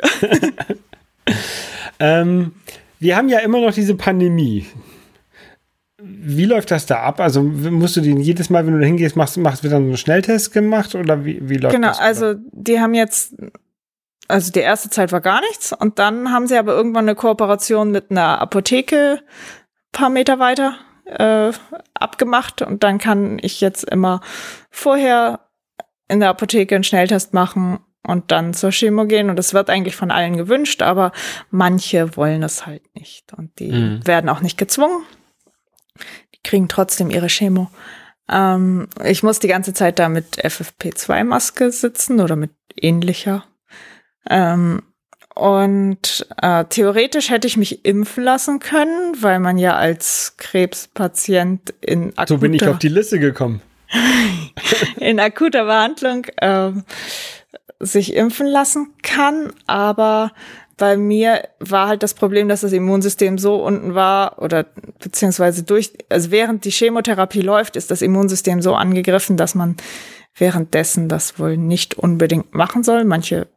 Ähm, 1.99 2.53
wir 2.99 3.17
haben 3.17 3.29
ja 3.29 3.39
immer 3.39 3.59
noch 3.61 3.73
diese 3.73 3.95
Pandemie. 3.95 4.65
Wie 6.07 6.45
läuft 6.45 6.69
das 6.71 6.85
da 6.85 7.01
ab? 7.01 7.19
Also 7.19 7.41
musst 7.43 7.95
du 7.97 8.01
den 8.01 8.19
jedes 8.19 8.49
Mal, 8.49 8.65
wenn 8.65 8.73
du 8.73 8.79
da 8.79 8.85
hingehst, 8.85 9.15
machst, 9.15 9.37
machst 9.37 9.63
wird 9.63 9.73
dann 9.73 9.83
so 9.83 9.87
einen 9.89 9.97
Schnelltest 9.97 10.53
gemacht 10.53 10.93
oder 10.95 11.25
wie, 11.25 11.39
wie 11.49 11.57
läuft 11.57 11.73
Genau, 11.75 11.87
das? 11.87 11.99
also 11.99 12.35
die 12.51 12.79
haben 12.79 12.93
jetzt, 12.93 13.35
also 14.27 14.51
die 14.51 14.59
erste 14.59 14.89
Zeit 14.89 15.11
war 15.11 15.21
gar 15.21 15.41
nichts 15.41 15.73
und 15.73 15.97
dann 15.99 16.31
haben 16.31 16.47
sie 16.47 16.57
aber 16.57 16.73
irgendwann 16.73 17.05
eine 17.05 17.15
Kooperation 17.15 17.91
mit 17.91 18.11
einer 18.11 18.39
Apotheke 18.41 19.21
paar 19.91 20.09
Meter 20.09 20.39
weiter 20.39 20.75
äh, 21.05 21.51
abgemacht 21.93 22.61
und 22.61 22.83
dann 22.83 22.97
kann 22.97 23.39
ich 23.41 23.61
jetzt 23.61 23.83
immer 23.83 24.21
vorher 24.69 25.39
in 26.07 26.19
der 26.19 26.29
Apotheke 26.29 26.75
einen 26.75 26.83
Schnelltest 26.83 27.33
machen 27.33 27.79
und 28.05 28.31
dann 28.31 28.53
zur 28.53 28.69
Chemo 28.71 29.05
gehen 29.05 29.29
und 29.31 29.37
das 29.37 29.53
wird 29.55 29.69
eigentlich 29.69 29.95
von 29.95 30.11
allen 30.11 30.37
gewünscht, 30.37 30.81
aber 30.83 31.11
manche 31.49 32.15
wollen 32.17 32.43
es 32.43 32.65
halt 32.67 32.83
nicht 32.95 33.33
und 33.33 33.57
die 33.59 33.71
Mhm. 33.71 34.05
werden 34.07 34.29
auch 34.29 34.41
nicht 34.41 34.57
gezwungen. 34.57 35.03
Kriegen 36.45 36.69
trotzdem 36.69 37.09
ihre 37.09 37.27
Chemo. 37.27 37.69
Ähm, 38.29 38.87
ich 39.03 39.23
muss 39.23 39.39
die 39.39 39.47
ganze 39.47 39.73
Zeit 39.73 39.99
da 39.99 40.07
mit 40.07 40.37
FFP2-Maske 40.37 41.71
sitzen 41.71 42.21
oder 42.21 42.35
mit 42.35 42.51
ähnlicher. 42.75 43.43
Ähm, 44.29 44.81
und 45.35 46.25
äh, 46.41 46.63
theoretisch 46.65 47.29
hätte 47.29 47.45
ich 47.47 47.57
mich 47.57 47.83
impfen 47.83 48.23
lassen 48.23 48.59
können, 48.59 49.15
weil 49.19 49.41
man 49.41 49.57
ja 49.57 49.75
als 49.75 50.35
Krebspatient 50.37 51.73
in 51.81 52.17
akuter, 52.17 52.27
so 52.27 52.37
bin 52.37 52.53
ich 52.53 52.65
auf 52.65 52.79
die 52.79 52.87
Liste 52.87 53.19
gekommen. 53.19 53.61
in 54.97 55.19
akuter 55.19 55.65
Behandlung 55.65 56.25
ähm, 56.41 56.85
sich 57.81 58.13
impfen 58.13 58.47
lassen 58.47 58.93
kann. 59.03 59.51
Aber 59.67 60.31
bei 60.77 60.97
mir 60.97 61.47
war 61.59 61.87
halt 61.87 62.03
das 62.03 62.13
Problem, 62.13 62.49
dass 62.49 62.61
das 62.61 62.73
Immunsystem 62.73 63.37
so 63.37 63.63
unten 63.63 63.95
war 63.95 64.41
oder 64.41 64.65
beziehungsweise 64.99 65.63
durch, 65.63 65.93
also 66.09 66.31
während 66.31 66.65
die 66.65 66.71
Chemotherapie 66.71 67.41
läuft, 67.41 67.75
ist 67.75 67.91
das 67.91 68.01
Immunsystem 68.01 68.61
so 68.61 68.75
angegriffen, 68.75 69.37
dass 69.37 69.55
man 69.55 69.77
währenddessen 70.35 71.07
das 71.07 71.39
wohl 71.39 71.57
nicht 71.57 71.97
unbedingt 71.97 72.53
machen 72.53 72.83
soll. 72.83 73.05
Manche 73.05 73.47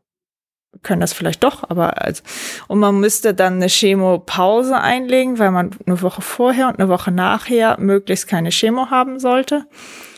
können 0.82 1.00
das 1.00 1.12
vielleicht 1.12 1.42
doch, 1.42 1.68
aber 1.68 2.02
als, 2.02 2.22
und 2.68 2.78
man 2.78 3.00
müsste 3.00 3.34
dann 3.34 3.54
eine 3.54 3.68
Chemopause 3.68 4.78
einlegen, 4.78 5.38
weil 5.38 5.50
man 5.50 5.70
eine 5.86 6.00
Woche 6.02 6.22
vorher 6.22 6.68
und 6.68 6.78
eine 6.78 6.88
Woche 6.88 7.10
nachher 7.10 7.80
möglichst 7.80 8.28
keine 8.28 8.50
Chemo 8.50 8.90
haben 8.90 9.18
sollte. 9.18 9.66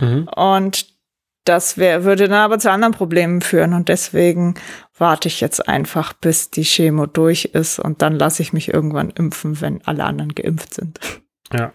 Mhm. 0.01 0.29
Und 0.37 0.87
das 1.45 1.79
wär, 1.79 2.05
würde 2.05 2.29
dann 2.29 2.39
aber 2.39 2.59
zu 2.59 2.71
anderen 2.71 2.95
Problemen 2.95 3.41
führen. 3.41 3.73
Und 3.75 3.89
deswegen 3.89 4.55
warte 4.97 5.29
ich 5.29 5.41
jetzt 5.41 5.69
einfach, 5.69 6.13
bis 6.13 6.51
die 6.51 6.65
Chemo 6.65 7.07
durch 7.07 7.47
ist 7.47 7.79
und 7.79 8.03
dann 8.03 8.15
lasse 8.15 8.43
ich 8.43 8.53
mich 8.53 8.73
irgendwann 8.73 9.11
impfen, 9.11 9.61
wenn 9.61 9.85
alle 9.87 10.05
anderen 10.05 10.35
geimpft 10.35 10.75
sind. 10.75 11.01
Ja. 11.53 11.73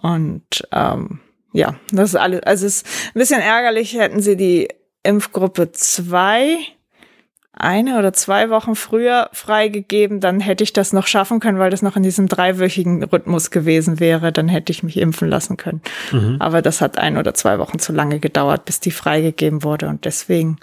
Und 0.00 0.66
ähm, 0.72 1.20
ja, 1.52 1.74
das 1.90 2.10
ist 2.10 2.16
alles. 2.16 2.42
Also 2.44 2.66
es 2.66 2.82
ist 2.82 2.86
ein 3.14 3.18
bisschen 3.18 3.40
ärgerlich, 3.40 3.94
hätten 3.94 4.20
sie 4.20 4.36
die 4.36 4.68
Impfgruppe 5.02 5.72
2 5.72 6.58
eine 7.58 7.98
oder 7.98 8.12
zwei 8.12 8.50
Wochen 8.50 8.74
früher 8.74 9.28
freigegeben, 9.32 10.20
dann 10.20 10.40
hätte 10.40 10.64
ich 10.64 10.72
das 10.72 10.92
noch 10.92 11.06
schaffen 11.06 11.40
können, 11.40 11.58
weil 11.58 11.70
das 11.70 11.82
noch 11.82 11.96
in 11.96 12.02
diesem 12.02 12.28
dreiwöchigen 12.28 13.02
Rhythmus 13.02 13.50
gewesen 13.50 14.00
wäre. 14.00 14.32
Dann 14.32 14.48
hätte 14.48 14.72
ich 14.72 14.82
mich 14.82 14.96
impfen 14.96 15.28
lassen 15.28 15.56
können. 15.56 15.82
Mhm. 16.12 16.36
Aber 16.38 16.62
das 16.62 16.80
hat 16.80 16.98
ein 16.98 17.16
oder 17.16 17.34
zwei 17.34 17.58
Wochen 17.58 17.78
zu 17.78 17.92
lange 17.92 18.20
gedauert, 18.20 18.64
bis 18.64 18.80
die 18.80 18.90
freigegeben 18.90 19.62
wurde. 19.62 19.88
Und 19.88 20.04
deswegen 20.04 20.58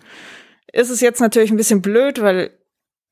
ist 0.71 0.89
es 0.89 1.01
jetzt 1.01 1.21
natürlich 1.21 1.51
ein 1.51 1.57
bisschen 1.57 1.81
blöd, 1.81 2.21
weil 2.21 2.51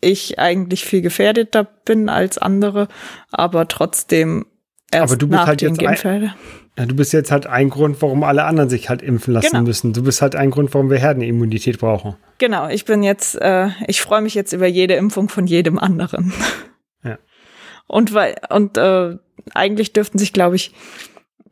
ich 0.01 0.39
eigentlich 0.39 0.86
viel 0.86 1.01
gefährdeter 1.01 1.63
bin 1.63 2.09
als 2.09 2.38
andere, 2.38 2.88
aber 3.31 3.67
trotzdem 3.67 4.45
erst 4.91 5.11
Aber 5.13 5.17
du 5.17 5.27
bist 5.27 5.39
nach 5.39 5.47
halt 5.47 5.61
den 5.61 5.75
jetzt 5.75 6.05
ein-. 6.05 6.34
Ja, 6.78 6.86
du 6.88 6.95
bist 6.95 7.13
jetzt 7.13 7.32
halt 7.32 7.45
ein 7.45 7.69
Grund, 7.69 8.01
warum 8.01 8.24
alle 8.24 8.45
anderen 8.45 8.69
sich 8.69 8.89
halt 8.89 9.01
impfen 9.03 9.34
lassen 9.34 9.51
Genau. 9.51 9.63
müssen. 9.63 9.93
Du 9.93 10.03
bist 10.03 10.21
halt 10.24 10.36
ein 10.36 10.49
Grund, 10.49 10.74
warum 10.74 10.89
wir 10.89 10.97
Herdenimmunität 10.97 11.80
brauchen. 11.80 12.15
Genau, 12.39 12.67
ich 12.67 12.86
bin 12.86 13.03
jetzt, 13.03 13.39
äh, 13.39 13.69
ich 13.88 14.01
freue 14.01 14.21
mich 14.21 14.34
jetzt 14.34 14.53
über 14.53 14.65
jede 14.65 14.95
Impfung 14.95 15.30
von 15.30 15.45
jedem 15.45 15.78
anderen. 15.78 16.34
Ja. 17.03 17.19
Und 17.86 18.13
weil, 18.13 18.36
und 18.49 18.78
äh, 18.78 19.17
eigentlich 19.53 19.93
dürften 19.93 20.17
sich, 20.17 20.34
glaube 20.34 20.55
ich, 20.55 20.74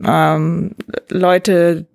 ähm, 0.03 0.75
Leute, 1.09 1.85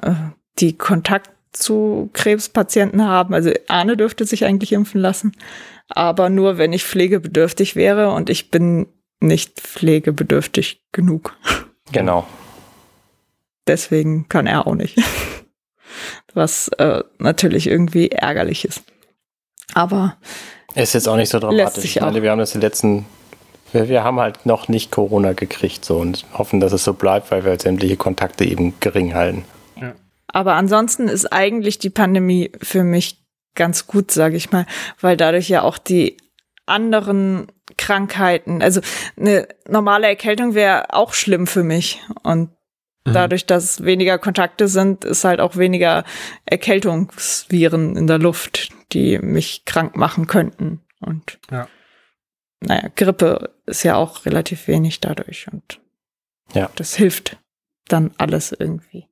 äh, 0.00 0.12
die 0.58 0.78
Kontakt 0.78 1.30
zu 1.52 2.08
Krebspatienten 2.12 3.04
haben, 3.04 3.34
also 3.34 3.50
Arne 3.68 3.96
dürfte 3.96 4.24
sich 4.24 4.44
eigentlich 4.44 4.72
impfen 4.72 5.00
lassen, 5.00 5.32
aber 5.88 6.30
nur 6.30 6.56
wenn 6.56 6.72
ich 6.72 6.84
pflegebedürftig 6.84 7.74
wäre 7.76 8.12
und 8.12 8.30
ich 8.30 8.50
bin 8.50 8.86
nicht 9.20 9.60
pflegebedürftig 9.60 10.84
genug. 10.92 11.36
Genau. 11.92 12.26
Deswegen 13.66 14.28
kann 14.28 14.46
er 14.46 14.66
auch 14.66 14.74
nicht. 14.74 14.98
Was 16.34 16.68
äh, 16.78 17.02
natürlich 17.18 17.66
irgendwie 17.66 18.10
ärgerlich 18.10 18.64
ist. 18.64 18.82
Aber 19.74 20.16
Ist 20.74 20.94
jetzt 20.94 21.08
auch 21.08 21.16
nicht 21.16 21.30
so 21.30 21.38
dramatisch. 21.38 21.84
Ich 21.84 22.00
meine, 22.00 22.22
wir 22.22 22.30
haben 22.30 22.38
das 22.38 22.52
die 22.52 22.58
letzten, 22.58 23.06
wir, 23.72 23.88
wir 23.88 24.04
haben 24.04 24.20
halt 24.20 24.46
noch 24.46 24.68
nicht 24.68 24.90
Corona 24.90 25.32
gekriegt 25.32 25.84
so 25.84 25.98
und 25.98 26.24
hoffen, 26.32 26.60
dass 26.60 26.72
es 26.72 26.84
so 26.84 26.94
bleibt, 26.94 27.30
weil 27.30 27.44
wir 27.44 27.50
halt 27.50 27.62
sämtliche 27.62 27.96
Kontakte 27.96 28.44
eben 28.44 28.74
gering 28.80 29.14
halten. 29.14 29.44
Aber 30.32 30.54
ansonsten 30.54 31.08
ist 31.08 31.32
eigentlich 31.32 31.78
die 31.78 31.90
Pandemie 31.90 32.52
für 32.62 32.84
mich 32.84 33.24
ganz 33.54 33.86
gut, 33.86 34.10
sage 34.10 34.36
ich 34.36 34.52
mal, 34.52 34.66
weil 35.00 35.16
dadurch 35.16 35.48
ja 35.48 35.62
auch 35.62 35.78
die 35.78 36.16
anderen 36.66 37.48
Krankheiten. 37.76 38.62
Also 38.62 38.80
eine 39.16 39.48
normale 39.68 40.06
Erkältung 40.06 40.54
wäre 40.54 40.94
auch 40.94 41.14
schlimm 41.14 41.46
für 41.46 41.64
mich. 41.64 42.00
Und. 42.22 42.50
Dadurch, 43.04 43.46
dass 43.46 43.84
weniger 43.84 44.18
Kontakte 44.18 44.68
sind, 44.68 45.04
ist 45.04 45.24
halt 45.24 45.40
auch 45.40 45.56
weniger 45.56 46.04
Erkältungsviren 46.44 47.96
in 47.96 48.06
der 48.06 48.18
Luft, 48.18 48.70
die 48.92 49.18
mich 49.18 49.64
krank 49.64 49.96
machen 49.96 50.26
könnten. 50.26 50.80
Und 51.00 51.38
ja. 51.50 51.68
naja, 52.60 52.88
Grippe 52.94 53.50
ist 53.66 53.82
ja 53.82 53.96
auch 53.96 54.26
relativ 54.26 54.68
wenig 54.68 55.00
dadurch. 55.00 55.46
Und 55.50 55.80
ja. 56.52 56.70
das 56.76 56.94
hilft 56.94 57.38
dann 57.88 58.12
alles 58.18 58.52
irgendwie. 58.52 59.06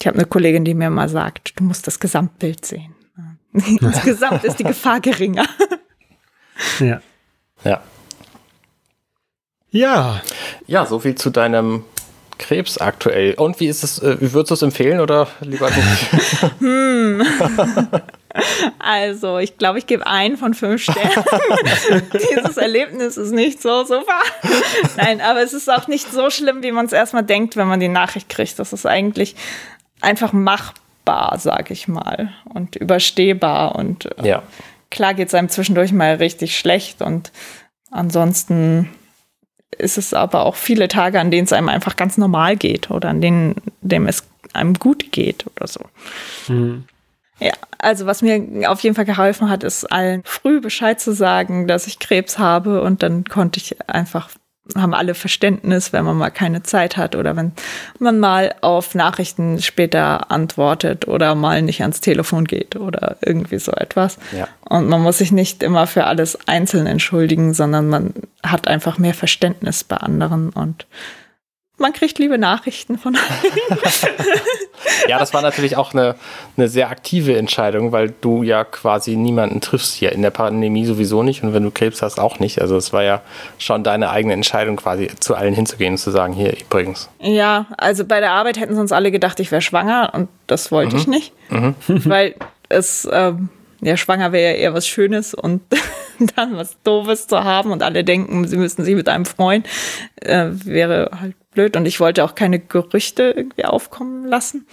Ich 0.00 0.06
habe 0.06 0.18
eine 0.18 0.26
Kollegin, 0.26 0.64
die 0.64 0.74
mir 0.74 0.90
mal 0.90 1.08
sagt, 1.08 1.58
du 1.58 1.64
musst 1.64 1.86
das 1.86 2.00
Gesamtbild 2.00 2.64
sehen. 2.64 2.94
Insgesamt 3.52 4.44
ist 4.44 4.58
die 4.58 4.64
Gefahr 4.64 5.00
geringer. 5.00 5.46
Ja. 6.80 7.00
Ja. 7.64 7.82
Ja. 9.70 10.22
Ja, 10.66 10.86
so 10.86 11.00
viel 11.00 11.14
zu 11.14 11.30
deinem 11.30 11.84
Krebs 12.52 12.76
aktuell. 12.76 13.32
Und 13.34 13.60
wie 13.60 13.66
ist 13.66 13.82
es, 13.82 13.98
äh, 14.00 14.20
wie 14.20 14.32
würdest 14.34 14.50
du 14.50 14.54
es 14.54 14.62
empfehlen 14.62 15.00
oder 15.00 15.26
lieber 15.40 15.70
nicht? 15.70 16.50
hm. 16.58 17.22
Also, 18.78 19.36
ich 19.36 19.58
glaube, 19.58 19.78
ich 19.78 19.86
gebe 19.86 20.06
einen 20.06 20.38
von 20.38 20.54
fünf 20.54 20.82
Sternen. 20.82 21.12
Dieses 22.14 22.56
Erlebnis 22.56 23.18
ist 23.18 23.30
nicht 23.30 23.60
so 23.60 23.84
super. 23.84 24.22
Nein, 24.96 25.20
aber 25.20 25.42
es 25.42 25.52
ist 25.52 25.70
auch 25.70 25.86
nicht 25.86 26.10
so 26.10 26.30
schlimm, 26.30 26.62
wie 26.62 26.72
man 26.72 26.86
es 26.86 26.94
erstmal 26.94 27.24
denkt, 27.24 27.58
wenn 27.58 27.68
man 27.68 27.78
die 27.78 27.88
Nachricht 27.88 28.30
kriegt. 28.30 28.58
Das 28.58 28.72
ist 28.72 28.86
eigentlich 28.86 29.36
einfach 30.00 30.32
machbar, 30.32 31.36
sag 31.38 31.70
ich 31.70 31.88
mal, 31.88 32.32
und 32.54 32.74
überstehbar. 32.76 33.74
Und 33.74 34.06
äh, 34.16 34.26
ja. 34.26 34.42
klar 34.90 35.12
geht 35.12 35.28
es 35.28 35.34
einem 35.34 35.50
zwischendurch 35.50 35.92
mal 35.92 36.14
richtig 36.14 36.58
schlecht 36.58 37.02
und 37.02 37.32
ansonsten 37.90 38.88
ist 39.78 39.98
es 39.98 40.14
aber 40.14 40.44
auch 40.44 40.56
viele 40.56 40.88
Tage, 40.88 41.20
an 41.20 41.30
denen 41.30 41.44
es 41.44 41.52
einem 41.52 41.68
einfach 41.68 41.96
ganz 41.96 42.18
normal 42.18 42.56
geht 42.56 42.90
oder 42.90 43.08
an 43.08 43.20
denen 43.20 43.56
dem 43.80 44.06
es 44.06 44.24
einem 44.52 44.74
gut 44.74 45.12
geht 45.12 45.46
oder 45.46 45.66
so. 45.66 45.80
Mhm. 46.48 46.84
Ja, 47.38 47.54
also 47.78 48.06
was 48.06 48.22
mir 48.22 48.70
auf 48.70 48.80
jeden 48.80 48.94
Fall 48.94 49.04
geholfen 49.04 49.48
hat, 49.48 49.64
ist 49.64 49.90
allen 49.90 50.22
früh 50.24 50.60
Bescheid 50.60 51.00
zu 51.00 51.12
sagen, 51.12 51.66
dass 51.66 51.88
ich 51.88 51.98
Krebs 51.98 52.38
habe 52.38 52.82
und 52.82 53.02
dann 53.02 53.24
konnte 53.24 53.58
ich 53.58 53.88
einfach 53.88 54.30
haben 54.76 54.94
alle 54.94 55.14
Verständnis, 55.14 55.92
wenn 55.92 56.04
man 56.04 56.16
mal 56.16 56.30
keine 56.30 56.62
Zeit 56.62 56.96
hat 56.96 57.16
oder 57.16 57.36
wenn 57.36 57.52
man 57.98 58.20
mal 58.20 58.54
auf 58.60 58.94
Nachrichten 58.94 59.60
später 59.60 60.30
antwortet 60.30 61.08
oder 61.08 61.34
mal 61.34 61.62
nicht 61.62 61.80
ans 61.82 62.00
Telefon 62.00 62.44
geht 62.44 62.76
oder 62.76 63.16
irgendwie 63.20 63.58
so 63.58 63.72
etwas. 63.72 64.18
Ja. 64.36 64.46
Und 64.60 64.88
man 64.88 65.02
muss 65.02 65.18
sich 65.18 65.32
nicht 65.32 65.62
immer 65.62 65.86
für 65.86 66.04
alles 66.04 66.38
einzeln 66.46 66.86
entschuldigen, 66.86 67.54
sondern 67.54 67.88
man 67.88 68.14
hat 68.42 68.68
einfach 68.68 68.98
mehr 68.98 69.14
Verständnis 69.14 69.82
bei 69.82 69.96
anderen 69.96 70.50
und 70.50 70.86
man 71.82 71.92
kriegt 71.92 72.18
liebe 72.18 72.38
Nachrichten 72.38 72.96
von 72.96 73.16
Ja, 75.08 75.18
das 75.18 75.34
war 75.34 75.42
natürlich 75.42 75.76
auch 75.76 75.92
eine, 75.92 76.14
eine 76.56 76.68
sehr 76.68 76.90
aktive 76.90 77.36
Entscheidung, 77.36 77.92
weil 77.92 78.14
du 78.20 78.42
ja 78.42 78.64
quasi 78.64 79.16
niemanden 79.16 79.60
triffst 79.60 79.94
hier 79.94 80.12
in 80.12 80.22
der 80.22 80.30
Pandemie 80.30 80.86
sowieso 80.86 81.22
nicht 81.22 81.42
und 81.42 81.52
wenn 81.54 81.62
du 81.62 81.70
Krebs 81.70 82.02
hast 82.02 82.18
auch 82.18 82.38
nicht. 82.38 82.60
Also 82.60 82.76
es 82.76 82.92
war 82.92 83.02
ja 83.02 83.20
schon 83.58 83.84
deine 83.84 84.10
eigene 84.10 84.32
Entscheidung 84.34 84.76
quasi 84.76 85.10
zu 85.20 85.34
allen 85.34 85.54
hinzugehen 85.54 85.94
und 85.94 85.98
zu 85.98 86.10
sagen, 86.10 86.32
hier 86.32 86.54
übrigens. 86.58 87.10
Ja, 87.20 87.66
also 87.76 88.04
bei 88.04 88.20
der 88.20 88.32
Arbeit 88.32 88.58
hätten 88.58 88.74
sie 88.74 88.80
uns 88.80 88.92
alle 88.92 89.10
gedacht, 89.10 89.38
ich 89.40 89.50
wäre 89.50 89.62
schwanger 89.62 90.12
und 90.14 90.28
das 90.46 90.72
wollte 90.72 90.94
mhm. 90.94 91.00
ich 91.00 91.06
nicht, 91.06 91.32
mhm. 91.50 91.74
weil 91.86 92.34
es 92.68 93.08
ähm, 93.12 93.50
ja 93.80 93.96
schwanger 93.96 94.32
wäre 94.32 94.52
ja 94.52 94.58
eher 94.58 94.74
was 94.74 94.86
Schönes 94.86 95.34
und 95.34 95.62
dann 96.36 96.56
was 96.56 96.76
Doofes 96.84 97.26
zu 97.26 97.42
haben 97.44 97.72
und 97.72 97.82
alle 97.82 98.04
denken, 98.04 98.46
sie 98.46 98.56
müssten 98.56 98.84
sich 98.84 98.94
mit 98.94 99.08
einem 99.08 99.24
freuen, 99.24 99.64
äh, 100.20 100.46
wäre 100.50 101.10
halt 101.20 101.34
blöd 101.52 101.76
und 101.76 101.86
ich 101.86 102.00
wollte 102.00 102.24
auch 102.24 102.34
keine 102.34 102.58
Gerüchte 102.58 103.34
irgendwie 103.36 103.64
aufkommen 103.64 104.24
lassen. 104.26 104.66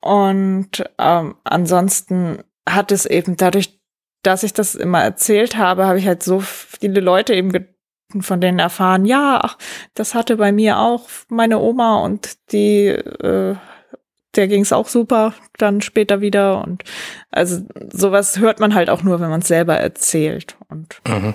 Und 0.00 0.84
ähm, 0.98 1.34
ansonsten 1.44 2.38
hat 2.68 2.92
es 2.92 3.06
eben 3.06 3.36
dadurch, 3.36 3.80
dass 4.22 4.42
ich 4.42 4.52
das 4.52 4.74
immer 4.74 5.02
erzählt 5.02 5.56
habe, 5.56 5.86
habe 5.86 5.98
ich 5.98 6.06
halt 6.06 6.22
so 6.22 6.40
viele 6.40 7.00
Leute 7.00 7.34
eben 7.34 7.52
von 8.20 8.40
denen 8.40 8.58
erfahren, 8.58 9.06
ja, 9.06 9.40
ach, 9.42 9.58
das 9.94 10.14
hatte 10.14 10.36
bei 10.36 10.52
mir 10.52 10.78
auch 10.78 11.08
meine 11.28 11.58
Oma 11.58 11.98
und 11.98 12.52
die, 12.52 12.86
äh, 12.86 13.56
der 14.36 14.48
ging 14.48 14.62
es 14.62 14.72
auch 14.72 14.88
super 14.88 15.34
dann 15.58 15.80
später 15.80 16.20
wieder. 16.20 16.62
Und 16.62 16.84
also 17.30 17.62
sowas 17.92 18.38
hört 18.38 18.60
man 18.60 18.74
halt 18.74 18.90
auch 18.90 19.02
nur, 19.02 19.20
wenn 19.20 19.30
man 19.30 19.40
es 19.40 19.48
selber 19.48 19.76
erzählt. 19.76 20.56
Und 20.68 21.00
mhm. 21.08 21.34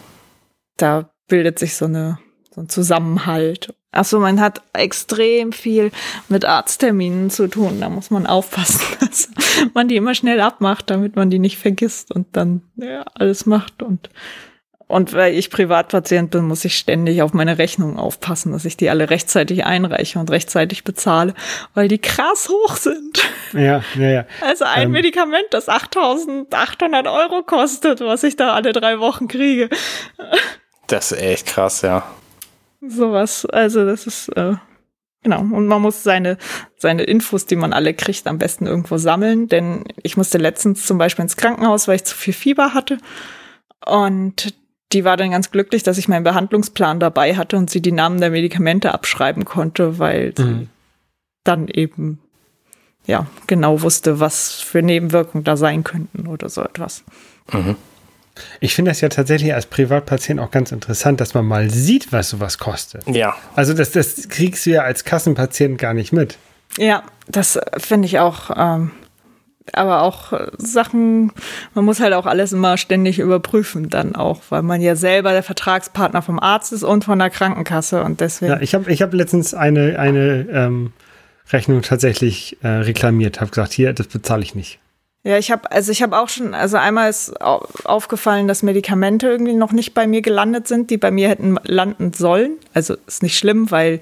da 0.78 1.10
bildet 1.28 1.60
sich 1.60 1.76
so 1.76 1.86
eine 1.86 2.20
so 2.60 2.64
ein 2.64 2.70
Zusammenhalt. 2.70 3.74
Achso, 3.92 4.20
man 4.20 4.40
hat 4.40 4.62
extrem 4.74 5.52
viel 5.52 5.92
mit 6.28 6.46
Arztterminen 6.46 7.32
zu 7.32 7.48
tun. 7.48 7.80
Da 7.80 7.90
muss 7.90 8.12
man 8.12 8.28
aufpassen, 8.28 8.82
dass 9.00 9.30
man 9.74 9.88
die 9.88 9.96
immer 9.96 10.14
schnell 10.14 10.42
abmacht, 10.42 10.90
damit 10.90 11.16
man 11.16 11.30
die 11.30 11.40
nicht 11.40 11.58
vergisst 11.58 12.12
und 12.12 12.28
dann 12.34 12.62
ja, 12.76 13.04
alles 13.16 13.46
macht. 13.46 13.82
Und, 13.82 14.10
und 14.88 15.14
weil 15.14 15.34
ich 15.34 15.50
Privatpatient 15.50 16.30
bin, 16.30 16.46
muss 16.46 16.66
ich 16.66 16.78
ständig 16.78 17.24
auf 17.24 17.34
meine 17.34 17.58
Rechnungen 17.58 17.98
aufpassen, 17.98 18.52
dass 18.52 18.66
ich 18.66 18.78
die 18.78 18.92
alle 18.92 19.10
rechtzeitig 19.10 19.66
einreiche 19.66 20.20
und 20.20 20.30
rechtzeitig 20.30 20.84
bezahle, 20.84 21.34
weil 21.74 21.88
die 21.88 22.00
krass 22.00 22.50
hoch 22.50 22.76
sind. 22.76 23.28
Ja, 23.54 23.84
ja, 23.96 24.10
ja. 24.10 24.26
Also 24.42 24.66
ein 24.66 24.84
ähm. 24.84 24.92
Medikament, 24.92 25.48
das 25.50 25.68
8800 25.68 27.08
Euro 27.08 27.42
kostet, 27.42 28.02
was 28.02 28.22
ich 28.22 28.36
da 28.36 28.54
alle 28.54 28.72
drei 28.72 29.00
Wochen 29.00 29.28
kriege. 29.28 29.70
Das 30.86 31.12
ist 31.12 31.20
echt 31.20 31.48
krass, 31.48 31.82
ja 31.82 32.04
sowas. 32.82 33.46
Also 33.46 33.86
das 33.86 34.08
ist 34.08 34.30
äh, 34.30 34.54
genau. 35.24 35.42
Und 35.42 35.68
man 35.68 35.82
muss 35.82 36.04
seine 36.04 36.38
seine 36.78 37.04
Infos, 37.04 37.46
die 37.46 37.56
man 37.56 37.74
alle 37.74 37.94
kriegt, 37.94 38.28
am 38.28 38.38
besten 38.38 38.66
irgendwo 38.66 38.98
sammeln. 38.98 39.48
Denn 39.48 39.86
ich 40.04 40.18
musste 40.18 40.38
letztens 40.38 40.86
zum 40.86 40.98
Beispiel 40.98 41.24
ins 41.24 41.38
Krankenhaus, 41.38 41.88
weil 41.88 41.96
ich 41.96 42.06
zu 42.06 42.16
viel 42.16 42.34
Fieber 42.34 42.74
hatte. 42.74 42.98
Und 43.86 44.54
die 44.92 45.06
war 45.06 45.18
dann 45.18 45.32
ganz 45.32 45.52
glücklich, 45.52 45.84
dass 45.84 45.98
ich 45.98 46.08
meinen 46.08 46.24
Behandlungsplan 46.24 47.00
dabei 47.00 47.36
hatte 47.36 47.58
und 47.58 47.70
sie 47.70 47.82
die 47.82 47.92
Namen 47.92 48.20
der 48.20 48.32
Medikamente 48.32 48.94
abschreiben 48.94 49.46
konnte, 49.46 50.00
weil 50.00 50.34
sie 50.36 50.44
mhm. 50.44 50.70
dann 51.44 51.68
eben 51.68 52.20
ja 53.06 53.28
genau 53.48 53.82
wusste, 53.82 54.20
was 54.20 54.60
für 54.60 54.82
Nebenwirkungen 54.82 55.44
da 55.44 55.58
sein 55.58 55.84
könnten 55.84 56.28
oder 56.28 56.50
so 56.50 56.62
etwas. 56.62 57.04
Mhm. 57.52 57.76
Ich 58.60 58.76
finde 58.76 58.92
das 58.92 59.02
ja 59.02 59.10
tatsächlich 59.10 59.54
als 59.54 59.66
Privatpatient 59.66 60.40
auch 60.40 60.52
ganz 60.52 60.72
interessant, 60.72 61.22
dass 61.22 61.34
man 61.34 61.46
mal 61.46 61.70
sieht, 61.70 62.12
was 62.12 62.30
sowas 62.30 62.58
kostet. 62.58 63.08
Ja. 63.08 63.36
Also 63.56 63.74
das, 63.74 63.92
das 63.92 64.30
kriegst 64.30 64.66
du 64.66 64.72
ja 64.72 64.84
als 64.84 65.04
Kassenpatient 65.04 65.78
gar 65.78 65.94
nicht 65.94 66.14
mit. 66.14 66.38
Ja, 66.78 67.04
das 67.28 67.60
finde 67.78 68.08
ich 68.08 68.20
auch. 68.20 68.52
Ähm, 68.56 68.92
aber 69.74 70.02
auch 70.02 70.34
Sachen, 70.58 71.32
man 71.74 71.86
muss 71.86 72.00
halt 72.00 72.14
auch 72.14 72.26
alles 72.26 72.54
immer 72.54 72.78
ständig 72.78 73.20
überprüfen, 73.20 73.90
dann 73.90 74.16
auch, 74.16 74.42
weil 74.50 74.62
man 74.62 74.82
ja 74.82 74.96
selber 74.96 75.32
der 75.32 75.44
Vertragspartner 75.44 76.22
vom 76.22 76.40
Arzt 76.40 76.74
ist 76.74 76.84
und 76.84 77.06
von 77.06 77.20
der 77.20 77.30
Krankenkasse 77.30 78.04
und 78.04 78.20
deswegen. 78.20 78.54
Ja, 78.54 78.62
ich 78.62 78.74
habe 78.74 78.92
ich 78.92 79.02
hab 79.02 79.14
letztens 79.14 79.54
eine, 79.54 80.00
eine 80.00 80.48
ähm, 80.52 80.94
Rechnung 81.52 81.82
tatsächlich 81.82 82.58
äh, 82.62 82.68
reklamiert, 82.68 83.42
habe 83.42 83.52
gesagt, 83.52 83.74
hier, 83.74 83.94
das 83.94 84.08
bezahle 84.08 84.44
ich 84.44 84.56
nicht. 84.56 84.80
Ja, 85.24 85.38
ich 85.38 85.52
habe 85.52 85.70
also 85.72 85.92
ich 85.92 86.02
habe 86.02 86.18
auch 86.18 86.30
schon 86.30 86.54
also 86.54 86.78
einmal 86.78 87.10
ist 87.10 87.42
aufgefallen, 87.42 88.48
dass 88.48 88.64
Medikamente 88.64 89.28
irgendwie 89.28 89.54
noch 89.54 89.74
nicht 89.74 89.94
bei 89.94 90.08
mir 90.08 90.22
gelandet 90.22 90.68
sind, 90.68 90.90
die 90.90 90.98
bei 90.98 91.12
mir 91.12 91.28
hätten 91.28 91.58
landen 91.64 92.14
sollen. 92.14 92.54
Also 92.74 92.96
ist 93.06 93.22
nicht 93.22 93.38
schlimm, 93.38 93.70
weil 93.70 94.00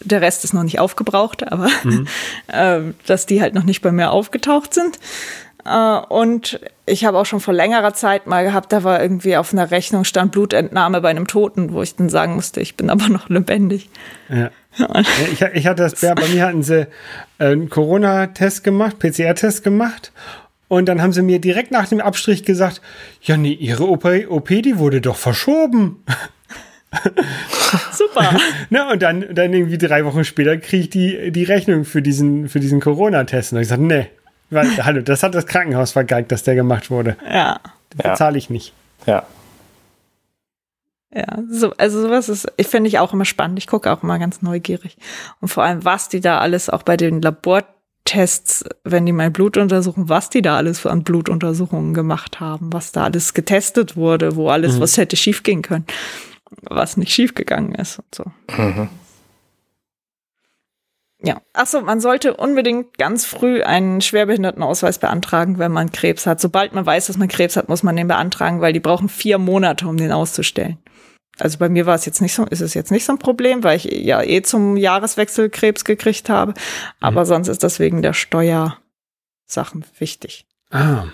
der 0.00 0.20
Rest 0.20 0.44
ist 0.44 0.54
noch 0.54 0.62
nicht 0.62 0.78
aufgebraucht, 0.78 1.50
aber 1.50 1.68
mhm. 1.82 2.06
äh, 2.46 2.80
dass 3.06 3.26
die 3.26 3.42
halt 3.42 3.54
noch 3.54 3.64
nicht 3.64 3.82
bei 3.82 3.90
mir 3.90 4.12
aufgetaucht 4.12 4.74
sind. 4.74 5.00
Äh, 5.64 5.98
und 6.08 6.60
ich 6.86 7.04
habe 7.04 7.18
auch 7.18 7.26
schon 7.26 7.40
vor 7.40 7.54
längerer 7.54 7.94
Zeit 7.94 8.28
mal 8.28 8.44
gehabt, 8.44 8.72
da 8.72 8.84
war 8.84 9.02
irgendwie 9.02 9.36
auf 9.36 9.52
einer 9.52 9.72
Rechnung 9.72 10.04
stand 10.04 10.30
Blutentnahme 10.30 11.00
bei 11.00 11.08
einem 11.08 11.26
Toten, 11.26 11.72
wo 11.72 11.82
ich 11.82 11.96
dann 11.96 12.08
sagen 12.08 12.34
musste, 12.36 12.60
ich 12.60 12.76
bin 12.76 12.90
aber 12.90 13.08
noch 13.08 13.28
lebendig. 13.28 13.90
Ja. 14.28 14.50
ich, 15.32 15.40
ich 15.40 15.66
hatte 15.66 15.82
das, 15.82 16.00
bei 16.00 16.28
mir 16.28 16.46
hatten 16.46 16.62
sie 16.62 16.86
einen 17.38 17.70
Corona-Test 17.70 18.62
gemacht, 18.62 19.00
PCR-Test 19.00 19.64
gemacht 19.64 20.12
und 20.68 20.86
dann 20.86 21.02
haben 21.02 21.12
sie 21.12 21.22
mir 21.22 21.40
direkt 21.40 21.70
nach 21.70 21.88
dem 21.88 22.00
Abstrich 22.00 22.44
gesagt, 22.44 22.80
ja, 23.22 23.36
nee, 23.36 23.52
ihre 23.52 23.88
OP, 23.88 24.04
OP 24.28 24.48
die 24.48 24.78
wurde 24.78 25.00
doch 25.00 25.16
verschoben. 25.16 26.04
Super. 27.92 28.36
Na, 28.70 28.92
und 28.92 29.02
dann, 29.02 29.34
dann 29.34 29.52
irgendwie 29.52 29.78
drei 29.78 30.04
Wochen 30.04 30.24
später 30.24 30.56
kriege 30.56 30.82
ich 30.84 30.90
die, 30.90 31.32
die 31.32 31.44
Rechnung 31.44 31.84
für 31.84 32.02
diesen, 32.02 32.48
für 32.48 32.60
diesen 32.60 32.80
Corona-Test. 32.80 33.52
Und 33.52 33.58
ich 33.58 33.64
gesagt, 33.64 33.82
nee, 33.82 34.06
weil, 34.50 34.68
hallo, 34.84 35.02
das 35.02 35.22
hat 35.22 35.34
das 35.34 35.46
Krankenhaus 35.46 35.92
vergeigt, 35.92 36.32
dass 36.32 36.42
der 36.42 36.54
gemacht 36.54 36.90
wurde. 36.90 37.16
Ja. 37.28 37.60
Das 37.96 38.12
bezahle 38.12 38.38
ich 38.38 38.50
nicht. 38.50 38.72
Ja. 39.06 39.24
Ja, 41.14 41.38
so, 41.48 41.72
also 41.76 42.02
sowas 42.02 42.28
ist, 42.28 42.48
ich 42.56 42.66
finde 42.66 42.88
ich 42.88 42.98
auch 42.98 43.12
immer 43.12 43.24
spannend. 43.24 43.58
Ich 43.58 43.68
gucke 43.68 43.92
auch 43.92 44.02
immer 44.02 44.18
ganz 44.18 44.42
neugierig. 44.42 44.96
Und 45.40 45.46
vor 45.46 45.62
allem, 45.62 45.84
was 45.84 46.08
die 46.08 46.20
da 46.20 46.38
alles 46.38 46.68
auch 46.68 46.82
bei 46.82 46.96
den 46.96 47.22
Labor 47.22 47.62
Tests, 48.04 48.64
wenn 48.84 49.06
die 49.06 49.12
mein 49.12 49.32
Blut 49.32 49.56
untersuchen, 49.56 50.08
was 50.08 50.28
die 50.28 50.42
da 50.42 50.56
alles 50.56 50.84
an 50.84 51.04
Blutuntersuchungen 51.04 51.94
gemacht 51.94 52.38
haben, 52.38 52.72
was 52.72 52.92
da 52.92 53.04
alles 53.04 53.32
getestet 53.32 53.96
wurde, 53.96 54.36
wo 54.36 54.50
alles, 54.50 54.76
mhm. 54.76 54.80
was 54.80 54.96
hätte 54.98 55.16
schiefgehen 55.16 55.62
können, 55.62 55.86
was 56.62 56.96
nicht 56.96 57.12
schiefgegangen 57.12 57.74
ist 57.74 57.98
und 57.98 58.14
so. 58.14 58.24
Mhm. 58.56 58.88
Ja. 61.22 61.40
Achso, 61.54 61.80
man 61.80 62.00
sollte 62.00 62.34
unbedingt 62.34 62.98
ganz 62.98 63.24
früh 63.24 63.62
einen 63.62 64.02
Schwerbehindertenausweis 64.02 64.98
beantragen, 64.98 65.58
wenn 65.58 65.72
man 65.72 65.90
Krebs 65.90 66.26
hat. 66.26 66.38
Sobald 66.38 66.74
man 66.74 66.84
weiß, 66.84 67.06
dass 67.06 67.16
man 67.16 67.28
Krebs 67.28 67.56
hat, 67.56 67.70
muss 67.70 67.82
man 67.82 67.96
den 67.96 68.08
beantragen, 68.08 68.60
weil 68.60 68.74
die 68.74 68.80
brauchen 68.80 69.08
vier 69.08 69.38
Monate, 69.38 69.88
um 69.88 69.96
den 69.96 70.12
auszustellen. 70.12 70.76
Also 71.38 71.58
bei 71.58 71.68
mir 71.68 71.86
war 71.86 71.94
es 71.94 72.06
jetzt 72.06 72.20
nicht 72.20 72.34
so, 72.34 72.44
ist 72.44 72.60
es 72.60 72.74
jetzt 72.74 72.90
nicht 72.90 73.04
so 73.04 73.12
ein 73.12 73.18
Problem, 73.18 73.64
weil 73.64 73.76
ich 73.76 73.84
ja 73.84 74.22
eh 74.22 74.42
zum 74.42 74.76
Jahreswechsel 74.76 75.50
Krebs 75.50 75.84
gekriegt 75.84 76.28
habe. 76.28 76.54
Aber 77.00 77.22
mhm. 77.22 77.26
sonst 77.26 77.48
ist 77.48 77.62
das 77.62 77.80
wegen 77.80 78.02
der 78.02 78.12
Steuersachen 78.12 79.84
wichtig. 79.98 80.46
Ah. 80.70 81.04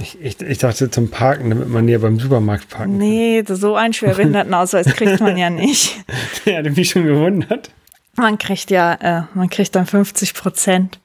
Ich, 0.00 0.20
ich, 0.20 0.40
ich 0.40 0.58
dachte 0.58 0.88
zum 0.88 1.10
Parken, 1.10 1.50
damit 1.50 1.68
man 1.68 1.88
hier 1.88 2.00
beim 2.00 2.20
Supermarkt 2.20 2.68
parken 2.68 2.96
nee, 2.96 3.42
kann. 3.42 3.54
Nee, 3.54 3.60
so 3.60 3.74
einen 3.74 3.92
Schwerbehindertenausweis 3.92 4.86
kriegt 4.86 5.20
man 5.20 5.36
ja 5.36 5.50
nicht. 5.50 5.96
Der 6.46 6.58
hat 6.58 6.76
mich 6.76 6.90
schon 6.90 7.04
gewundert. 7.04 7.70
Man 8.16 8.38
kriegt 8.38 8.70
ja, 8.70 8.94
äh, 8.94 9.22
man 9.34 9.50
kriegt 9.50 9.74
dann 9.74 9.86
50 9.86 10.34
Prozent 10.34 11.00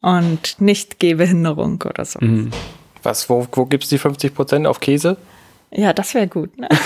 und 0.00 0.58
nicht 0.58 0.98
Gehbehinderung 1.00 1.82
oder 1.82 2.06
so. 2.06 2.18
Mhm. 2.22 2.50
Was, 3.02 3.28
wo, 3.28 3.46
wo 3.52 3.66
gibt 3.66 3.84
es 3.84 3.90
die 3.90 3.98
50 3.98 4.34
Prozent 4.34 4.66
auf 4.66 4.80
Käse? 4.80 5.18
Ja, 5.70 5.92
das 5.92 6.14
wäre 6.14 6.28
gut. 6.28 6.56
Ne? 6.58 6.68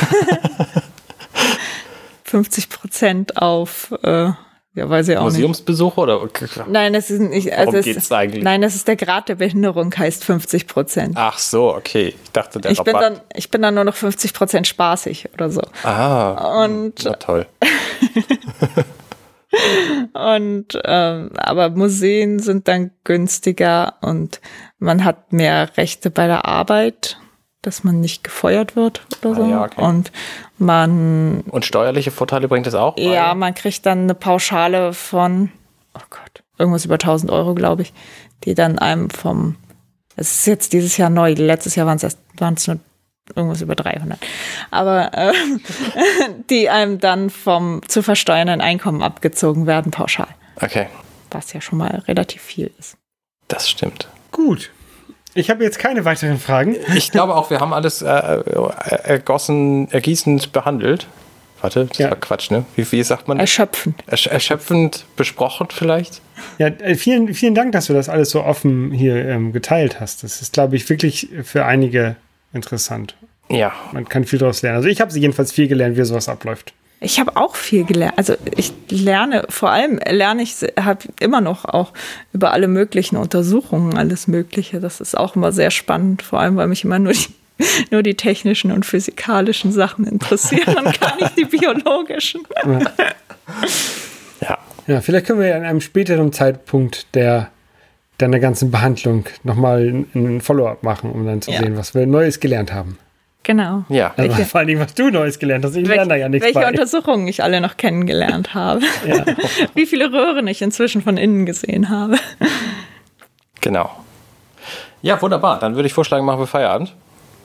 50 2.25 2.71
Prozent 2.71 3.37
auf, 3.37 3.93
äh, 4.03 4.31
ja, 4.75 4.89
weiß 4.89 5.09
ich 5.09 5.19
auch 5.19 5.25
Museumsbesuche 5.25 6.01
oder? 6.01 6.27
Nein, 6.67 6.95
das 6.95 7.11
ist 7.11 7.21
nicht. 7.21 7.53
Also 7.53 7.73
Worum 7.73 7.85
geht's 7.85 8.11
eigentlich? 8.11 8.43
Nein, 8.43 8.63
das 8.63 8.75
ist 8.75 8.89
der 8.89 8.97
Grad 8.97 9.29
der 9.29 9.35
Behinderung, 9.35 9.95
heißt 9.95 10.25
50 10.25 10.67
Prozent. 10.67 11.15
Ach 11.19 11.39
so, 11.39 11.75
okay. 11.75 12.15
Ich 12.25 12.33
dachte, 12.33 12.59
der 12.59 12.71
ich 12.71 12.83
bin 12.83 12.95
dann, 12.95 13.21
Ich 13.35 13.51
bin 13.51 13.61
dann 13.61 13.75
nur 13.75 13.85
noch 13.85 13.95
50 13.95 14.33
Prozent 14.33 14.67
spaßig 14.67 15.29
oder 15.35 15.51
so. 15.51 15.61
Ah. 15.83 16.65
Und. 16.65 17.05
Na 17.05 17.13
toll. 17.17 17.47
und 20.15 20.81
ähm, 20.85 21.31
aber 21.37 21.69
Museen 21.69 22.39
sind 22.39 22.67
dann 22.67 22.93
günstiger 23.05 23.97
und 24.01 24.41
man 24.79 25.05
hat 25.05 25.35
mehr 25.35 25.77
Rechte 25.77 26.11
bei 26.11 26.27
der 26.27 26.47
Arbeit, 26.47 27.19
dass 27.63 27.85
man 27.85 28.01
nicht 28.01 28.25
gefeuert 28.25 28.77
wird 28.77 29.07
oder 29.23 29.31
ah, 29.31 29.35
so. 29.35 29.51
Ja, 29.51 29.65
okay. 29.65 29.81
Und 29.81 30.13
man 30.59 31.43
und 31.49 31.65
steuerliche 31.65 32.11
Vorteile 32.11 32.49
bringt 32.49 32.67
es 32.67 32.75
auch. 32.75 32.99
Ja, 32.99 33.35
man 33.35 33.55
kriegt 33.55 33.87
dann 33.87 34.01
eine 34.01 34.15
Pauschale 34.15 34.93
von 34.93 35.51
oh 35.95 36.03
Gott 36.11 36.43
irgendwas 36.59 36.85
über 36.85 36.95
1000 36.95 37.31
Euro, 37.31 37.55
glaube 37.55 37.83
ich, 37.83 37.93
die 38.45 38.55
dann 38.55 38.79
einem 38.79 39.11
vom 39.11 39.57
es 40.17 40.33
ist 40.33 40.47
jetzt 40.47 40.73
dieses 40.73 40.97
Jahr 40.97 41.11
neu. 41.11 41.33
Letztes 41.33 41.75
Jahr 41.75 41.87
waren 41.87 41.97
es 41.97 42.03
erst 42.03 42.19
waren 42.37 42.55
es 42.55 42.67
nur 42.67 42.79
irgendwas 43.35 43.63
über 43.63 43.75
300. 43.75 44.19
Aber 44.71 45.15
äh, 45.15 45.33
die 46.51 46.69
einem 46.69 46.99
dann 46.99 47.31
vom 47.31 47.81
zu 47.89 48.03
versteuernden 48.03 48.61
Einkommen 48.61 49.03
abgezogen 49.03 49.67
werden, 49.67 49.93
pauschal. 49.93 50.29
Okay. 50.61 50.89
Was 51.31 51.53
ja 51.53 51.61
schon 51.61 51.79
mal 51.79 52.03
relativ 52.09 52.43
viel 52.43 52.71
ist. 52.79 52.97
Das 53.49 53.71
stimmt. 53.71 54.09
Gut. 54.33 54.71
Ich 55.35 55.51
habe 55.51 55.65
jetzt 55.65 55.79
keine 55.79 56.05
weiteren 56.05 56.39
Fragen. 56.39 56.77
Ich 56.95 57.11
glaube 57.11 57.35
auch, 57.35 57.51
wir 57.51 57.61
haben 57.61 57.73
alles 57.73 58.03
äh, 58.03 58.09
äh 58.09 58.71
ergossen, 59.05 59.91
ergießend 59.91 60.53
behandelt. 60.53 61.07
Warte, 61.63 61.87
das 61.87 61.99
ja. 61.99 62.11
war 62.11 62.17
Quatsch, 62.17 62.51
ne? 62.51 62.65
Wie, 62.75 62.91
wie 62.91 63.03
sagt 63.05 63.29
man? 63.29 63.39
Erschöpfend. 63.39 64.03
Ersch 64.07 64.27
erschöpfend 64.27 65.07
besprochen 65.17 65.69
vielleicht? 65.71 66.21
Ja, 66.59 66.67
äh, 66.67 66.97
vielen, 66.97 67.33
vielen 67.35 67.55
Dank, 67.55 67.73
dass 67.73 67.87
du 67.87 67.93
das 67.93 68.09
alles 68.09 68.31
so 68.31 68.43
offen 68.43 68.91
hier 68.91 69.29
ähm, 69.29 69.53
geteilt 69.53 70.01
hast. 70.01 70.25
Das 70.25 70.43
ist, 70.43 70.53
glaube 70.53 70.75
ich, 70.75 70.91
wirklich 70.91 71.29
für 71.45 71.65
einige 71.65 72.17
interessant. 72.53 73.15
Ja. 73.49 73.73
Man 73.93 74.09
kann 74.09 74.25
viel 74.25 74.41
daraus 74.41 74.63
lernen. 74.63 74.77
Also 74.77 74.89
ich 74.89 75.01
habe 75.01 75.17
jedenfalls 75.17 75.53
viel 75.53 75.69
gelernt, 75.69 75.97
wie 75.97 76.05
sowas 76.05 76.29
abläuft. 76.29 76.75
Ich 77.03 77.21
habe 77.21 77.37
auch 77.37 77.57
viel 77.57 77.85
gelernt. 77.85 78.15
Also 78.17 78.35
ich 78.57 78.73
lerne, 78.89 79.45
vor 79.49 79.71
allem 79.71 79.99
lerne 79.99 80.43
ich, 80.43 80.57
habe 80.79 81.01
immer 81.21 81.41
noch 81.41 81.65
auch 81.65 81.93
über 82.33 82.53
alle 82.53 82.69
möglichen 82.69 83.17
Untersuchungen, 83.17 83.97
alles 83.97 84.29
Mögliche. 84.29 84.81
Das 84.81 85.01
ist 85.01 85.17
auch 85.17 85.37
immer 85.37 85.53
sehr 85.53 85.71
spannend, 85.71 86.23
vor 86.23 86.41
allem 86.41 86.57
weil 86.57 86.69
mich 86.69 86.85
immer 86.85 86.99
nur 86.99 87.13
die, 87.13 87.29
nur 87.91 88.03
die 88.03 88.15
technischen 88.15 88.73
und 88.73 88.87
physikalischen 88.87 89.73
Sachen 89.73 90.07
interessieren 90.07 90.77
und 90.77 91.01
gar 91.01 91.17
nicht 91.17 91.37
die 91.37 91.45
biologischen. 91.45 92.43
Ja. 94.41 94.59
Ja, 94.87 95.01
vielleicht 95.01 95.27
können 95.27 95.41
wir 95.41 95.49
ja 95.49 95.57
an 95.57 95.65
einem 95.65 95.81
späteren 95.81 96.33
Zeitpunkt 96.33 97.07
der 97.15 97.51
deiner 98.19 98.41
ganzen 98.41 98.71
Behandlung 98.71 99.25
nochmal 99.43 100.05
ein 100.15 100.41
Follow-up 100.41 100.83
machen, 100.83 101.11
um 101.11 101.27
dann 101.27 101.43
zu 101.43 101.51
ja. 101.51 101.61
sehen, 101.61 101.77
was 101.77 101.95
wir 101.95 102.07
Neues 102.07 102.41
gelernt 102.41 102.73
haben. 102.73 102.99
Genau. 103.43 103.85
Ja. 103.89 104.15
Also 104.17 104.45
vor 104.45 104.61
allem, 104.61 104.79
was 104.79 104.95
du 104.95 105.11
Neues 105.11 105.39
gelernt 105.39 105.65
hast. 105.65 105.75
Ich 105.75 105.83
welche, 105.83 105.95
lerne 105.95 106.09
da 106.09 106.17
ja 106.17 106.29
nichts 106.29 106.47
Welche 106.47 106.61
bei. 106.61 106.69
Untersuchungen 106.69 107.27
ich 107.27 107.43
alle 107.43 107.61
noch 107.61 107.77
kennengelernt 107.77 108.55
habe. 108.55 108.83
Ja. 109.07 109.25
Wie 109.75 109.87
viele 109.87 110.13
Röhren 110.13 110.47
ich 110.47 110.63
inzwischen 110.63 111.03
von 111.03 111.17
innen 111.17 111.45
gesehen 111.45 111.89
habe. 111.89 112.17
Genau. 113.61 113.91
Ja, 115.01 115.21
wunderbar. 115.21 115.59
Dann 115.59 115.75
würde 115.75 115.87
ich 115.87 115.93
vorschlagen, 115.93 116.25
machen 116.25 116.39
wir 116.41 116.47
Feierabend. 116.47 116.95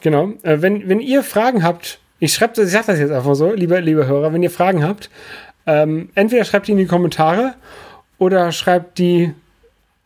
Genau. 0.01 0.33
Äh, 0.43 0.61
wenn, 0.61 0.87
wenn 0.87 0.99
ihr 0.99 1.23
Fragen 1.23 1.63
habt, 1.63 1.99
ich 2.19 2.33
schreibe 2.33 2.61
ich 2.61 2.69
sage 2.69 2.85
das 2.87 2.99
jetzt 2.99 3.11
einfach 3.11 3.33
so, 3.33 3.53
liebe, 3.53 3.79
liebe 3.79 4.05
Hörer, 4.05 4.33
wenn 4.33 4.43
ihr 4.43 4.51
Fragen 4.51 4.83
habt, 4.83 5.09
ähm, 5.65 6.09
entweder 6.15 6.45
schreibt 6.45 6.67
die 6.67 6.73
in 6.73 6.77
die 6.77 6.85
Kommentare 6.85 7.55
oder 8.19 8.51
schreibt 8.51 8.99
die 8.99 9.33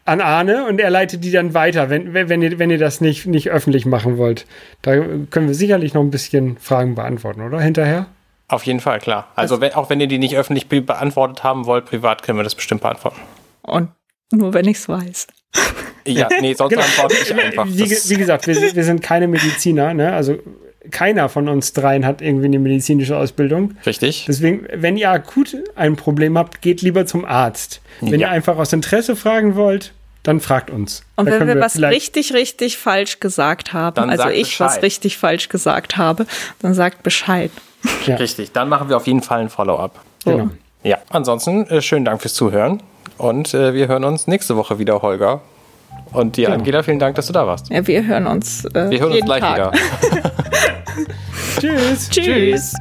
an 0.05 0.21
Arne 0.21 0.65
und 0.65 0.79
er 0.79 0.89
leitet 0.89 1.23
die 1.23 1.31
dann 1.31 1.53
weiter, 1.53 1.89
wenn, 1.89 2.13
wenn, 2.13 2.41
ihr, 2.41 2.59
wenn 2.59 2.71
ihr 2.71 2.77
das 2.77 3.01
nicht, 3.01 3.27
nicht 3.27 3.49
öffentlich 3.49 3.85
machen 3.85 4.17
wollt. 4.17 4.45
Da 4.81 4.97
können 5.29 5.47
wir 5.47 5.53
sicherlich 5.53 5.93
noch 5.93 6.01
ein 6.01 6.11
bisschen 6.11 6.57
Fragen 6.57 6.95
beantworten, 6.95 7.41
oder? 7.41 7.61
Hinterher? 7.61 8.07
Auf 8.47 8.65
jeden 8.65 8.79
Fall, 8.79 8.99
klar. 8.99 9.27
Also 9.35 9.61
wenn, 9.61 9.73
auch 9.73 9.89
wenn 9.89 10.01
ihr 10.01 10.07
die 10.07 10.17
nicht 10.17 10.35
öffentlich 10.35 10.67
beantwortet 10.67 11.43
haben 11.43 11.65
wollt, 11.65 11.85
privat 11.85 12.23
können 12.23 12.37
wir 12.37 12.43
das 12.43 12.55
bestimmt 12.55 12.81
beantworten. 12.81 13.21
Und 13.61 13.89
nur 14.31 14.53
wenn 14.53 14.67
ich 14.67 14.77
es 14.77 14.89
weiß. 14.89 15.27
Ja, 16.05 16.27
nee, 16.39 16.53
sonst 16.53 16.71
genau. 16.71 16.81
antworte 16.81 17.15
ich 17.21 17.33
einfach. 17.33 17.65
Wie, 17.67 17.89
wie 17.89 18.15
gesagt, 18.17 18.47
wir, 18.47 18.55
wir, 18.55 18.83
sind 18.83 19.01
keine 19.03 19.27
Mediziner, 19.27 19.93
ne? 19.93 20.13
Also 20.13 20.39
keiner 20.89 21.29
von 21.29 21.47
uns 21.47 21.73
dreien 21.73 22.05
hat 22.05 22.21
irgendwie 22.21 22.45
eine 22.45 22.59
medizinische 22.59 23.15
Ausbildung. 23.15 23.75
Richtig. 23.85 24.25
Deswegen, 24.27 24.67
wenn 24.73 24.97
ihr 24.97 25.11
akut 25.11 25.55
ein 25.75 25.95
Problem 25.95 26.37
habt, 26.37 26.61
geht 26.61 26.81
lieber 26.81 27.05
zum 27.05 27.23
Arzt. 27.25 27.81
Wenn 27.99 28.19
ja. 28.19 28.27
ihr 28.27 28.29
einfach 28.31 28.57
aus 28.57 28.73
Interesse 28.73 29.15
fragen 29.15 29.55
wollt, 29.55 29.93
dann 30.23 30.39
fragt 30.39 30.69
uns. 30.69 31.03
Und 31.15 31.27
wenn 31.27 31.47
wir, 31.47 31.55
wir 31.55 31.61
was 31.61 31.79
richtig, 31.81 32.33
richtig 32.33 32.77
falsch 32.77 33.19
gesagt 33.19 33.73
haben, 33.73 34.09
also 34.09 34.29
ich 34.29 34.43
Bescheid. 34.49 34.67
was 34.67 34.81
richtig 34.83 35.17
falsch 35.17 35.49
gesagt 35.49 35.97
habe, 35.97 36.25
dann 36.61 36.73
sagt 36.73 37.03
Bescheid. 37.03 37.51
Ja. 38.05 38.15
Richtig, 38.15 38.51
dann 38.51 38.69
machen 38.69 38.89
wir 38.89 38.97
auf 38.97 39.07
jeden 39.07 39.21
Fall 39.21 39.41
ein 39.41 39.49
Follow-up. 39.49 39.99
Genau. 40.25 40.49
Ja, 40.83 40.97
ansonsten 41.09 41.65
äh, 41.67 41.81
schönen 41.81 42.05
Dank 42.05 42.21
fürs 42.21 42.33
Zuhören 42.33 42.81
und 43.17 43.53
äh, 43.53 43.73
wir 43.73 43.87
hören 43.87 44.03
uns 44.03 44.27
nächste 44.27 44.55
Woche 44.55 44.79
wieder, 44.79 45.01
Holger. 45.01 45.41
Und 46.13 46.35
dir, 46.35 46.47
genau. 46.47 46.57
Angela, 46.57 46.83
vielen 46.83 46.99
Dank, 46.99 47.15
dass 47.15 47.27
du 47.27 47.33
da 47.33 47.47
warst. 47.47 47.69
Ja, 47.69 47.85
wir 47.87 48.05
hören 48.05 48.27
uns. 48.27 48.65
Äh, 48.65 48.89
wir 48.89 48.99
hören 48.99 49.13
uns 49.13 49.25
gleich 49.25 49.39
Tag. 49.39 49.55
wieder. 49.57 49.71
Tschüss. 51.59 52.09
Tschüss. 52.09 52.73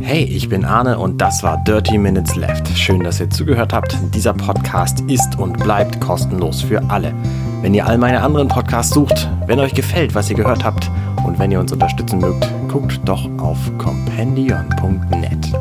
Hey, 0.00 0.24
ich 0.24 0.48
bin 0.48 0.64
Arne 0.64 0.98
und 0.98 1.18
das 1.18 1.42
war 1.42 1.62
Dirty 1.64 1.96
Minutes 1.96 2.36
Left. 2.36 2.68
Schön, 2.76 3.04
dass 3.04 3.20
ihr 3.20 3.30
zugehört 3.30 3.72
habt. 3.72 3.96
Dieser 4.14 4.32
Podcast 4.32 5.00
ist 5.08 5.38
und 5.38 5.58
bleibt 5.58 6.00
kostenlos 6.00 6.62
für 6.62 6.82
alle. 6.90 7.14
Wenn 7.60 7.72
ihr 7.72 7.86
all 7.86 7.98
meine 7.98 8.20
anderen 8.20 8.48
Podcasts 8.48 8.92
sucht, 8.92 9.28
wenn 9.46 9.60
euch 9.60 9.74
gefällt, 9.74 10.14
was 10.14 10.28
ihr 10.28 10.36
gehört 10.36 10.64
habt 10.64 10.90
und 11.24 11.38
wenn 11.38 11.52
ihr 11.52 11.60
uns 11.60 11.72
unterstützen 11.72 12.18
mögt, 12.18 12.46
guckt 12.68 13.00
doch 13.04 13.28
auf 13.38 13.58
compendion.net. 13.78 15.52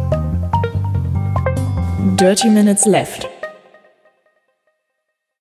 Dirty 2.19 2.49
Minutes 2.49 2.85
Left 2.85 3.29